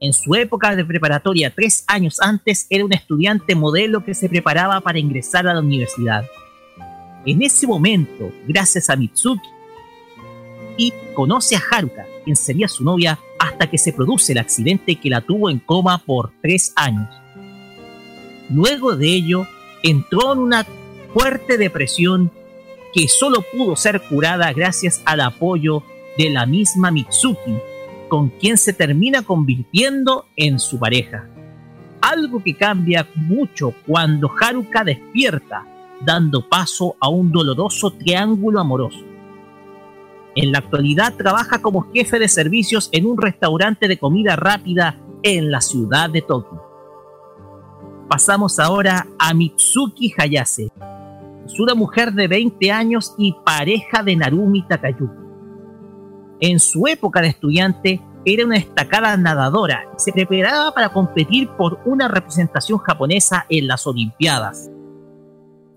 [0.00, 4.80] En su época de preparatoria, tres años antes, era un estudiante modelo que se preparaba
[4.80, 6.24] para ingresar a la universidad.
[7.24, 9.48] En ese momento, gracias a Mitsuki,
[10.76, 15.10] y conoce a Haruka, quien sería su novia hasta que se produce el accidente que
[15.10, 17.08] la tuvo en coma por tres años.
[18.48, 19.46] Luego de ello,
[19.82, 20.66] entró en una
[21.12, 22.30] fuerte depresión
[22.92, 25.82] que solo pudo ser curada gracias al apoyo
[26.18, 27.56] de la misma Mitsuki,
[28.08, 31.28] con quien se termina convirtiendo en su pareja.
[32.00, 35.66] Algo que cambia mucho cuando Haruka despierta,
[36.04, 39.04] dando paso a un doloroso triángulo amoroso.
[40.34, 45.50] En la actualidad trabaja como jefe de servicios en un restaurante de comida rápida en
[45.50, 46.62] la ciudad de Tokio.
[48.08, 50.72] Pasamos ahora a Mitsuki Hayase.
[51.58, 55.12] Una mujer de 20 años y pareja de Narumi Takayuki.
[56.40, 61.80] En su época de estudiante era una destacada nadadora y se preparaba para competir por
[61.84, 64.70] una representación japonesa en las Olimpiadas.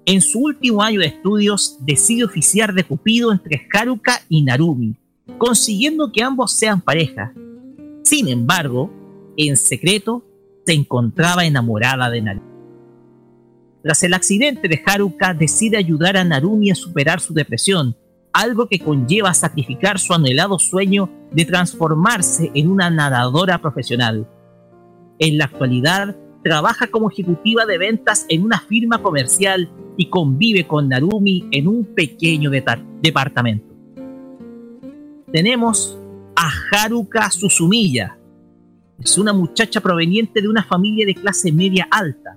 [0.06, 4.96] En su último año de estudios decide oficiar de cupido entre Haruka y Narumi,
[5.38, 7.34] consiguiendo que ambos sean pareja.
[8.04, 8.90] Sin embargo,
[9.36, 10.24] en secreto,
[10.66, 12.53] se encontraba enamorada de Narumi.
[13.84, 17.98] Tras el accidente de Haruka, decide ayudar a Narumi a superar su depresión,
[18.32, 24.26] algo que conlleva sacrificar su anhelado sueño de transformarse en una nadadora profesional.
[25.20, 26.16] En la actualidad,
[26.46, 31.84] trabaja como ejecutiva de ventas en una firma comercial y convive con Narumi en un
[31.84, 33.68] pequeño departamento.
[35.34, 36.00] Tenemos
[36.38, 38.18] a Haruka Suzumiya.
[38.98, 42.36] Es una muchacha proveniente de una familia de clase media alta,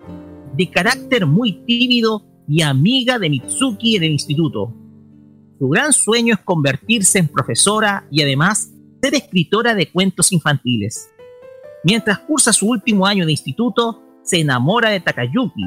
[0.57, 4.73] de carácter muy tímido y amiga de Mitsuki en el instituto.
[5.59, 8.71] Su gran sueño es convertirse en profesora y además
[9.03, 11.11] ser escritora de cuentos infantiles.
[11.85, 15.65] Mientras cursa su último año de instituto, se enamora de Takayuki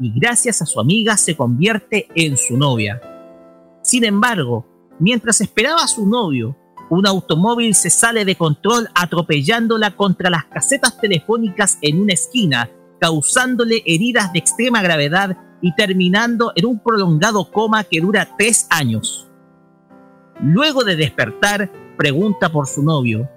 [0.00, 3.00] y gracias a su amiga se convierte en su novia.
[3.82, 4.66] Sin embargo,
[4.98, 6.56] mientras esperaba a su novio,
[6.90, 12.68] un automóvil se sale de control atropellándola contra las casetas telefónicas en una esquina,
[13.00, 19.26] causándole heridas de extrema gravedad y terminando en un prolongado coma que dura tres años.
[20.42, 23.28] Luego de despertar, pregunta por su novio.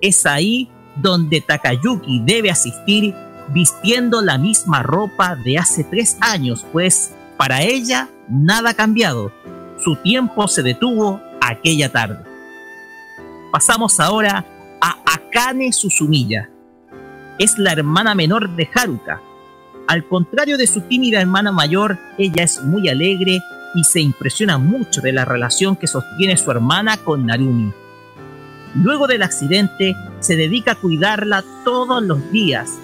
[0.00, 3.14] Es ahí donde Takayuki debe asistir
[3.52, 9.32] vistiendo la misma ropa de hace tres años, pues para ella nada ha cambiado.
[9.78, 12.22] Su tiempo se detuvo aquella tarde.
[13.50, 14.44] Pasamos ahora
[14.80, 16.49] a Akane Suzumiya.
[17.40, 19.22] Es la hermana menor de Haruka.
[19.88, 23.40] Al contrario de su tímida hermana mayor, ella es muy alegre
[23.74, 27.72] y se impresiona mucho de la relación que sostiene su hermana con Narumi.
[28.74, 32.78] Luego del accidente, se dedica a cuidarla todos los días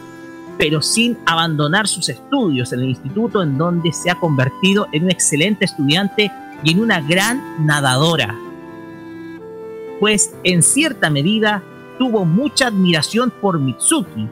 [0.58, 5.10] pero sin abandonar sus estudios en el instituto en donde se ha convertido en un
[5.10, 8.34] excelente estudiante y en una gran nadadora.
[10.00, 11.62] Pues en cierta medida
[11.98, 14.28] tuvo mucha admiración por Mitsuki,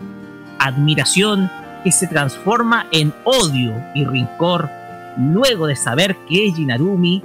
[0.66, 1.51] admiración
[1.82, 4.70] que se transforma en odio y rincor
[5.19, 7.23] luego de saber que ella y Narumi,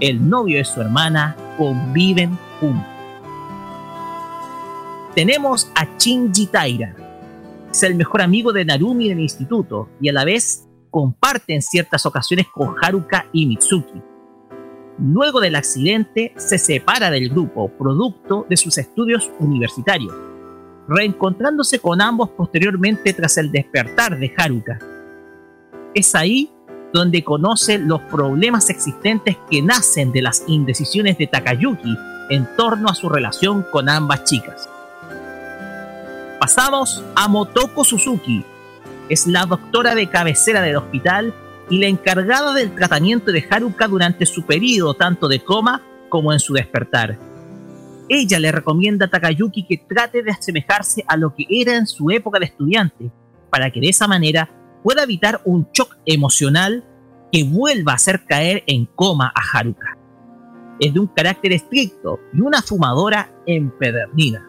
[0.00, 2.86] el novio de su hermana, conviven juntos.
[5.14, 6.94] Tenemos a Shinji Taira,
[7.70, 11.62] es el mejor amigo de Narumi en el instituto y a la vez comparte en
[11.62, 14.00] ciertas ocasiones con Haruka y Mitsuki.
[14.98, 20.14] Luego del accidente se separa del grupo, producto de sus estudios universitarios,
[20.88, 24.78] reencontrándose con ambos posteriormente tras el despertar de Haruka.
[25.94, 26.50] Es ahí
[26.92, 31.96] donde conoce los problemas existentes que nacen de las indecisiones de Takayuki
[32.30, 34.68] en torno a su relación con ambas chicas.
[36.40, 38.44] Pasamos a Motoko Suzuki.
[39.08, 41.34] Es la doctora de cabecera del hospital
[41.68, 46.40] y la encargada del tratamiento de Haruka durante su periodo tanto de coma como en
[46.40, 47.27] su despertar.
[48.08, 52.10] Ella le recomienda a Takayuki que trate de asemejarse a lo que era en su
[52.10, 53.10] época de estudiante,
[53.50, 54.48] para que de esa manera
[54.82, 56.84] pueda evitar un shock emocional
[57.30, 59.98] que vuelva a hacer caer en coma a Haruka.
[60.80, 64.46] Es de un carácter estricto y una fumadora empedernida.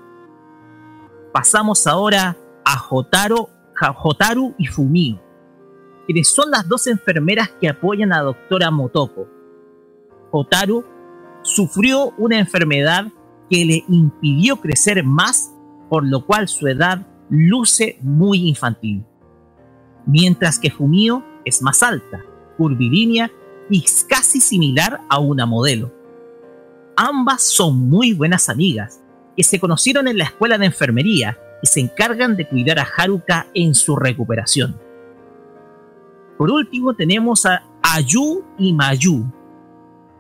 [1.34, 5.22] Pasamos ahora a Jotaro, Jotaru y Fumio,
[6.06, 9.28] quienes son las dos enfermeras que apoyan a la doctora Motoko.
[10.32, 10.86] Jotaru
[11.42, 13.08] sufrió una enfermedad
[13.50, 15.52] que le impidió crecer más,
[15.90, 19.04] por lo cual su edad luce muy infantil.
[20.06, 22.24] Mientras que Fumio es más alta,
[22.58, 23.32] curvilínea
[23.70, 25.94] y casi similar a una modelo.
[26.96, 29.02] Ambas son muy buenas amigas
[29.38, 33.48] que se conocieron en la escuela de enfermería y se encargan de cuidar a Haruka
[33.54, 34.76] en su recuperación.
[36.38, 39.26] Por último tenemos a Ayu y Mayu.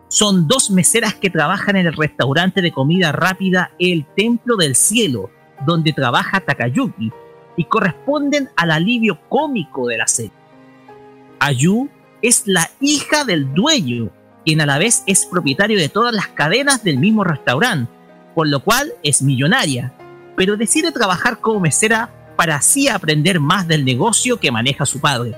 [0.09, 5.29] Son dos meseras que trabajan en el restaurante de comida rápida El Templo del Cielo,
[5.67, 7.11] donde trabaja Takayuki,
[7.55, 10.31] y corresponden al alivio cómico de la serie.
[11.39, 11.89] Ayu
[12.23, 14.09] es la hija del dueño,
[14.45, 17.91] quien a la vez es propietario de todas las cadenas del mismo restaurante,
[18.33, 19.93] por lo cual es millonaria,
[20.35, 25.35] pero decide trabajar como mesera para así aprender más del negocio que maneja su padre.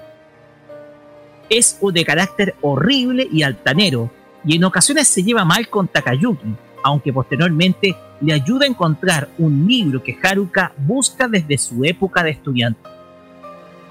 [1.49, 4.11] Es de carácter horrible y altanero,
[4.43, 9.67] y en ocasiones se lleva mal con Takayuki, aunque posteriormente le ayuda a encontrar un
[9.67, 12.81] libro que Haruka busca desde su época de estudiante.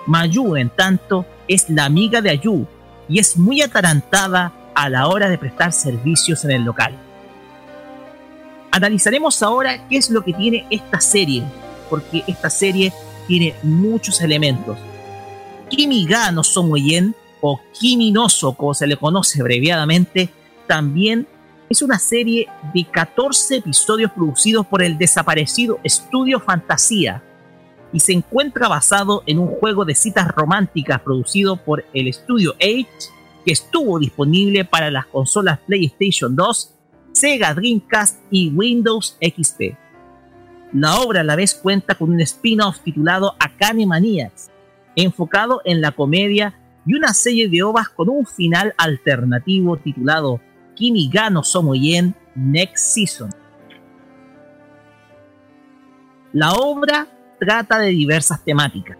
[0.06, 2.66] Mayu, en tanto, es la amiga de Ayu
[3.08, 6.96] y es muy atarantada a la hora de prestar servicios en el local.
[8.70, 11.42] Analizaremos ahora qué es lo que tiene esta serie,
[11.88, 12.92] porque esta serie
[13.26, 14.78] tiene muchos elementos.
[15.68, 20.30] Kimi ga no Somoyen, o Kimi no como se le conoce abreviadamente,
[20.70, 21.26] también
[21.68, 27.24] es una serie de 14 episodios producidos por el desaparecido Estudio Fantasía
[27.92, 32.86] y se encuentra basado en un juego de citas románticas producido por el estudio H
[33.44, 36.74] que estuvo disponible para las consolas PlayStation 2,
[37.10, 39.76] Sega Dreamcast y Windows XP.
[40.72, 44.52] La obra a la vez cuenta con un spin-off titulado Akane Maniacs,
[44.94, 46.54] enfocado en la comedia
[46.86, 50.40] y una serie de ovas con un final alternativo titulado
[52.34, 53.30] Next Season.
[56.32, 57.06] La obra
[57.38, 58.96] trata de diversas temáticas,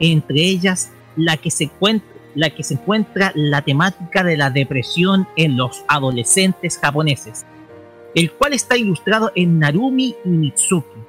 [0.00, 5.28] entre ellas la que se encuentra la que se encuentra la temática de la depresión
[5.36, 7.44] en los adolescentes japoneses,
[8.14, 11.00] el cual está ilustrado en Narumi y Mitsuki.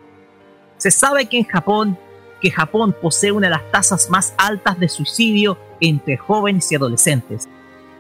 [0.78, 1.98] Se sabe que en Japón,
[2.42, 7.48] que Japón posee una de las tasas más altas de suicidio entre jóvenes y adolescentes,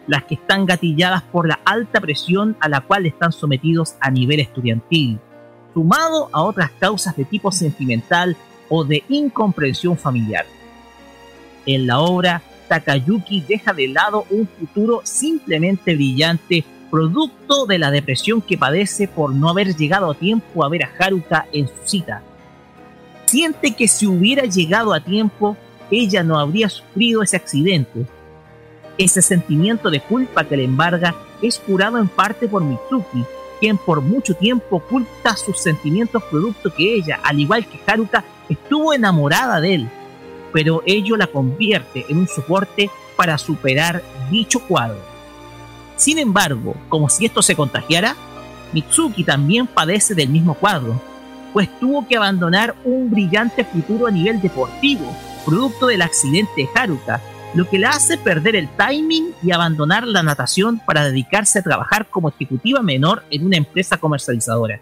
[0.08, 4.40] las que están gatilladas por la alta presión a la cual están sometidos a nivel
[4.40, 5.20] estudiantil,
[5.74, 8.36] sumado a otras causas de tipo sentimental
[8.70, 10.46] o de incomprensión familiar.
[11.66, 18.42] En la obra, Takayuki deja de lado un futuro simplemente brillante, producto de la depresión
[18.42, 22.22] que padece por no haber llegado a tiempo a ver a Haruka en su cita.
[23.26, 25.58] Siente que si hubiera llegado a tiempo,
[25.90, 28.06] ella no habría sufrido ese accidente.
[28.98, 33.26] Ese sentimiento de culpa que le embarga es curado en parte por Mitsuki,
[33.60, 38.94] quien por mucho tiempo oculta sus sentimientos producto que ella, al igual que Haruka, estuvo
[38.94, 39.90] enamorada de él,
[40.52, 45.02] pero ello la convierte en un soporte para superar dicho cuadro.
[45.96, 48.16] Sin embargo, como si esto se contagiara,
[48.74, 51.00] Mitsuki también padece del mismo cuadro,
[51.54, 55.06] pues tuvo que abandonar un brillante futuro a nivel deportivo,
[55.46, 57.22] producto del accidente de Haruka,
[57.54, 62.08] lo que le hace perder el timing y abandonar la natación para dedicarse a trabajar
[62.10, 64.82] como ejecutiva menor en una empresa comercializadora.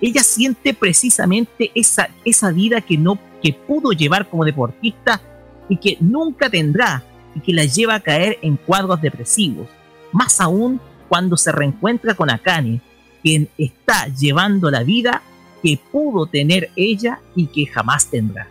[0.00, 5.20] Ella siente precisamente esa, esa vida que no que pudo llevar como deportista
[5.68, 7.02] y que nunca tendrá
[7.34, 9.68] y que la lleva a caer en cuadros depresivos,
[10.12, 12.80] más aún cuando se reencuentra con Akane,
[13.22, 15.22] quien está llevando la vida
[15.62, 18.48] que pudo tener ella y que jamás tendrá.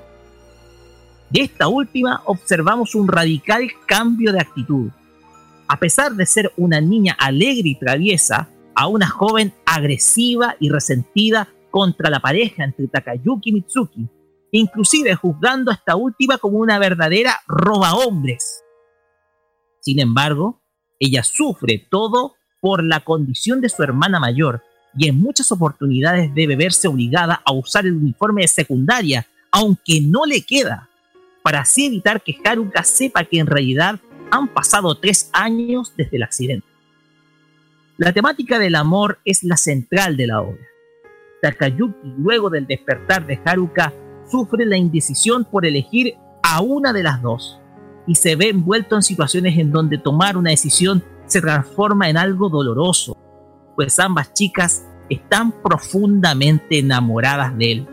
[1.30, 4.90] De esta última observamos un radical cambio de actitud.
[5.68, 11.48] A pesar de ser una niña alegre y traviesa, a una joven agresiva y resentida
[11.70, 14.10] contra la pareja entre Takayuki y Mitsuki,
[14.52, 18.64] inclusive juzgando a esta última como una verdadera roba hombres.
[19.82, 20.62] Sin embargo,
[21.00, 24.64] ella sufre todo por la condición de su hermana mayor
[24.98, 30.26] y en muchas oportunidades debe verse obligada a usar el uniforme de secundaria, aunque no
[30.26, 30.89] le queda,
[31.50, 34.00] para así evitar que Haruka sepa que en realidad
[34.30, 36.68] han pasado tres años desde el accidente.
[37.98, 40.62] La temática del amor es la central de la obra.
[41.42, 43.92] Takayuki, luego del despertar de Haruka,
[44.30, 46.14] sufre la indecisión por elegir
[46.44, 47.60] a una de las dos
[48.06, 52.50] y se ve envuelto en situaciones en donde tomar una decisión se transforma en algo
[52.50, 53.18] doloroso,
[53.76, 57.88] pues ambas chicas están profundamente enamoradas de él.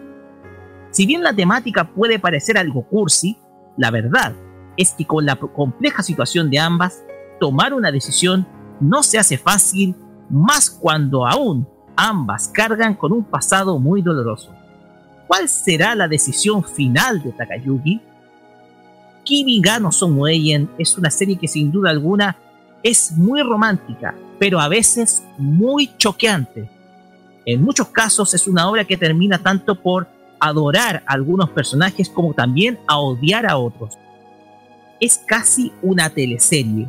[0.91, 3.39] Si bien la temática puede parecer algo cursi,
[3.77, 4.35] la verdad
[4.77, 7.03] es que con la compleja situación de ambas,
[7.41, 8.47] tomar una decisión
[8.81, 9.95] no se hace fácil,
[10.29, 11.67] más cuando aún
[11.97, 14.53] ambas cargan con un pasado muy doloroso.
[15.27, 18.01] ¿Cuál será la decisión final de Takayuki?
[19.25, 22.37] Kimi ga no Somueyen es una serie que sin duda alguna
[22.83, 26.71] es muy romántica, pero a veces muy choqueante.
[27.45, 30.07] En muchos casos es una obra que termina tanto por
[30.41, 33.99] adorar a algunos personajes como también a odiar a otros.
[35.01, 36.89] Es casi una teleserie,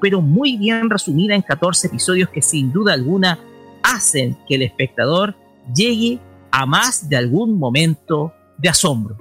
[0.00, 3.38] pero muy bien resumida en 14 episodios que sin duda alguna
[3.82, 5.34] hacen que el espectador
[5.74, 6.18] llegue
[6.50, 9.16] a más de algún momento de asombro.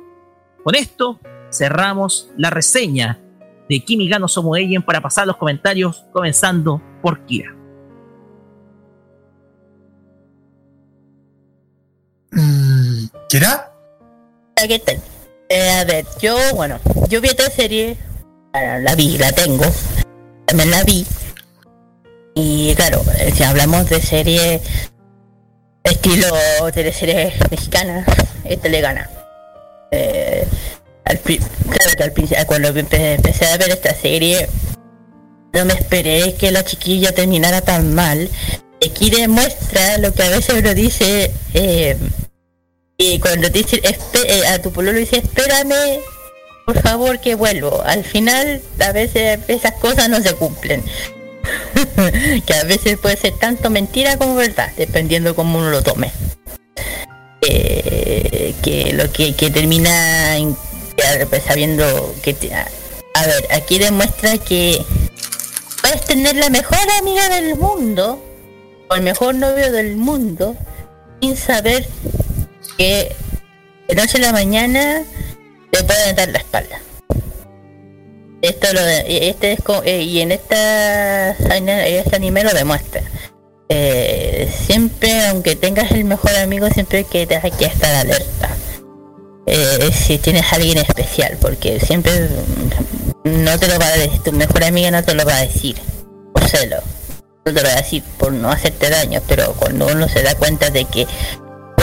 [0.63, 1.19] Con esto
[1.51, 3.19] cerramos la reseña
[3.69, 7.55] de Kimi Gano Somo Eien para pasar los comentarios, comenzando por Kira.
[14.55, 15.01] ¿Qué tal?
[15.49, 16.79] Eh, a ver, yo, bueno,
[17.09, 17.97] yo vi esta serie,
[18.53, 19.65] la vi, la tengo,
[20.45, 21.05] también la vi.
[22.33, 24.61] Y claro, eh, si hablamos de serie
[25.83, 26.27] estilo
[26.73, 28.05] teleserie mexicana,
[28.45, 29.09] este le gana.
[29.91, 30.47] Eh,
[31.03, 34.47] al claro que al principio, cuando empe- empecé a ver esta serie,
[35.51, 38.29] no me esperé que la chiquilla terminara tan mal.
[38.85, 41.97] Aquí demuestra lo que a veces uno dice, eh,
[42.97, 45.99] y cuando te dice eh, a tu pololo dice espérame,
[46.65, 47.81] por favor que vuelvo.
[47.83, 50.83] Al final a veces esas cosas no se cumplen.
[52.45, 56.11] que a veces puede ser tanto mentira como verdad, dependiendo cómo uno lo tome.
[57.41, 60.37] Eh, que lo que, que termina
[61.29, 62.35] pues, sabiendo que
[63.13, 64.83] a ver, aquí demuestra que
[65.81, 68.23] puedes tener la mejor amiga del mundo
[68.89, 70.55] o el mejor novio del mundo
[71.21, 71.87] sin saber
[72.77, 73.15] que
[73.87, 75.03] de noche a la mañana
[75.71, 76.79] te pueden dar la espalda.
[78.41, 83.01] Esto lo de- este es eh, y en esta este anime lo demuestra.
[83.69, 88.49] Eh, siempre, aunque tengas el mejor amigo, siempre que, hay que estar alerta.
[89.47, 92.29] Eh, si tienes a alguien especial, porque siempre
[93.23, 95.75] no te lo va a decir, tu mejor amiga no te lo va a decir,
[96.33, 96.77] por celo.
[97.45, 100.35] No te lo va a decir por no hacerte daño, pero cuando uno se da
[100.35, 101.07] cuenta de que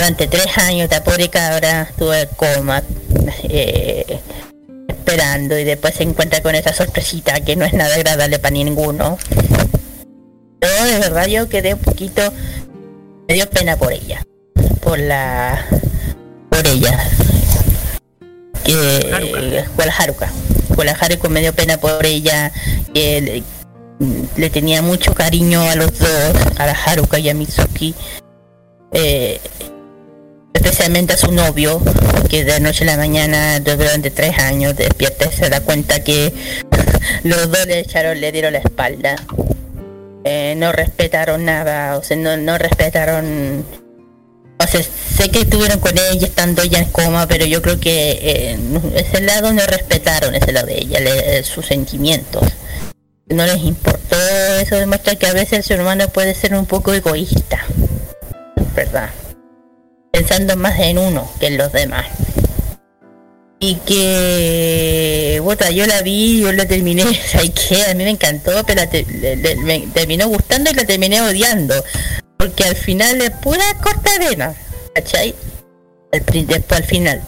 [0.03, 2.83] durante tres años la pobre cabra estuvo en coma,
[3.45, 4.19] eh,
[4.89, 9.17] esperando y después se encuentra con esa sorpresita que no es nada agradable para ninguno.
[10.61, 12.21] Yo de verdad yo quedé un poquito,
[13.29, 14.27] me dio pena por ella,
[14.81, 15.65] por la,
[16.49, 16.99] por ella,
[18.65, 20.33] que por la Haruka,
[20.75, 22.51] por la Haruka me dio pena por ella,
[22.93, 23.43] que le,
[24.37, 27.95] le tenía mucho cariño a los dos, a la Haruka y a Mitsuki.
[28.95, 29.41] Eh,
[30.63, 31.83] especialmente a su novio,
[32.31, 36.33] que de noche a la mañana durante tres años despierta se da cuenta que
[37.25, 39.17] los dos le echaron, le dieron la espalda.
[40.25, 43.65] Eh, no respetaron nada, o sea, no, no respetaron.
[44.61, 48.21] O sea, sé que estuvieron con ella estando ella en coma, pero yo creo que
[48.23, 48.59] eh,
[48.95, 52.45] ese lado no respetaron ese lado de ella, le- eh, sus sentimientos.
[53.27, 54.17] No les importó,
[54.61, 57.65] eso demuestra que a veces el ser humano puede ser un poco egoísta,
[58.77, 59.11] ¿verdad?
[60.23, 62.07] Pensando más en uno que en los demás.
[63.59, 67.85] Y que, puta, yo la vi, yo la terminé, ¿sabes qué?
[67.85, 69.05] A mí me encantó, pero te-
[69.95, 71.75] terminó gustando y la terminé odiando.
[72.37, 74.55] Porque al final es pura cortadena,
[74.95, 75.35] ¿cachai?
[76.13, 77.23] Al, después al final.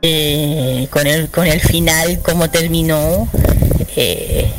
[0.00, 3.28] Eh, con el con el final, como terminó,
[3.96, 4.50] eh,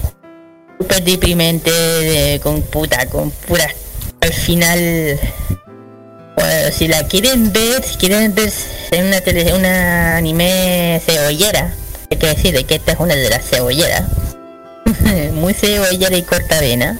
[0.80, 3.73] súper deprimente, de- con puta, con puras.
[4.22, 5.19] Al final,
[6.39, 8.51] bueno, si la quieren ver, si quieren ver
[8.91, 11.73] en una tele, una anime cebollera,
[12.09, 14.03] hay que decir de que esta es una de las cebolleras,
[15.33, 16.97] muy cebollera y cortavena.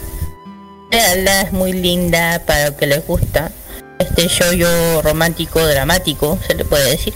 [0.92, 3.52] Veanla, es muy linda para lo que les gusta.
[4.00, 7.14] Este yo romántico dramático, se le puede decir.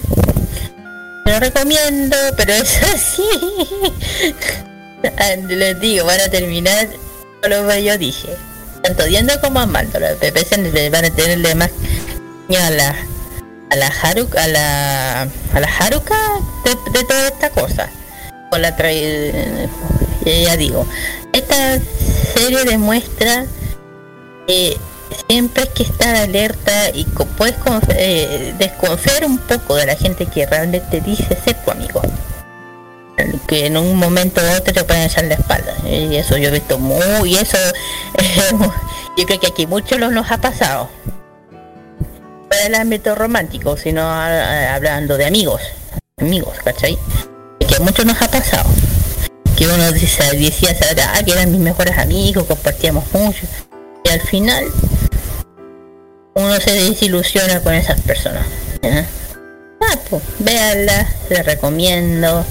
[1.25, 3.23] Lo recomiendo, pero es así.
[5.17, 6.87] Ah, Les digo, van a terminar
[7.41, 8.29] con lo que yo dije.
[8.84, 9.99] Tanto odiando como amando.
[9.99, 11.72] Los PPC le van a tenerle más
[12.60, 12.95] a la
[13.69, 16.15] a la Haruka a la a la Haruka
[16.65, 17.89] de, de toda esta cosa.
[18.51, 19.68] Con la tra- eh,
[20.45, 20.85] ya digo,
[21.31, 21.80] esta
[22.35, 23.45] serie demuestra
[24.47, 24.77] que
[25.27, 27.55] siempre hay que estar alerta y puedes
[27.89, 32.01] eh, desconfiar un poco de la gente que realmente dice ser tu amigo
[33.47, 35.75] que en un momento u otro te pueden echar la espalda.
[35.85, 37.57] Y eso yo he visto muy eso
[39.17, 40.89] yo creo que aquí muchos los nos ha pasado.
[42.49, 45.61] Para el ámbito romántico sino hablando de amigos
[46.17, 46.97] amigos ¿cachai?
[47.67, 48.69] que a muchos nos ha pasado.
[49.57, 50.75] Que uno dice, decía
[51.13, 53.45] ah, que eran mis mejores amigos compartíamos mucho
[54.03, 54.65] y al final
[56.35, 58.45] uno se desilusiona con esas personas
[58.81, 59.05] ¿eh?
[59.81, 62.45] ah, pues, véanla, les recomiendo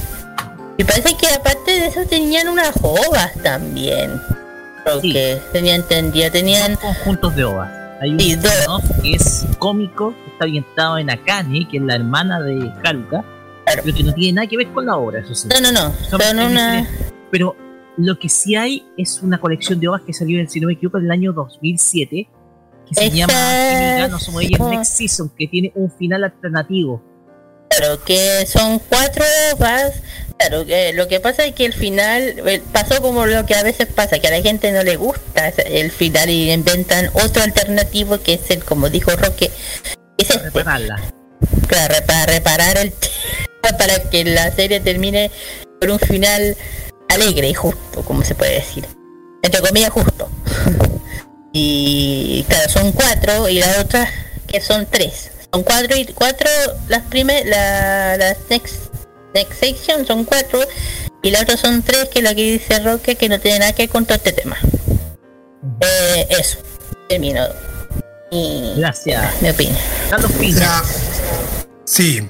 [0.79, 4.21] y parece que aparte de eso tenían unas ovas también.
[4.85, 7.71] Porque tenía entendido, tenían conjuntos de ovas.
[8.01, 8.37] Hay un Sí,
[9.03, 13.25] que es cómico, que está ambientado en Akane, que es la hermana de Haruka,
[13.65, 15.47] pero que no tiene nada que ver con la obra, eso sí.
[15.49, 16.89] No, no, no, son una-.
[17.31, 17.55] Pero
[17.97, 20.99] lo que sí hay es una colección de ovas que salió, si no me equivoco,
[20.99, 22.29] en el año 2007,
[22.89, 23.33] que se llama
[24.09, 27.01] no es- Somoya Next Season, que tiene un final alternativo.
[27.77, 29.25] Claro, que son cuatro
[29.55, 29.95] ovas.
[30.39, 33.63] Claro, que lo que pasa es que el final eh, pasó como lo que a
[33.63, 38.21] veces pasa, que a la gente no le gusta el final y inventan otro alternativo
[38.21, 39.51] que es el, como dico Roque,
[40.19, 40.39] es este.
[40.39, 41.01] Repararla.
[41.67, 42.93] Claro, para reparar el
[43.79, 45.31] para que la serie termine
[45.81, 46.57] con un final
[47.09, 48.87] alegre y justo, como se puede decir.
[49.43, 50.29] Entre comillas, justo.
[51.53, 54.09] y claro, son cuatro y las otras
[54.47, 55.31] que son tres.
[55.53, 56.49] Son cuatro y cuatro
[56.89, 58.75] las primeras, la, las next,
[59.35, 60.61] next section son cuatro
[61.23, 63.73] y las otras son tres que es la que dice Roque que no tiene nada
[63.73, 64.57] que ver con todo este tema.
[65.81, 66.59] Eh, eso,
[67.09, 67.47] termino.
[68.31, 69.43] Y Gracias.
[69.43, 69.77] mi opinión.
[70.09, 70.83] Carlos Piña.
[71.85, 72.27] Sí.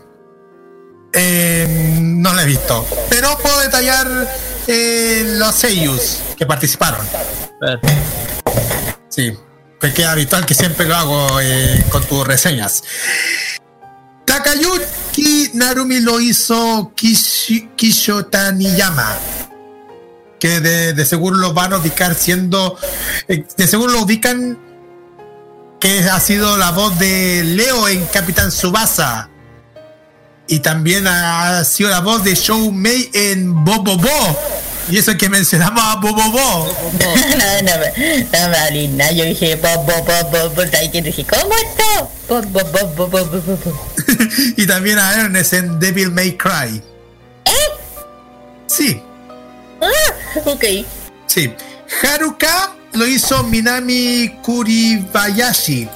[1.12, 2.84] Eh, no la he visto.
[3.08, 4.08] Pero puedo detallar
[4.66, 7.06] eh, los seiyus que participaron.
[9.08, 9.32] Sí.
[9.82, 12.82] Porque es habitual que siempre lo hago eh, con tus reseñas.
[14.24, 19.16] Takayuki Narumi lo hizo Kishi- Kisho Taniyama.
[20.38, 22.78] Que de, seguro lo van a ubicar siendo.
[23.28, 24.56] eh, De seguro lo ubican.
[25.80, 29.28] Que ha sido la voz de Leo en Capitán Subasa.
[30.46, 34.38] Y también ha sido la voz de Show Mei en Bobobo.
[34.90, 36.66] Y eso que mencionamos a Bobobo.
[36.98, 40.90] no, no, me- no me hablé nada, yo dije, bo, bo, bo, bo, bo, ¿sabes
[40.92, 41.00] qué?
[41.02, 42.10] dije, ¿cómo esto?
[42.28, 43.86] Bo, bo, bo, bo, bo, bo, bo, bo.
[44.56, 46.82] y también a Ernest en Devil May Cry.
[48.66, 49.00] Sí,
[49.82, 50.64] Ah, ok.
[51.26, 51.52] sí.
[52.02, 55.88] Haruka lo hizo Minami Kuribayashi.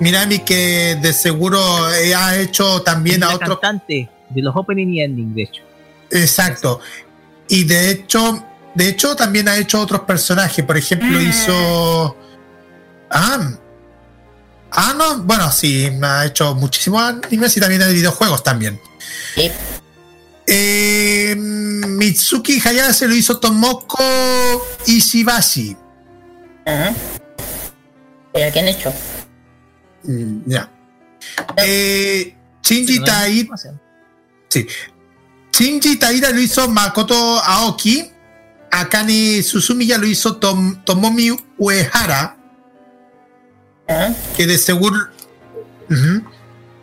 [0.00, 1.60] Minami que de seguro
[1.94, 5.62] eh, ha hecho también a otro cantante de los opening y ending, de hecho.
[6.10, 6.80] Exacto.
[7.48, 8.44] Y de hecho,
[8.74, 10.64] de hecho también ha hecho otros personajes.
[10.64, 12.16] Por ejemplo, hizo.
[13.10, 13.50] Ah.
[14.70, 15.18] Ah, no.
[15.22, 18.80] Bueno, sí, ha hecho muchísimos animes y también de videojuegos también.
[20.46, 23.98] Eh, Mitsuki Hayase lo hizo Tomoko
[24.86, 25.76] Ishibashi.
[26.64, 28.92] ¿Pero qué han hecho?
[30.02, 30.70] Mm, Ya.
[31.56, 33.56] Eh, Shinji Taira.
[34.48, 34.66] Sí.
[35.58, 38.10] Shinji Taira lo hizo Makoto Aoki.
[38.72, 42.36] Akane Susumi ya lo hizo Tom- Tomomi Uehara.
[44.36, 44.96] Que de seguro.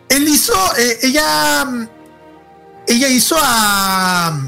[0.08, 0.54] Él hizo.
[0.78, 1.68] eh, ella.
[2.88, 4.40] Ella hizo a.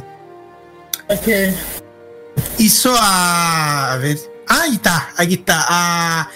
[2.57, 3.93] Hizo a.
[3.93, 4.17] A ver.
[4.47, 5.09] Ah, ahí está.
[5.17, 5.65] Aquí está.
[5.67, 6.29] A.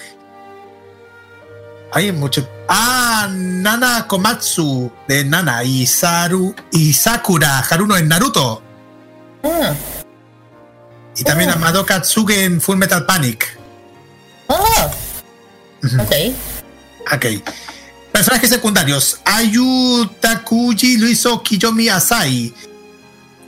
[1.97, 2.47] Hay mucho.
[2.69, 8.61] Ah, Nana Komatsu de Nana y Saru y Sakura Haruno en Naruto.
[11.15, 13.57] Y también a Madoka Tsuge en Full Metal Panic.
[14.45, 14.91] Oh,
[15.99, 16.35] ok.
[17.15, 17.25] Ok.
[18.11, 19.19] Personajes secundarios.
[19.25, 22.53] Ayu Takuji lo hizo Kiyomi Asai.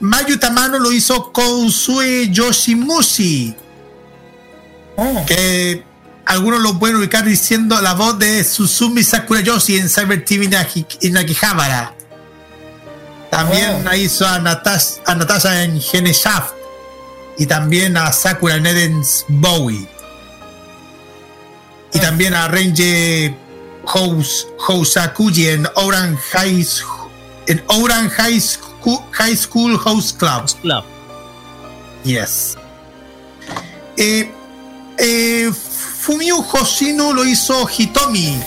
[0.00, 3.54] Mayu Tamano lo hizo Kousue Yoshimushi.
[5.28, 5.84] Que
[6.30, 10.86] algunos lo pueden ubicar diciendo la voz de Susumi Sakura Yoshi en Cyber TV Naki-
[11.02, 11.94] en Akihabara.
[13.30, 16.52] También hizo a, Natas- a Natasha en Gene Shaft.
[17.38, 19.88] Y también a Sakura en Eden's Bowie.
[21.92, 23.34] Y también a Renji
[23.84, 26.66] Hous- Housakuji en Oran High,
[27.46, 30.46] en Oran High, School, High School House Club.
[30.62, 30.84] Club.
[32.04, 32.56] Yes.
[33.96, 34.30] Eh,
[34.98, 35.50] eh,
[36.00, 38.40] Fumio Hoshino lo hizo Hitomi.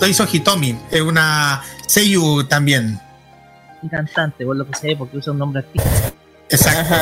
[0.00, 0.76] Lo hizo Hitomi.
[0.90, 3.00] Es una Seiyu también.
[3.82, 6.16] Y cantante, por lo que sé, porque usa un nombre artístico.
[6.48, 6.94] Exacto.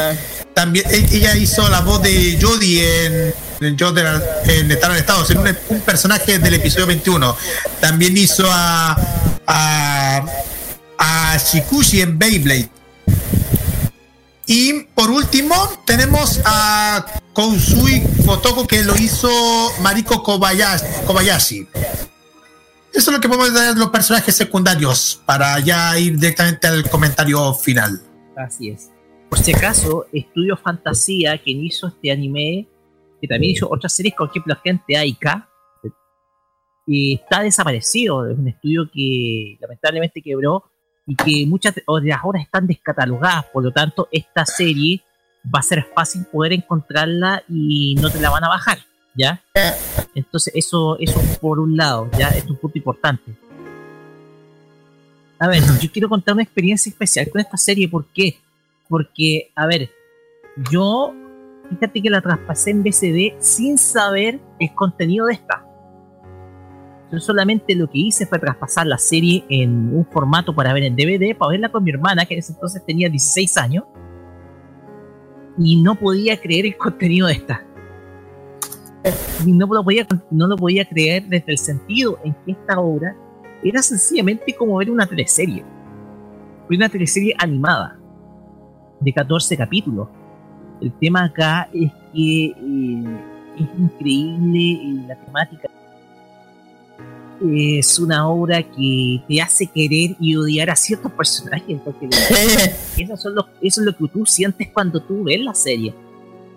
[0.55, 4.05] También e- ella hizo la voz de Jodie en, en Jodie
[4.45, 7.37] en Estar en Estados, en un, un personaje del episodio 21.
[7.81, 8.97] También hizo a
[9.49, 10.25] a,
[10.99, 12.69] a Shikushi en Beyblade.
[14.51, 15.55] Y por último
[15.85, 17.05] tenemos a
[17.35, 19.29] Kousui Fotoko que lo hizo
[19.83, 21.69] Mariko Kobayashi.
[22.95, 27.53] Eso es lo que podemos dar los personajes secundarios para ya ir directamente al comentario
[27.53, 28.01] final.
[28.39, 28.91] Así es.
[29.29, 32.67] Por si acaso, Estudio Fantasía, quien hizo este anime,
[33.21, 35.47] que también hizo otras series, por ejemplo, Agente Aika,
[36.87, 38.27] y está desaparecido.
[38.27, 40.65] Es un estudio que lamentablemente quebró
[41.09, 43.47] y que muchas de las obras están descatalogadas.
[43.47, 45.01] Por lo tanto, esta serie
[45.43, 48.79] va a ser fácil poder encontrarla y no te la van a bajar,
[49.15, 49.41] ¿ya?
[50.15, 52.29] Entonces, eso, eso por un lado, ¿ya?
[52.29, 53.33] Es un punto importante.
[55.39, 57.89] A ver, yo quiero contar una experiencia especial con esta serie.
[57.89, 58.39] ¿Por qué?
[58.87, 59.91] Porque, a ver,
[60.71, 61.15] yo,
[61.71, 65.65] fíjate que la traspasé en BCD sin saber el contenido de esta.
[67.11, 70.95] Yo solamente lo que hice fue traspasar la serie en un formato para ver en
[70.95, 73.85] DVD, para verla con mi hermana, que en ese entonces tenía 16 años,
[75.57, 77.65] y no podía creer el contenido de esta.
[79.47, 83.17] Y no lo podía, no lo podía creer desde el sentido en que esta obra
[83.63, 85.65] era sencillamente como ver una teleserie.
[86.71, 87.99] Una teleserie animada
[89.01, 90.09] de 14 capítulos.
[90.81, 93.21] El tema acá es que eh,
[93.57, 95.69] es increíble eh, la temática.
[97.55, 101.79] Es una obra que te hace querer y odiar a ciertos personajes.
[101.85, 102.09] porque
[102.97, 105.95] eso, son los- eso es lo que tú sientes cuando tú ves la serie.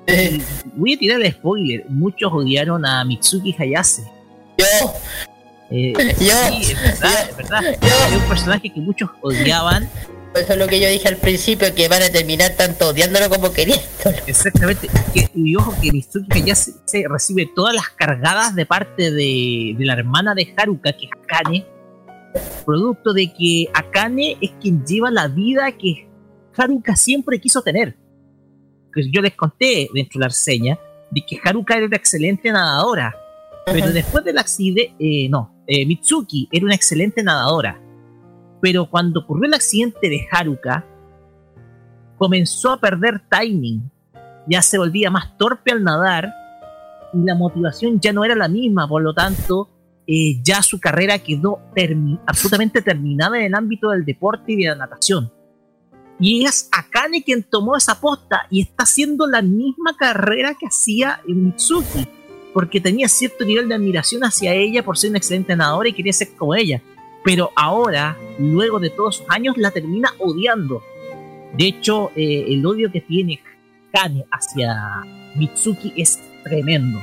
[0.08, 0.42] Y
[0.76, 1.86] voy a tirar el spoiler.
[1.90, 4.04] Muchos odiaron a Mitsuki Hayase.
[4.58, 4.66] Yo.
[5.70, 6.34] Eh, Yo.
[6.50, 7.64] sí, es verdad, es verdad.
[7.66, 9.88] Es un personaje que muchos odiaban.
[10.36, 13.52] Eso es lo que yo dije al principio, que van a terminar tanto odiándolo como
[13.52, 14.18] queriéndolo.
[14.28, 14.90] Exactamente.
[15.36, 16.44] Y ojo que Mitsuki
[16.86, 21.12] se recibe todas las cargadas de parte de, de la hermana de Haruka, que es
[21.24, 21.66] Akane.
[22.66, 26.08] Producto de que Akane es quien lleva la vida que
[26.56, 27.98] Haruka siempre quiso tener.
[28.94, 30.80] Que yo les conté dentro de la reseña
[31.12, 33.16] de que Haruka era una excelente nadadora.
[33.66, 37.80] Pero después del accidente, eh, no, eh, Mitsuki era una excelente nadadora.
[38.62, 40.86] Pero cuando ocurrió el accidente de Haruka,
[42.18, 43.90] comenzó a perder timing.
[44.48, 46.32] Ya se volvía más torpe al nadar
[47.14, 48.88] y la motivación ya no era la misma.
[48.88, 49.70] Por lo tanto,
[50.08, 51.60] eh, ya su carrera quedó
[52.26, 55.32] absolutamente terminada en el ámbito del deporte y de la natación.
[56.20, 61.20] Y es Akane quien tomó esa posta y está haciendo la misma carrera que hacía
[61.26, 62.08] Mitsuki,
[62.54, 66.14] porque tenía cierto nivel de admiración hacia ella por ser una excelente nadadora y quería
[66.14, 66.82] ser como ella.
[67.24, 70.82] Pero ahora, luego de todos sus años, la termina odiando.
[71.54, 73.40] De hecho, eh, el odio que tiene
[73.92, 75.04] Kane hacia
[75.36, 77.00] Mitsuki es tremendo.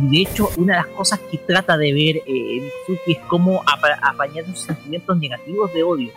[0.00, 3.62] Y de hecho, una de las cosas que trata de ver eh, Mitsuki es cómo
[3.66, 6.12] apa- apañar sus sentimientos negativos de odio.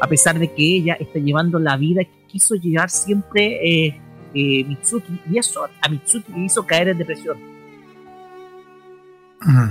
[0.00, 4.00] A pesar de que ella está llevando la vida que quiso llevar siempre eh,
[4.34, 5.20] eh, Mitsuki.
[5.30, 7.51] Y eso a Mitsuki le hizo caer en depresión.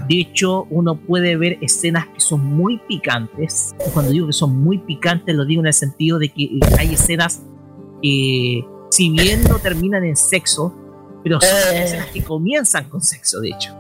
[0.08, 3.74] De hecho, uno puede ver escenas que son muy picantes.
[3.88, 6.60] Y Cuando digo que son muy picantes, lo digo en el sentido de que eh,
[6.78, 7.44] hay escenas
[8.02, 10.76] que, si bien no terminan en sexo,
[11.24, 13.74] pero son escenas que comienzan con sexo, de hecho.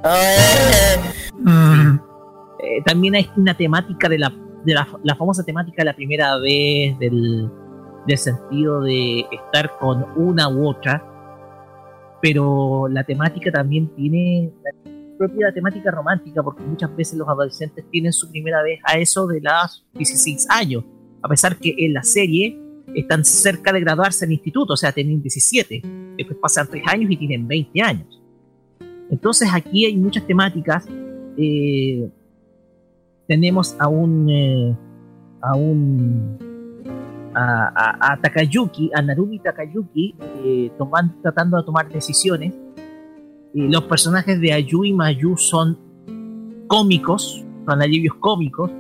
[2.63, 4.31] Eh, también hay una temática de la,
[4.63, 7.49] de la, la famosa temática de la primera vez, del,
[8.07, 11.03] del sentido de estar con una u otra.
[12.21, 14.90] Pero la temática también tiene la
[15.22, 19.40] propia temática romántica, porque muchas veces los adolescentes tienen su primera vez a eso de
[19.40, 20.83] las 16 años,
[21.22, 22.59] a pesar que en la serie
[22.95, 25.83] están cerca de graduarse en instituto, o sea, tienen 17,
[26.17, 28.19] después pasan 3 años y tienen 20 años.
[29.11, 30.88] Entonces aquí hay muchas temáticas.
[31.38, 32.09] eh,
[33.27, 34.75] tenemos a un eh,
[35.40, 36.38] a un
[37.33, 40.72] a, Takayuki, a Narumi Takayuki, eh,
[41.22, 42.53] tratando de tomar decisiones.
[43.53, 45.77] Los personajes de Ayu y Mayu son
[46.67, 48.71] cómicos, son alivios cómicos,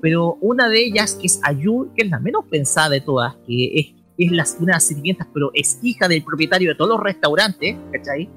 [0.00, 3.64] pero una de ellas, que es Ayu, que es la menos pensada de todas, que
[3.74, 3.86] es,
[4.18, 4.28] es
[4.60, 8.28] una de las sirvientas, pero es hija del propietario de todos los restaurantes, ¿cachai?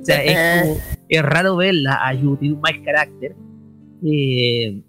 [0.00, 0.78] O sea, es, como-
[1.08, 3.34] es raro verla, Ayu, tiene un mal carácter.
[4.04, 4.82] Eh,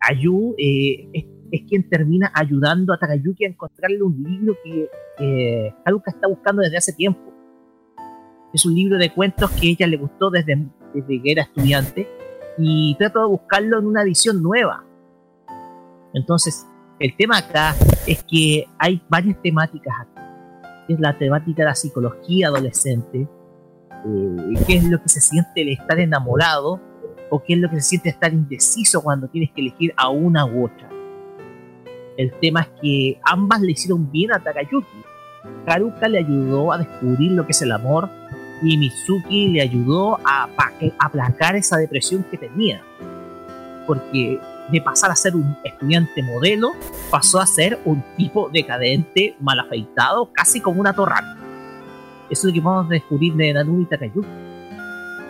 [0.00, 4.88] Ayu eh, es, es quien termina ayudando a Takayuki a encontrarle un libro que
[5.18, 7.20] eh, Haruka está buscando desde hace tiempo.
[8.56, 10.56] Es un libro de cuentos que ella le gustó desde,
[10.94, 12.08] desde que era estudiante
[12.56, 14.82] y trata de buscarlo en una edición nueva.
[16.14, 16.66] Entonces,
[16.98, 17.74] el tema acá
[18.06, 20.86] es que hay varias temáticas acá.
[20.88, 23.28] Es la temática de la psicología adolescente,
[24.06, 26.80] eh, qué es lo que se siente el estar enamorado
[27.28, 30.46] o qué es lo que se siente estar indeciso cuando tienes que elegir a una
[30.46, 30.88] u otra.
[32.16, 35.04] El tema es que ambas le hicieron bien a Takayuki.
[35.66, 38.08] Haruka le ayudó a descubrir lo que es el amor
[38.62, 42.82] y Mitsuki le ayudó a pa- aplacar esa depresión que tenía.
[43.86, 46.72] Porque de pasar a ser un estudiante modelo,
[47.10, 51.36] pasó a ser un tipo decadente, mal afeitado, casi como una torrana.
[52.28, 54.26] Eso es lo que vamos a descubrir de Narumi Takayuki.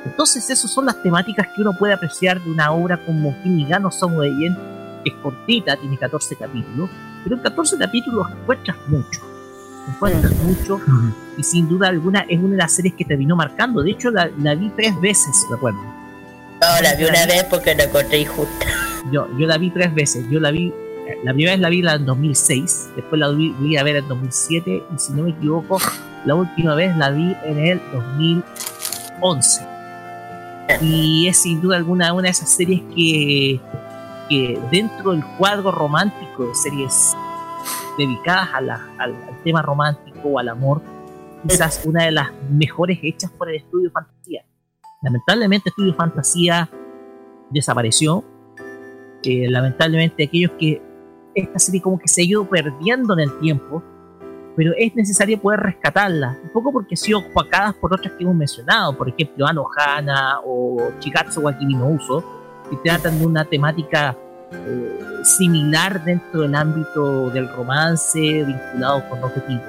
[0.06, 3.90] Entonces, esas son las temáticas que uno puede apreciar de una obra como Kimi no
[3.90, 4.56] Samueien,
[5.04, 6.88] que es cortita, tiene 14 capítulos,
[7.24, 9.20] pero en 14 capítulos encuentras mucho.
[9.88, 10.80] Encuentras mucho,
[11.36, 13.82] y sin duda alguna es una de las series que terminó marcando.
[13.82, 15.78] De hecho, la, la vi tres veces, recuerdo.
[16.60, 18.66] No, la vi una vez porque la encontré injusta.
[19.12, 20.24] Yo, yo la vi tres veces.
[20.30, 20.72] Yo la vi,
[21.22, 24.82] la primera vez la vi en 2006, después la vi, vi a ver en 2007,
[24.94, 25.78] y si no me equivoco,
[26.24, 29.66] la última vez la vi en el 2011.
[30.80, 33.60] Y es sin duda alguna una de esas series que,
[34.28, 37.14] que dentro del cuadro romántico de series
[37.98, 40.82] dedicadas a la- al, al tema romántico o al amor,
[41.46, 44.44] quizás una de las mejores hechas por el estudio Fantasía.
[45.02, 46.68] Lamentablemente, Estudio Fantasía
[47.50, 48.24] desapareció.
[49.22, 50.80] Eh, lamentablemente aquellos que
[51.34, 53.82] esta serie como que se ha ido perdiendo en el tiempo,
[54.56, 58.34] pero es necesario poder rescatarla, un poco porque ha sido opacadas por otras que hemos
[58.36, 62.24] mencionado, por ejemplo Ano Hana o Chikatsu wa Kimi no Uso,
[62.70, 64.16] que tratan de una temática
[64.52, 69.64] eh, similar dentro del ámbito del romance vinculado con objetivos.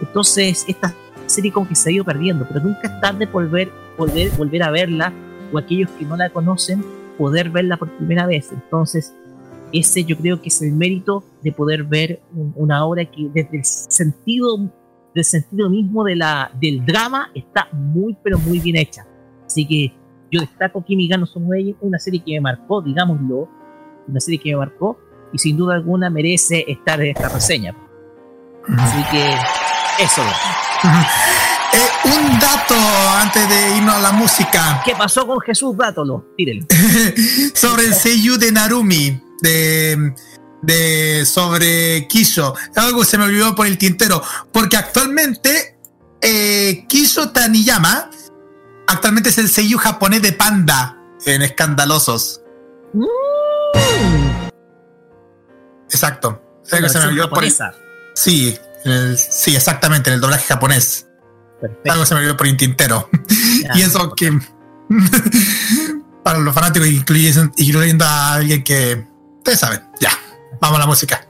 [0.00, 0.94] Entonces, esta
[1.26, 4.70] serie como que se ha ido perdiendo, pero nunca es tarde volver, volver, volver a
[4.70, 5.12] verla
[5.52, 6.84] o aquellos que no la conocen
[7.18, 8.50] poder verla por primera vez.
[8.50, 9.12] Entonces,
[9.72, 13.58] ese yo creo que es el mérito de poder ver un- una obra que desde
[13.58, 14.58] el sentido
[15.14, 19.06] del sentido mismo de la, del drama está muy pero muy bien hecha.
[19.46, 19.92] Así que
[20.30, 23.48] yo destaco Kimi ga no Somoi, una serie que me marcó, digámoslo,
[24.06, 24.98] una serie que me marcó
[25.32, 27.74] y sin duda alguna merece estar en esta reseña.
[28.78, 29.34] Así que
[30.02, 30.22] eso.
[31.72, 32.74] Eh, un dato
[33.20, 34.82] antes de irnos a la música.
[34.84, 36.26] ¿Qué pasó con Jesús Dátolo?
[36.36, 36.66] Tírelo.
[37.54, 40.12] sobre el seiyuu de Narumi, de,
[40.62, 42.54] de sobre Kisho.
[42.74, 44.20] Algo se me olvidó por el tintero,
[44.52, 45.76] porque actualmente
[46.20, 48.10] eh, Kisho Taniyama
[48.90, 50.96] actualmente es el seiyuu japonés de Panda
[51.26, 52.42] en Escandalosos.
[55.90, 56.42] Exacto.
[56.72, 57.44] Algo se me olvidó por.
[58.14, 61.06] Sí, el- sí, exactamente, en el doblaje japonés.
[61.88, 63.08] Algo se me olvidó por el tintero.
[63.74, 64.38] y eso que
[66.22, 69.06] para los fanáticos incluyendo, incluyendo a alguien que
[69.38, 69.80] ustedes saben.
[70.00, 70.10] Ya,
[70.60, 71.26] vamos a la música.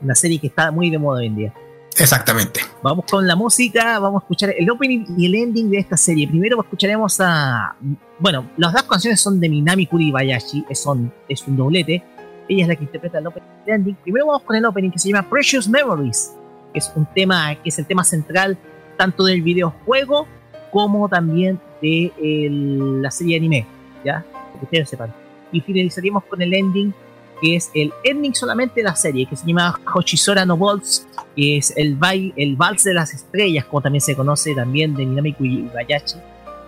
[0.00, 1.54] Una serie que está muy de moda hoy en día.
[1.98, 2.60] Exactamente.
[2.82, 6.26] Vamos con la música, vamos a escuchar el opening y el ending de esta serie.
[6.26, 7.76] Primero escucharemos a...
[8.18, 10.86] Bueno, las dos canciones son de Minami Kuribayashi, es,
[11.28, 12.02] es un doblete.
[12.48, 13.94] Ella es la que interpreta el opening y el ending.
[13.96, 16.32] Primero vamos con el opening que se llama Precious Memories,
[16.72, 18.56] que es un tema que es el tema central
[18.96, 20.26] tanto del videojuego
[20.70, 23.66] como también de el- la serie de anime,
[24.04, 24.24] ¿ya?
[24.58, 25.12] Que ustedes sepan.
[25.52, 26.94] Y finalizaríamos con el ending,
[27.42, 31.58] que es el ending solamente de la serie, que se llama Hochisora no Waltz, que
[31.58, 35.32] es el, baile, el vals de las estrellas, como también se conoce también de Minami
[35.32, 36.18] Kuibayashi.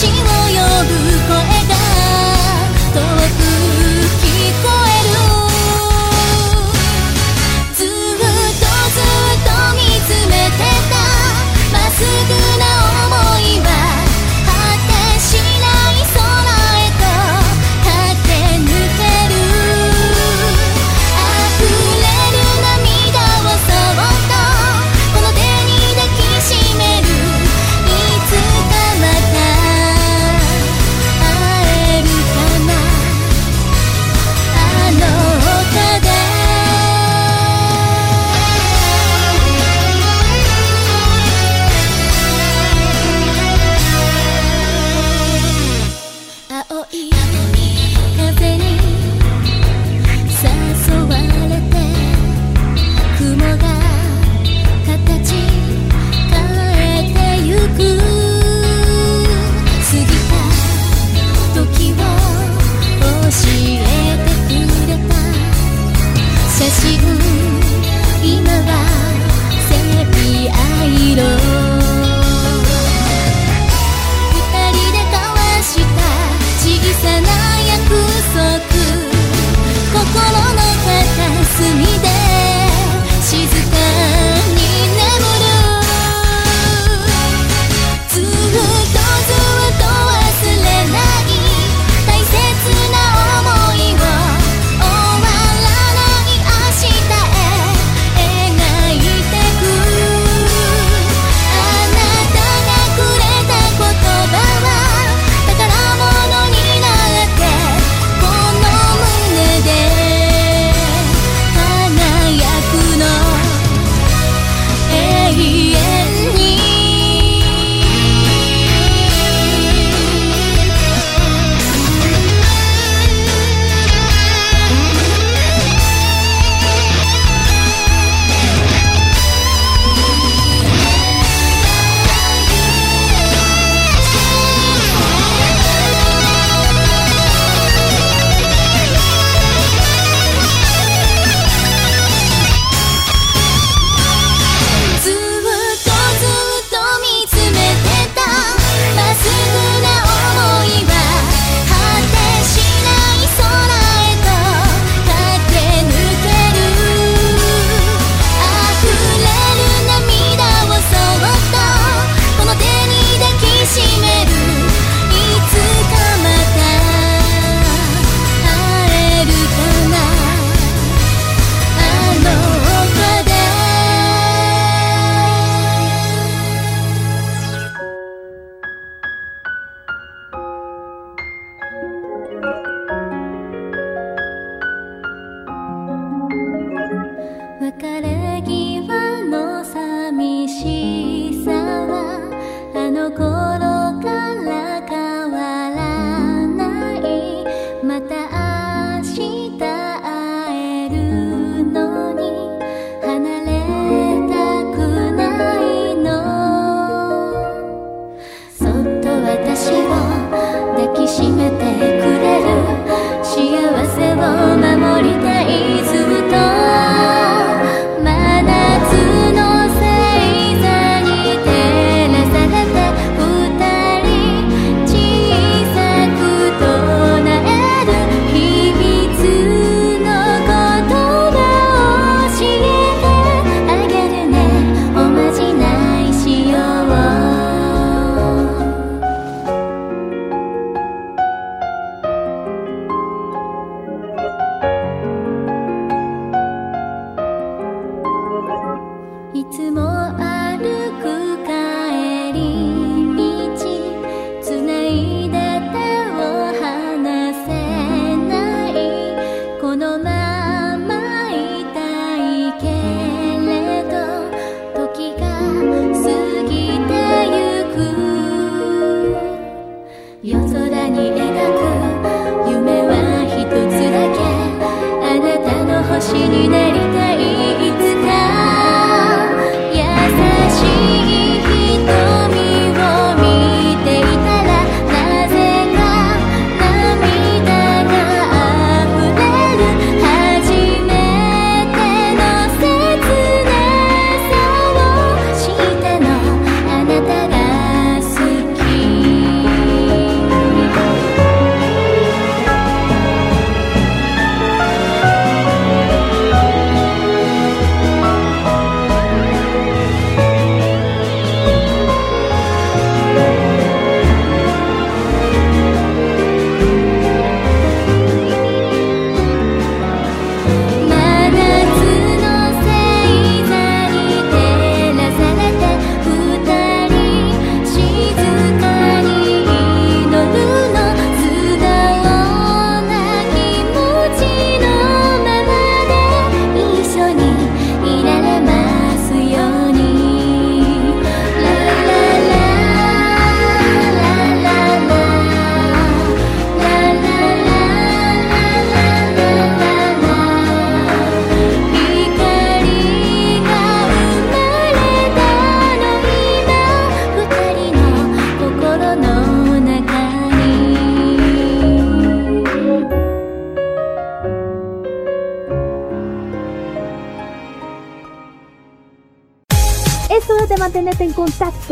[0.02, 0.51] 寂寞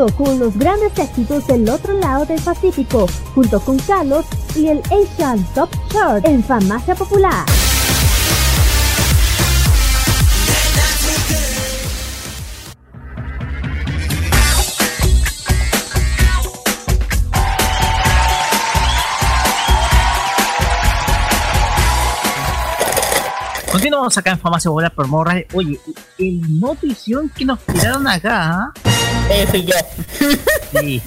[0.09, 4.25] con los grandes éxitos del otro lado del Pacífico, junto con Carlos
[4.57, 7.45] y el Asian Top Chart en Farmacia Popular.
[23.71, 25.47] Continuamos acá en Farmacia Popular por Radio.
[25.53, 25.79] Oye,
[26.19, 28.73] el notición que nos tiraron acá.
[29.31, 29.75] Eh, fui yo.
[30.81, 31.03] Sí.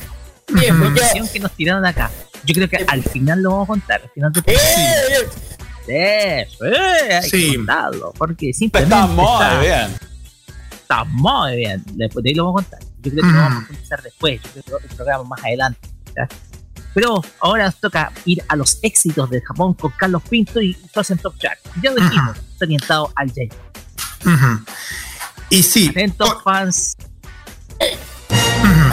[0.47, 1.31] fui yo.
[1.31, 2.09] que nos tiraron acá.
[2.45, 4.01] Yo creo que al final lo vamos a contar.
[4.01, 4.43] Al final del
[5.85, 6.65] Eh, Sí, sí,
[7.13, 7.51] hay Sí.
[7.51, 8.13] que contarlo.
[8.17, 8.95] Porque simplemente.
[8.95, 9.97] Está muy está- bien.
[10.71, 11.83] Está muy bien.
[11.93, 12.79] Después de ahí lo vamos a contar.
[13.01, 14.41] Yo creo que lo vamos a contar después.
[14.55, 15.79] Yo creo que el programa más adelante.
[16.93, 21.17] Pero ahora nos toca ir a los éxitos de Japón con Carlos Pinto y Frozen
[21.17, 21.57] Top Chart.
[21.81, 23.41] Ya lo dijimos, está orientado al J.
[24.25, 24.63] Ujú.
[25.49, 26.95] Y sí, Atentos, fans.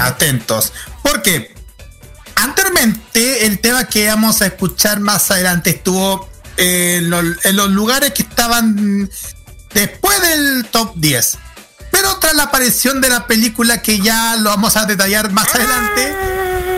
[0.00, 0.72] Atentos.
[1.02, 1.54] Porque
[2.36, 8.12] anteriormente el tema que vamos a escuchar más adelante estuvo en los, en los lugares
[8.12, 9.10] que estaban
[9.72, 11.38] después del top 10.
[11.90, 16.14] Pero tras la aparición de la película que ya lo vamos a detallar más adelante,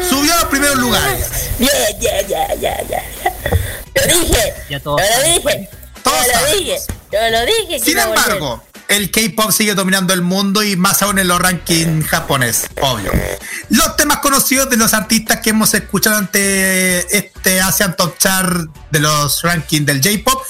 [0.08, 1.26] subió a los primeros lugares.
[1.58, 1.68] Ya,
[2.00, 3.02] ya, ya, ya, ya.
[3.94, 4.54] Lo dije.
[4.68, 5.68] Ya Yo todos lo dije.
[6.02, 6.78] Todos Yo lo dije.
[7.12, 7.84] Yo lo dije.
[7.84, 8.62] Sin embargo,
[8.92, 13.10] el K-pop sigue dominando el mundo y más aún en los rankings japonés, obvio.
[13.70, 19.00] Los temas conocidos de los artistas que hemos escuchado ante este Asian Top Chart de
[19.00, 20.42] los rankings del J-pop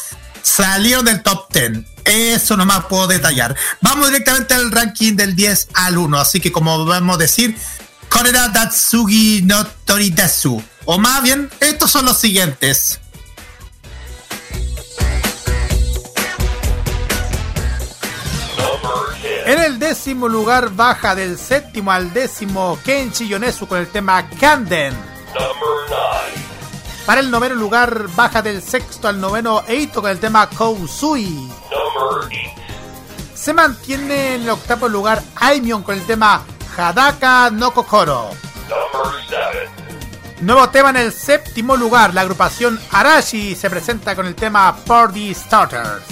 [0.42, 1.84] salieron del top 10.
[2.04, 3.54] Eso nomás puedo detallar.
[3.80, 6.18] Vamos directamente al ranking del 10 al 1.
[6.18, 7.56] Así que como vamos decir,
[8.08, 10.60] Korera Datsugi no Toridasu.
[10.84, 12.98] O más bien, estos son los siguientes.
[19.44, 24.94] En el décimo lugar baja del séptimo al décimo Kenshi Yonezu con el tema Kanden.
[27.06, 31.50] Para el noveno lugar baja del sexto al noveno Eito con el tema Kousui.
[33.34, 36.42] Se mantiene en el octavo lugar Aimion con el tema
[36.76, 38.30] Hadaka no Kokoro.
[40.40, 45.34] Nuevo tema en el séptimo lugar, la agrupación Arashi se presenta con el tema Party
[45.34, 46.02] Starters.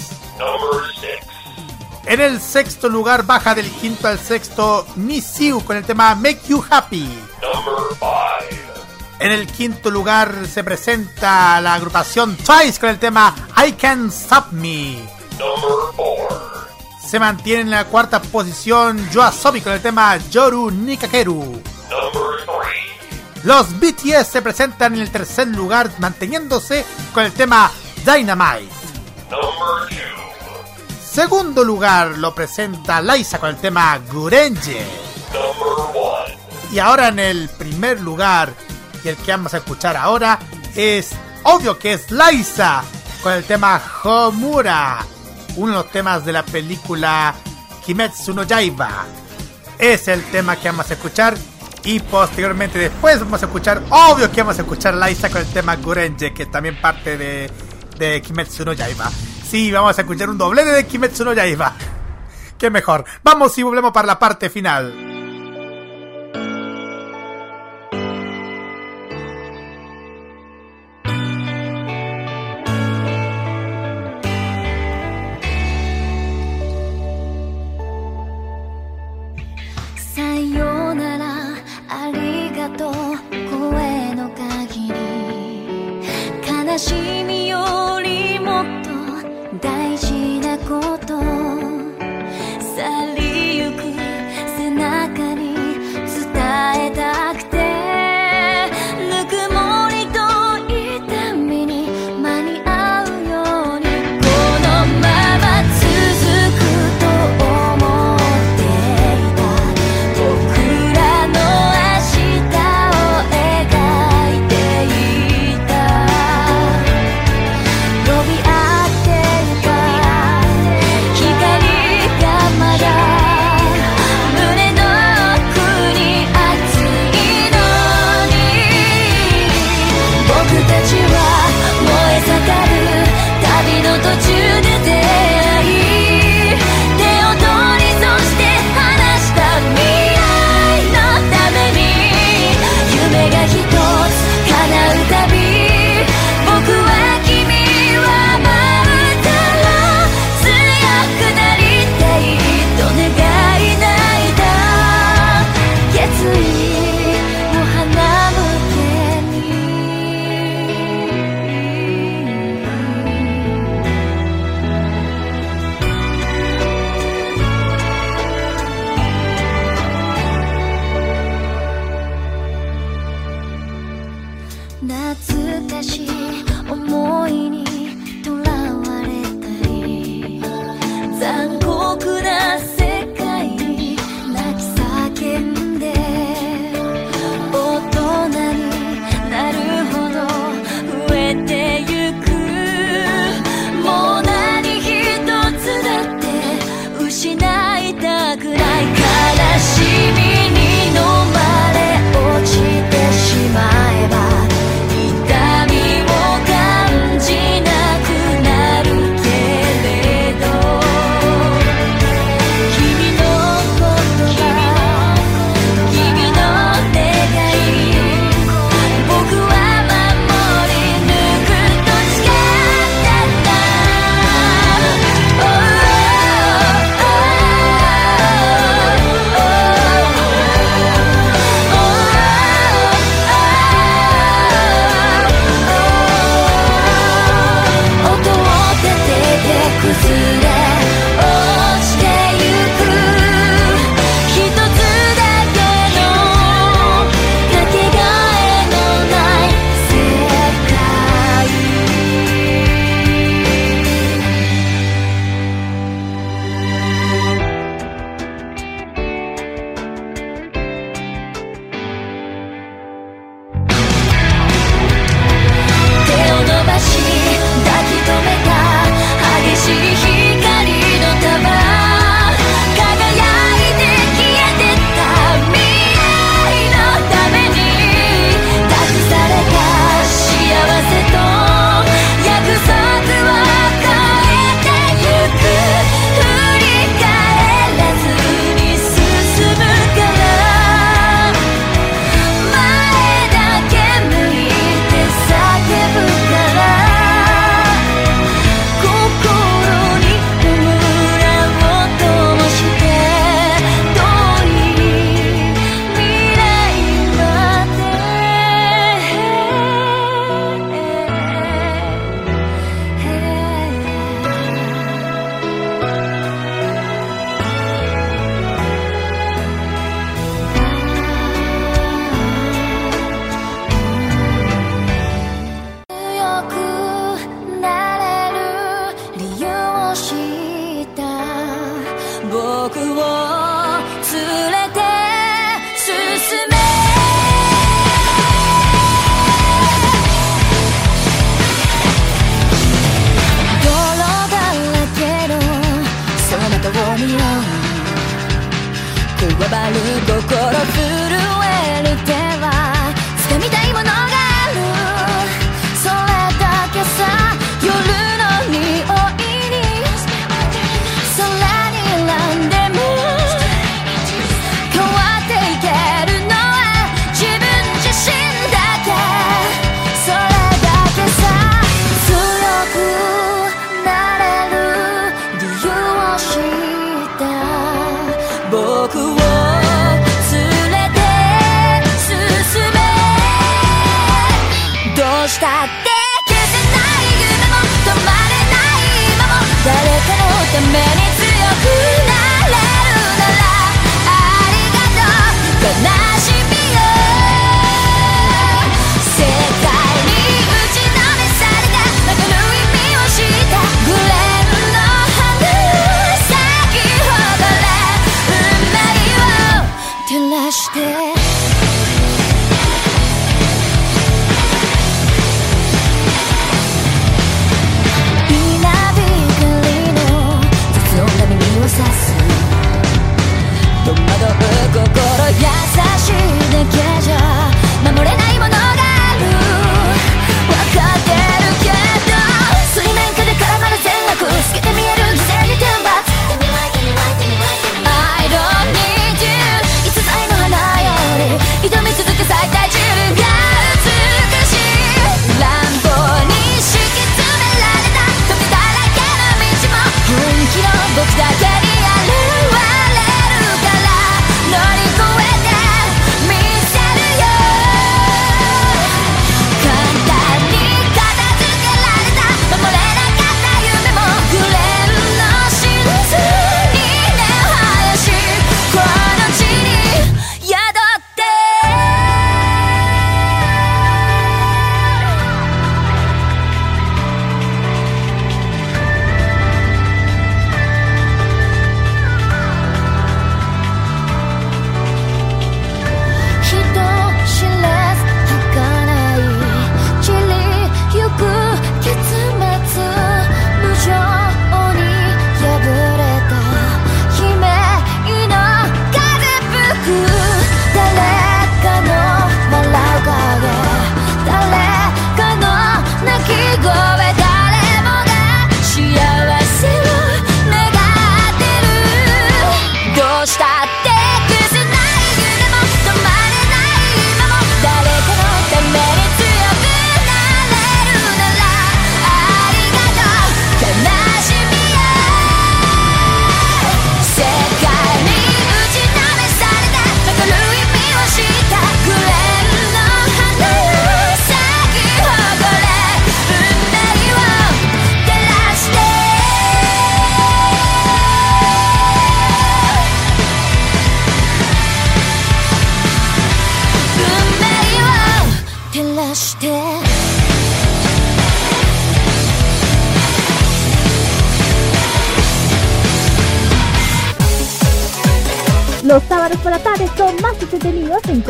[2.05, 6.63] En el sexto lugar baja del quinto al sexto Miss con el tema Make You
[6.69, 7.07] Happy.
[9.19, 14.51] En el quinto lugar se presenta la agrupación Twice con el tema I Can Stop
[14.51, 14.97] Me.
[17.07, 21.61] Se mantiene en la cuarta posición Yoasobi con el tema Yoru Nikakeru.
[23.43, 27.71] Los BTS se presentan en el tercer lugar manteniéndose con el tema
[28.05, 28.69] Dynamite.
[31.11, 34.85] Segundo lugar lo presenta Liza con el tema Gurenje.
[36.71, 38.53] Y ahora en el primer lugar,
[39.03, 40.39] y el que vamos a escuchar ahora,
[40.73, 41.09] es
[41.43, 42.81] obvio que es Liza
[43.21, 45.05] con el tema Homura,
[45.57, 47.35] uno de los temas de la película
[47.85, 49.03] Kimetsu no Yaiba.
[49.77, 51.35] Es el tema que vamos a escuchar.
[51.83, 55.75] Y posteriormente después vamos a escuchar, obvio que vamos a escuchar Liza con el tema
[55.75, 57.51] Gurenje, que también parte de,
[57.97, 59.11] de Kimetsu no Yaiba.
[59.51, 61.73] Sí, vamos a escuchar un doblete de Kimetsu no Yaiba.
[62.57, 63.03] Qué mejor.
[63.21, 65.10] Vamos y volvemos para la parte final.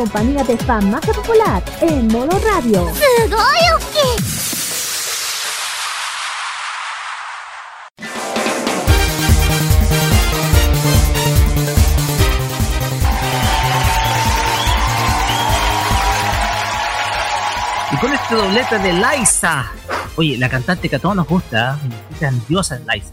[0.01, 2.87] compañía de fan más popular en modo radio.
[17.91, 19.71] Y con este doblete de Liza.
[20.15, 21.77] Oye, la cantante que a todos nos gusta,
[22.11, 23.11] es grandiosa Liza.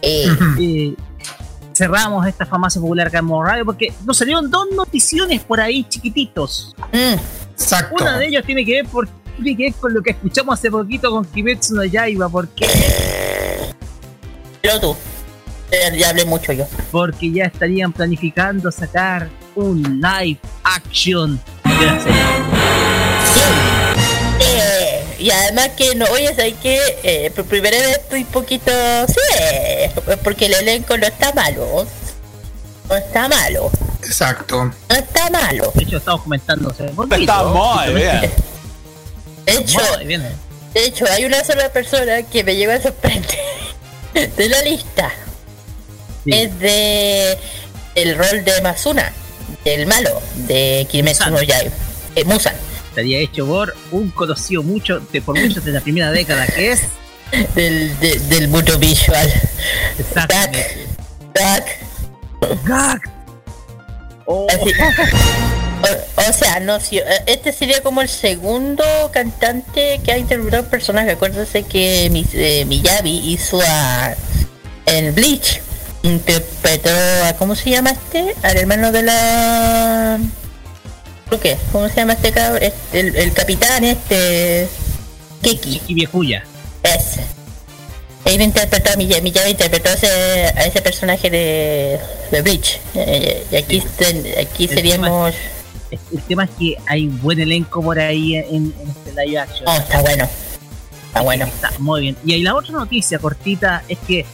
[0.00, 0.96] Eh,
[1.80, 6.74] cerramos esta farmacia popular Modo Radio porque nos salieron dos noticiones por ahí chiquititos.
[6.92, 7.96] Exacto.
[7.98, 10.70] Una de ellas tiene que ver por tiene que ver con lo que escuchamos hace
[10.70, 12.66] poquito con Kimetsu no Yaiba, porque
[14.60, 14.96] Pero tú.
[15.70, 16.66] Eh, Ya hablé mucho yo.
[16.90, 22.20] porque ya estarían planificando sacar un live action de la serie.
[24.40, 26.78] Eh, y además que no, oye, ¿sabes qué?
[27.02, 28.70] Eh, por primera vez estoy poquito...
[29.06, 29.19] Sí,
[30.22, 31.86] porque el elenco no está malo.
[32.88, 33.70] No está malo.
[34.02, 34.64] Exacto.
[34.64, 35.72] No está malo.
[35.74, 36.70] De hecho, estamos comentando.
[36.70, 38.30] Está muy justamente.
[39.46, 40.22] De hecho, Muy bien.
[40.74, 43.38] de hecho, hay una sola persona que me llegó a sorprender
[44.36, 45.10] de la lista.
[46.26, 47.38] Es de
[47.94, 49.12] el rol de Masuna,
[49.64, 51.74] del malo, de Kimetsu no Yaiba.
[52.14, 52.54] Eh, Musan.
[52.90, 56.82] Estaría hecho por un conocido mucho de por muchos de la primera década que es
[57.54, 59.32] del, de- del mundo visual.
[59.98, 60.86] Exactamente.
[61.34, 61.64] Gak.
[62.64, 63.10] Gak.
[64.48, 64.72] Así-
[65.82, 70.64] O, o sea, no, si, eh, este sería como el segundo cantante que ha interpretado
[70.64, 71.12] un personaje.
[71.12, 74.14] Acuérdense que Mi- eh, Miyabi hizo a
[74.86, 75.62] en Bleach.
[76.02, 76.90] Interpretó
[77.26, 78.34] a ¿cómo se llama este?
[78.42, 80.18] Al hermano de la
[81.28, 81.56] ¿Por qué?
[81.72, 82.62] ¿Cómo se llama este cabrón?
[82.62, 84.68] Este, el, el capitán este
[85.42, 85.80] Kiki.
[85.88, 86.44] Y viejuya.
[86.82, 87.24] Ese.
[88.24, 91.98] Él interpretó a Miyabi, Miyabi interpretó a ese, a ese personaje de,
[92.30, 92.78] de Bleach.
[92.94, 93.82] Eh, y aquí,
[94.38, 95.34] aquí El seríamos.
[95.90, 99.64] El tema es que hay un buen elenco por ahí en, en este live action.
[99.66, 100.28] Oh, está bueno.
[101.06, 101.46] Está bueno.
[101.46, 102.16] Está muy bien.
[102.24, 104.24] Y ahí la otra noticia cortita es que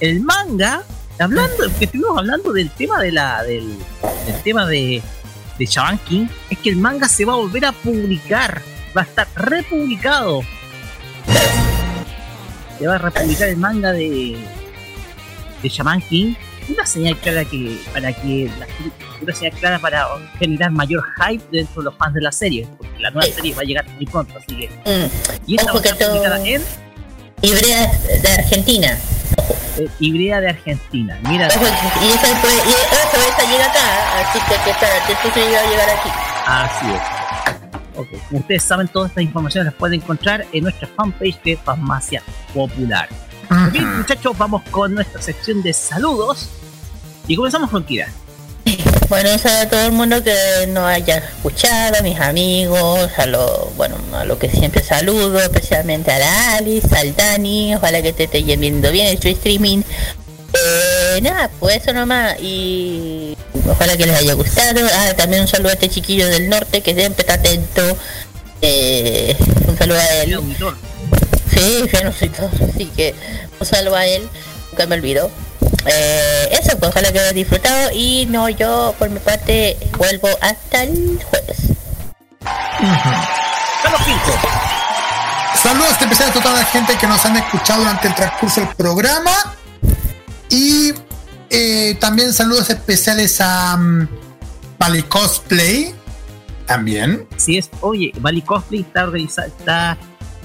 [0.00, 0.84] el manga,
[1.18, 3.76] hablando, que estuvimos hablando del tema de la, del,
[4.26, 5.02] del tema de,
[5.58, 8.62] de Shaman King, es que el manga se va a volver a publicar,
[8.96, 10.42] va a estar republicado.
[12.78, 14.36] Se va a republicar el manga de,
[15.62, 16.34] de Shaman King.
[16.68, 18.66] Una señal clara que, para que la,
[19.20, 20.06] una señal clara para
[20.38, 23.62] generar mayor hype dentro de los fans de la serie, porque la nueva serie va
[23.62, 24.70] a llegar muy pronto, así que.
[25.46, 26.62] Y esta va a publicada en
[27.42, 27.92] Ibrea
[28.22, 28.98] de Argentina.
[29.78, 31.18] eh, Ibrea de Argentina.
[31.28, 35.60] Mira, Ojo, y esa, y ojo, esa llega acá, así que que atento si llega
[35.60, 36.08] a llegar aquí.
[36.46, 37.21] Así es.
[38.30, 42.22] Ustedes saben, todas estas informaciones las pueden encontrar en nuestra fanpage de Farmacia
[42.54, 43.08] Popular.
[43.70, 46.48] Bien, muchachos, vamos con nuestra sección de saludos.
[47.28, 48.08] Y comenzamos con Kira.
[49.08, 50.34] Bueno, a todo el mundo que
[50.68, 56.10] nos haya escuchado, a mis amigos, a lo, bueno, a lo que siempre saludo, especialmente
[56.10, 59.82] a la Alice, al Dani, ojalá que te esté viendo bien el streaming.
[60.54, 63.36] Eh, nada, pues eso nomás, y
[63.68, 64.80] ojalá que les haya gustado.
[64.92, 67.82] Ah, también un saludo a este chiquillo del norte que siempre está atento.
[68.60, 70.38] Eh, un saludo a él.
[71.50, 73.14] Sí, yo no soy todo, así que
[73.60, 74.28] un saludo a él,
[74.70, 75.30] nunca me olvido.
[75.86, 80.84] Eh, eso, pues ojalá que hayas disfrutado y no, yo por mi parte vuelvo hasta
[80.84, 81.58] el jueves.
[85.62, 89.54] Saludos especiales a toda la gente que nos han escuchado durante el transcurso del programa.
[90.52, 90.92] Y
[91.48, 94.06] eh, también saludos especiales a um,
[95.08, 95.94] Cosplay.
[96.66, 97.26] También.
[97.38, 99.96] Si es, oye, Bali Cosplay está organiza- está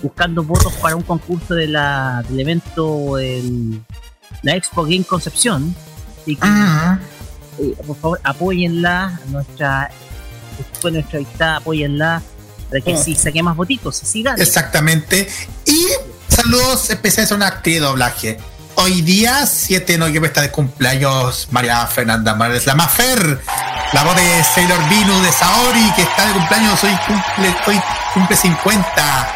[0.02, 3.82] buscando votos para un concurso de la, del evento el,
[4.44, 5.76] la Expo Game Concepción.
[6.22, 6.48] Así que,
[7.64, 9.90] eh, por favor, apóyenla, nuestra,
[10.82, 12.22] fue nuestra invitada, apóyenla
[12.70, 12.98] para que Mm.
[12.98, 14.24] sí saque más votitos, así.
[14.38, 15.28] Exactamente.
[15.66, 15.86] Y
[16.28, 18.40] saludos especiales a una actriz de doblaje.
[18.80, 23.42] Hoy día, 7 de noviembre, está de cumpleaños María Fernanda Morales, la Mafer,
[23.92, 27.82] la voz de Sailor Venus de Saori, que está de cumpleaños, hoy cumple, hoy
[28.14, 29.30] cumple 50.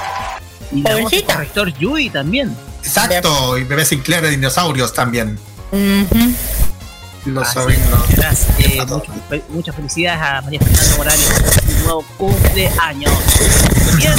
[0.74, 2.56] Y la voz corrector Yui también.
[2.84, 5.40] Exacto, y bebé Sinclair de dinosaurios también.
[7.26, 8.10] Los sobrinos.
[8.10, 8.60] es, gracias.
[8.60, 13.14] Eh, muchas, fe- muchas felicidades a María Fernanda Morales por su nuevo cumpleaños.
[13.98, 14.14] Bien,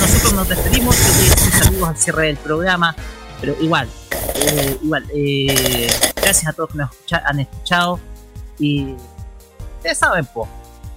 [0.00, 0.96] nosotros nos despedimos.
[0.96, 2.94] Yo doy un saludos al cierre del programa,
[3.40, 3.88] pero igual,
[4.34, 7.98] eh, igual, eh, gracias a todos que nos escucha- han escuchado.
[8.58, 8.94] Y
[9.78, 10.48] ustedes saben, po,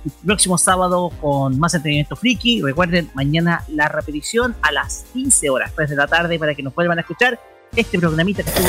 [0.06, 2.62] el próximo sábado con más entretenimiento friki.
[2.62, 6.76] Recuerden, mañana la repetición a las 15 horas, 3 de la tarde, para que nos
[6.76, 7.40] vuelvan a escuchar
[7.76, 8.68] este programita que estuvo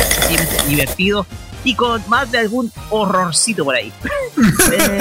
[0.69, 1.27] divertido
[1.63, 3.93] y con más de algún horrorcito por ahí.
[4.73, 4.99] Eh,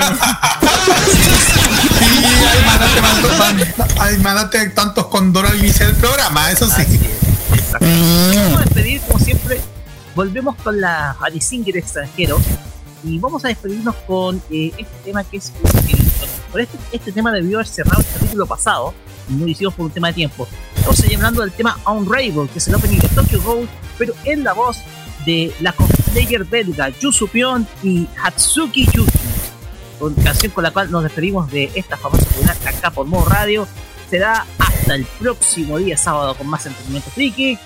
[3.99, 6.99] Ay, mandate tantos condoros al inicio del programa, eso sí.
[7.79, 9.61] Vamos a despedir, como siempre,
[10.15, 12.39] volvemos con la Annie Singer extranjero
[13.03, 15.51] y vamos a despedirnos con eh, este tema que es
[16.51, 18.93] por este, este tema debió haber cerrado el capítulo pasado
[19.27, 20.47] y no lo hicimos por un tema de tiempo.
[20.75, 23.67] Estamos hablando del tema Unravel, que es el opening de Tokyo Ghoul,
[23.97, 24.77] pero en la voz
[25.25, 29.11] de la cosplayer belga Yu Supion y Hatsuki Yuki,
[29.99, 33.67] con canción con la cual nos despedimos de esta famosa comunidad acá por modo radio.
[34.13, 37.57] Será hasta el próximo día sábado con más entretenimiento friki.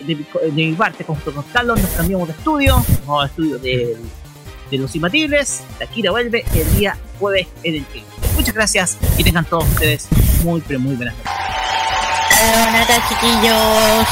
[0.00, 2.76] De, mi- de mi parte, junto con Carlos, nos cambiamos de estudio.
[2.86, 3.96] Nos vamos al estudio de,
[4.70, 5.62] de Los Imbatibles.
[5.78, 8.04] Takira vuelve el día jueves en el film.
[8.34, 10.06] Muchas gracias y tengan todos ustedes
[10.44, 11.32] muy, pero muy buenas noches.
[12.42, 14.06] Buenas noches, chiquillos.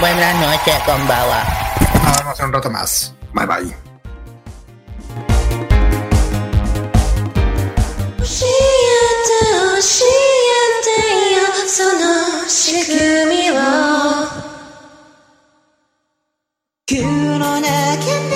[0.00, 1.44] Buenas noches, con Bawa.
[2.04, 3.14] Nos vemos en un rato más.
[3.32, 3.85] Bye bye.
[9.36, 10.90] 教えて
[11.34, 13.54] よその仕組みを
[16.86, 17.02] 急
[17.38, 18.35] の中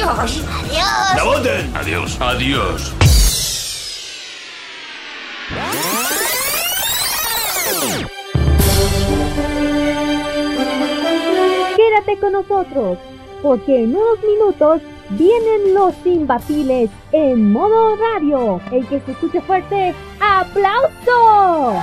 [0.00, 0.44] Adiós.
[1.74, 1.74] Adiós.
[1.74, 2.20] Adiós.
[2.20, 2.94] Adiós.
[11.76, 12.98] Quédate con nosotros,
[13.42, 18.60] porque en unos minutos vienen los imbatibles en modo radio.
[18.70, 21.82] El que se escuche fuerte, ¡aplauso!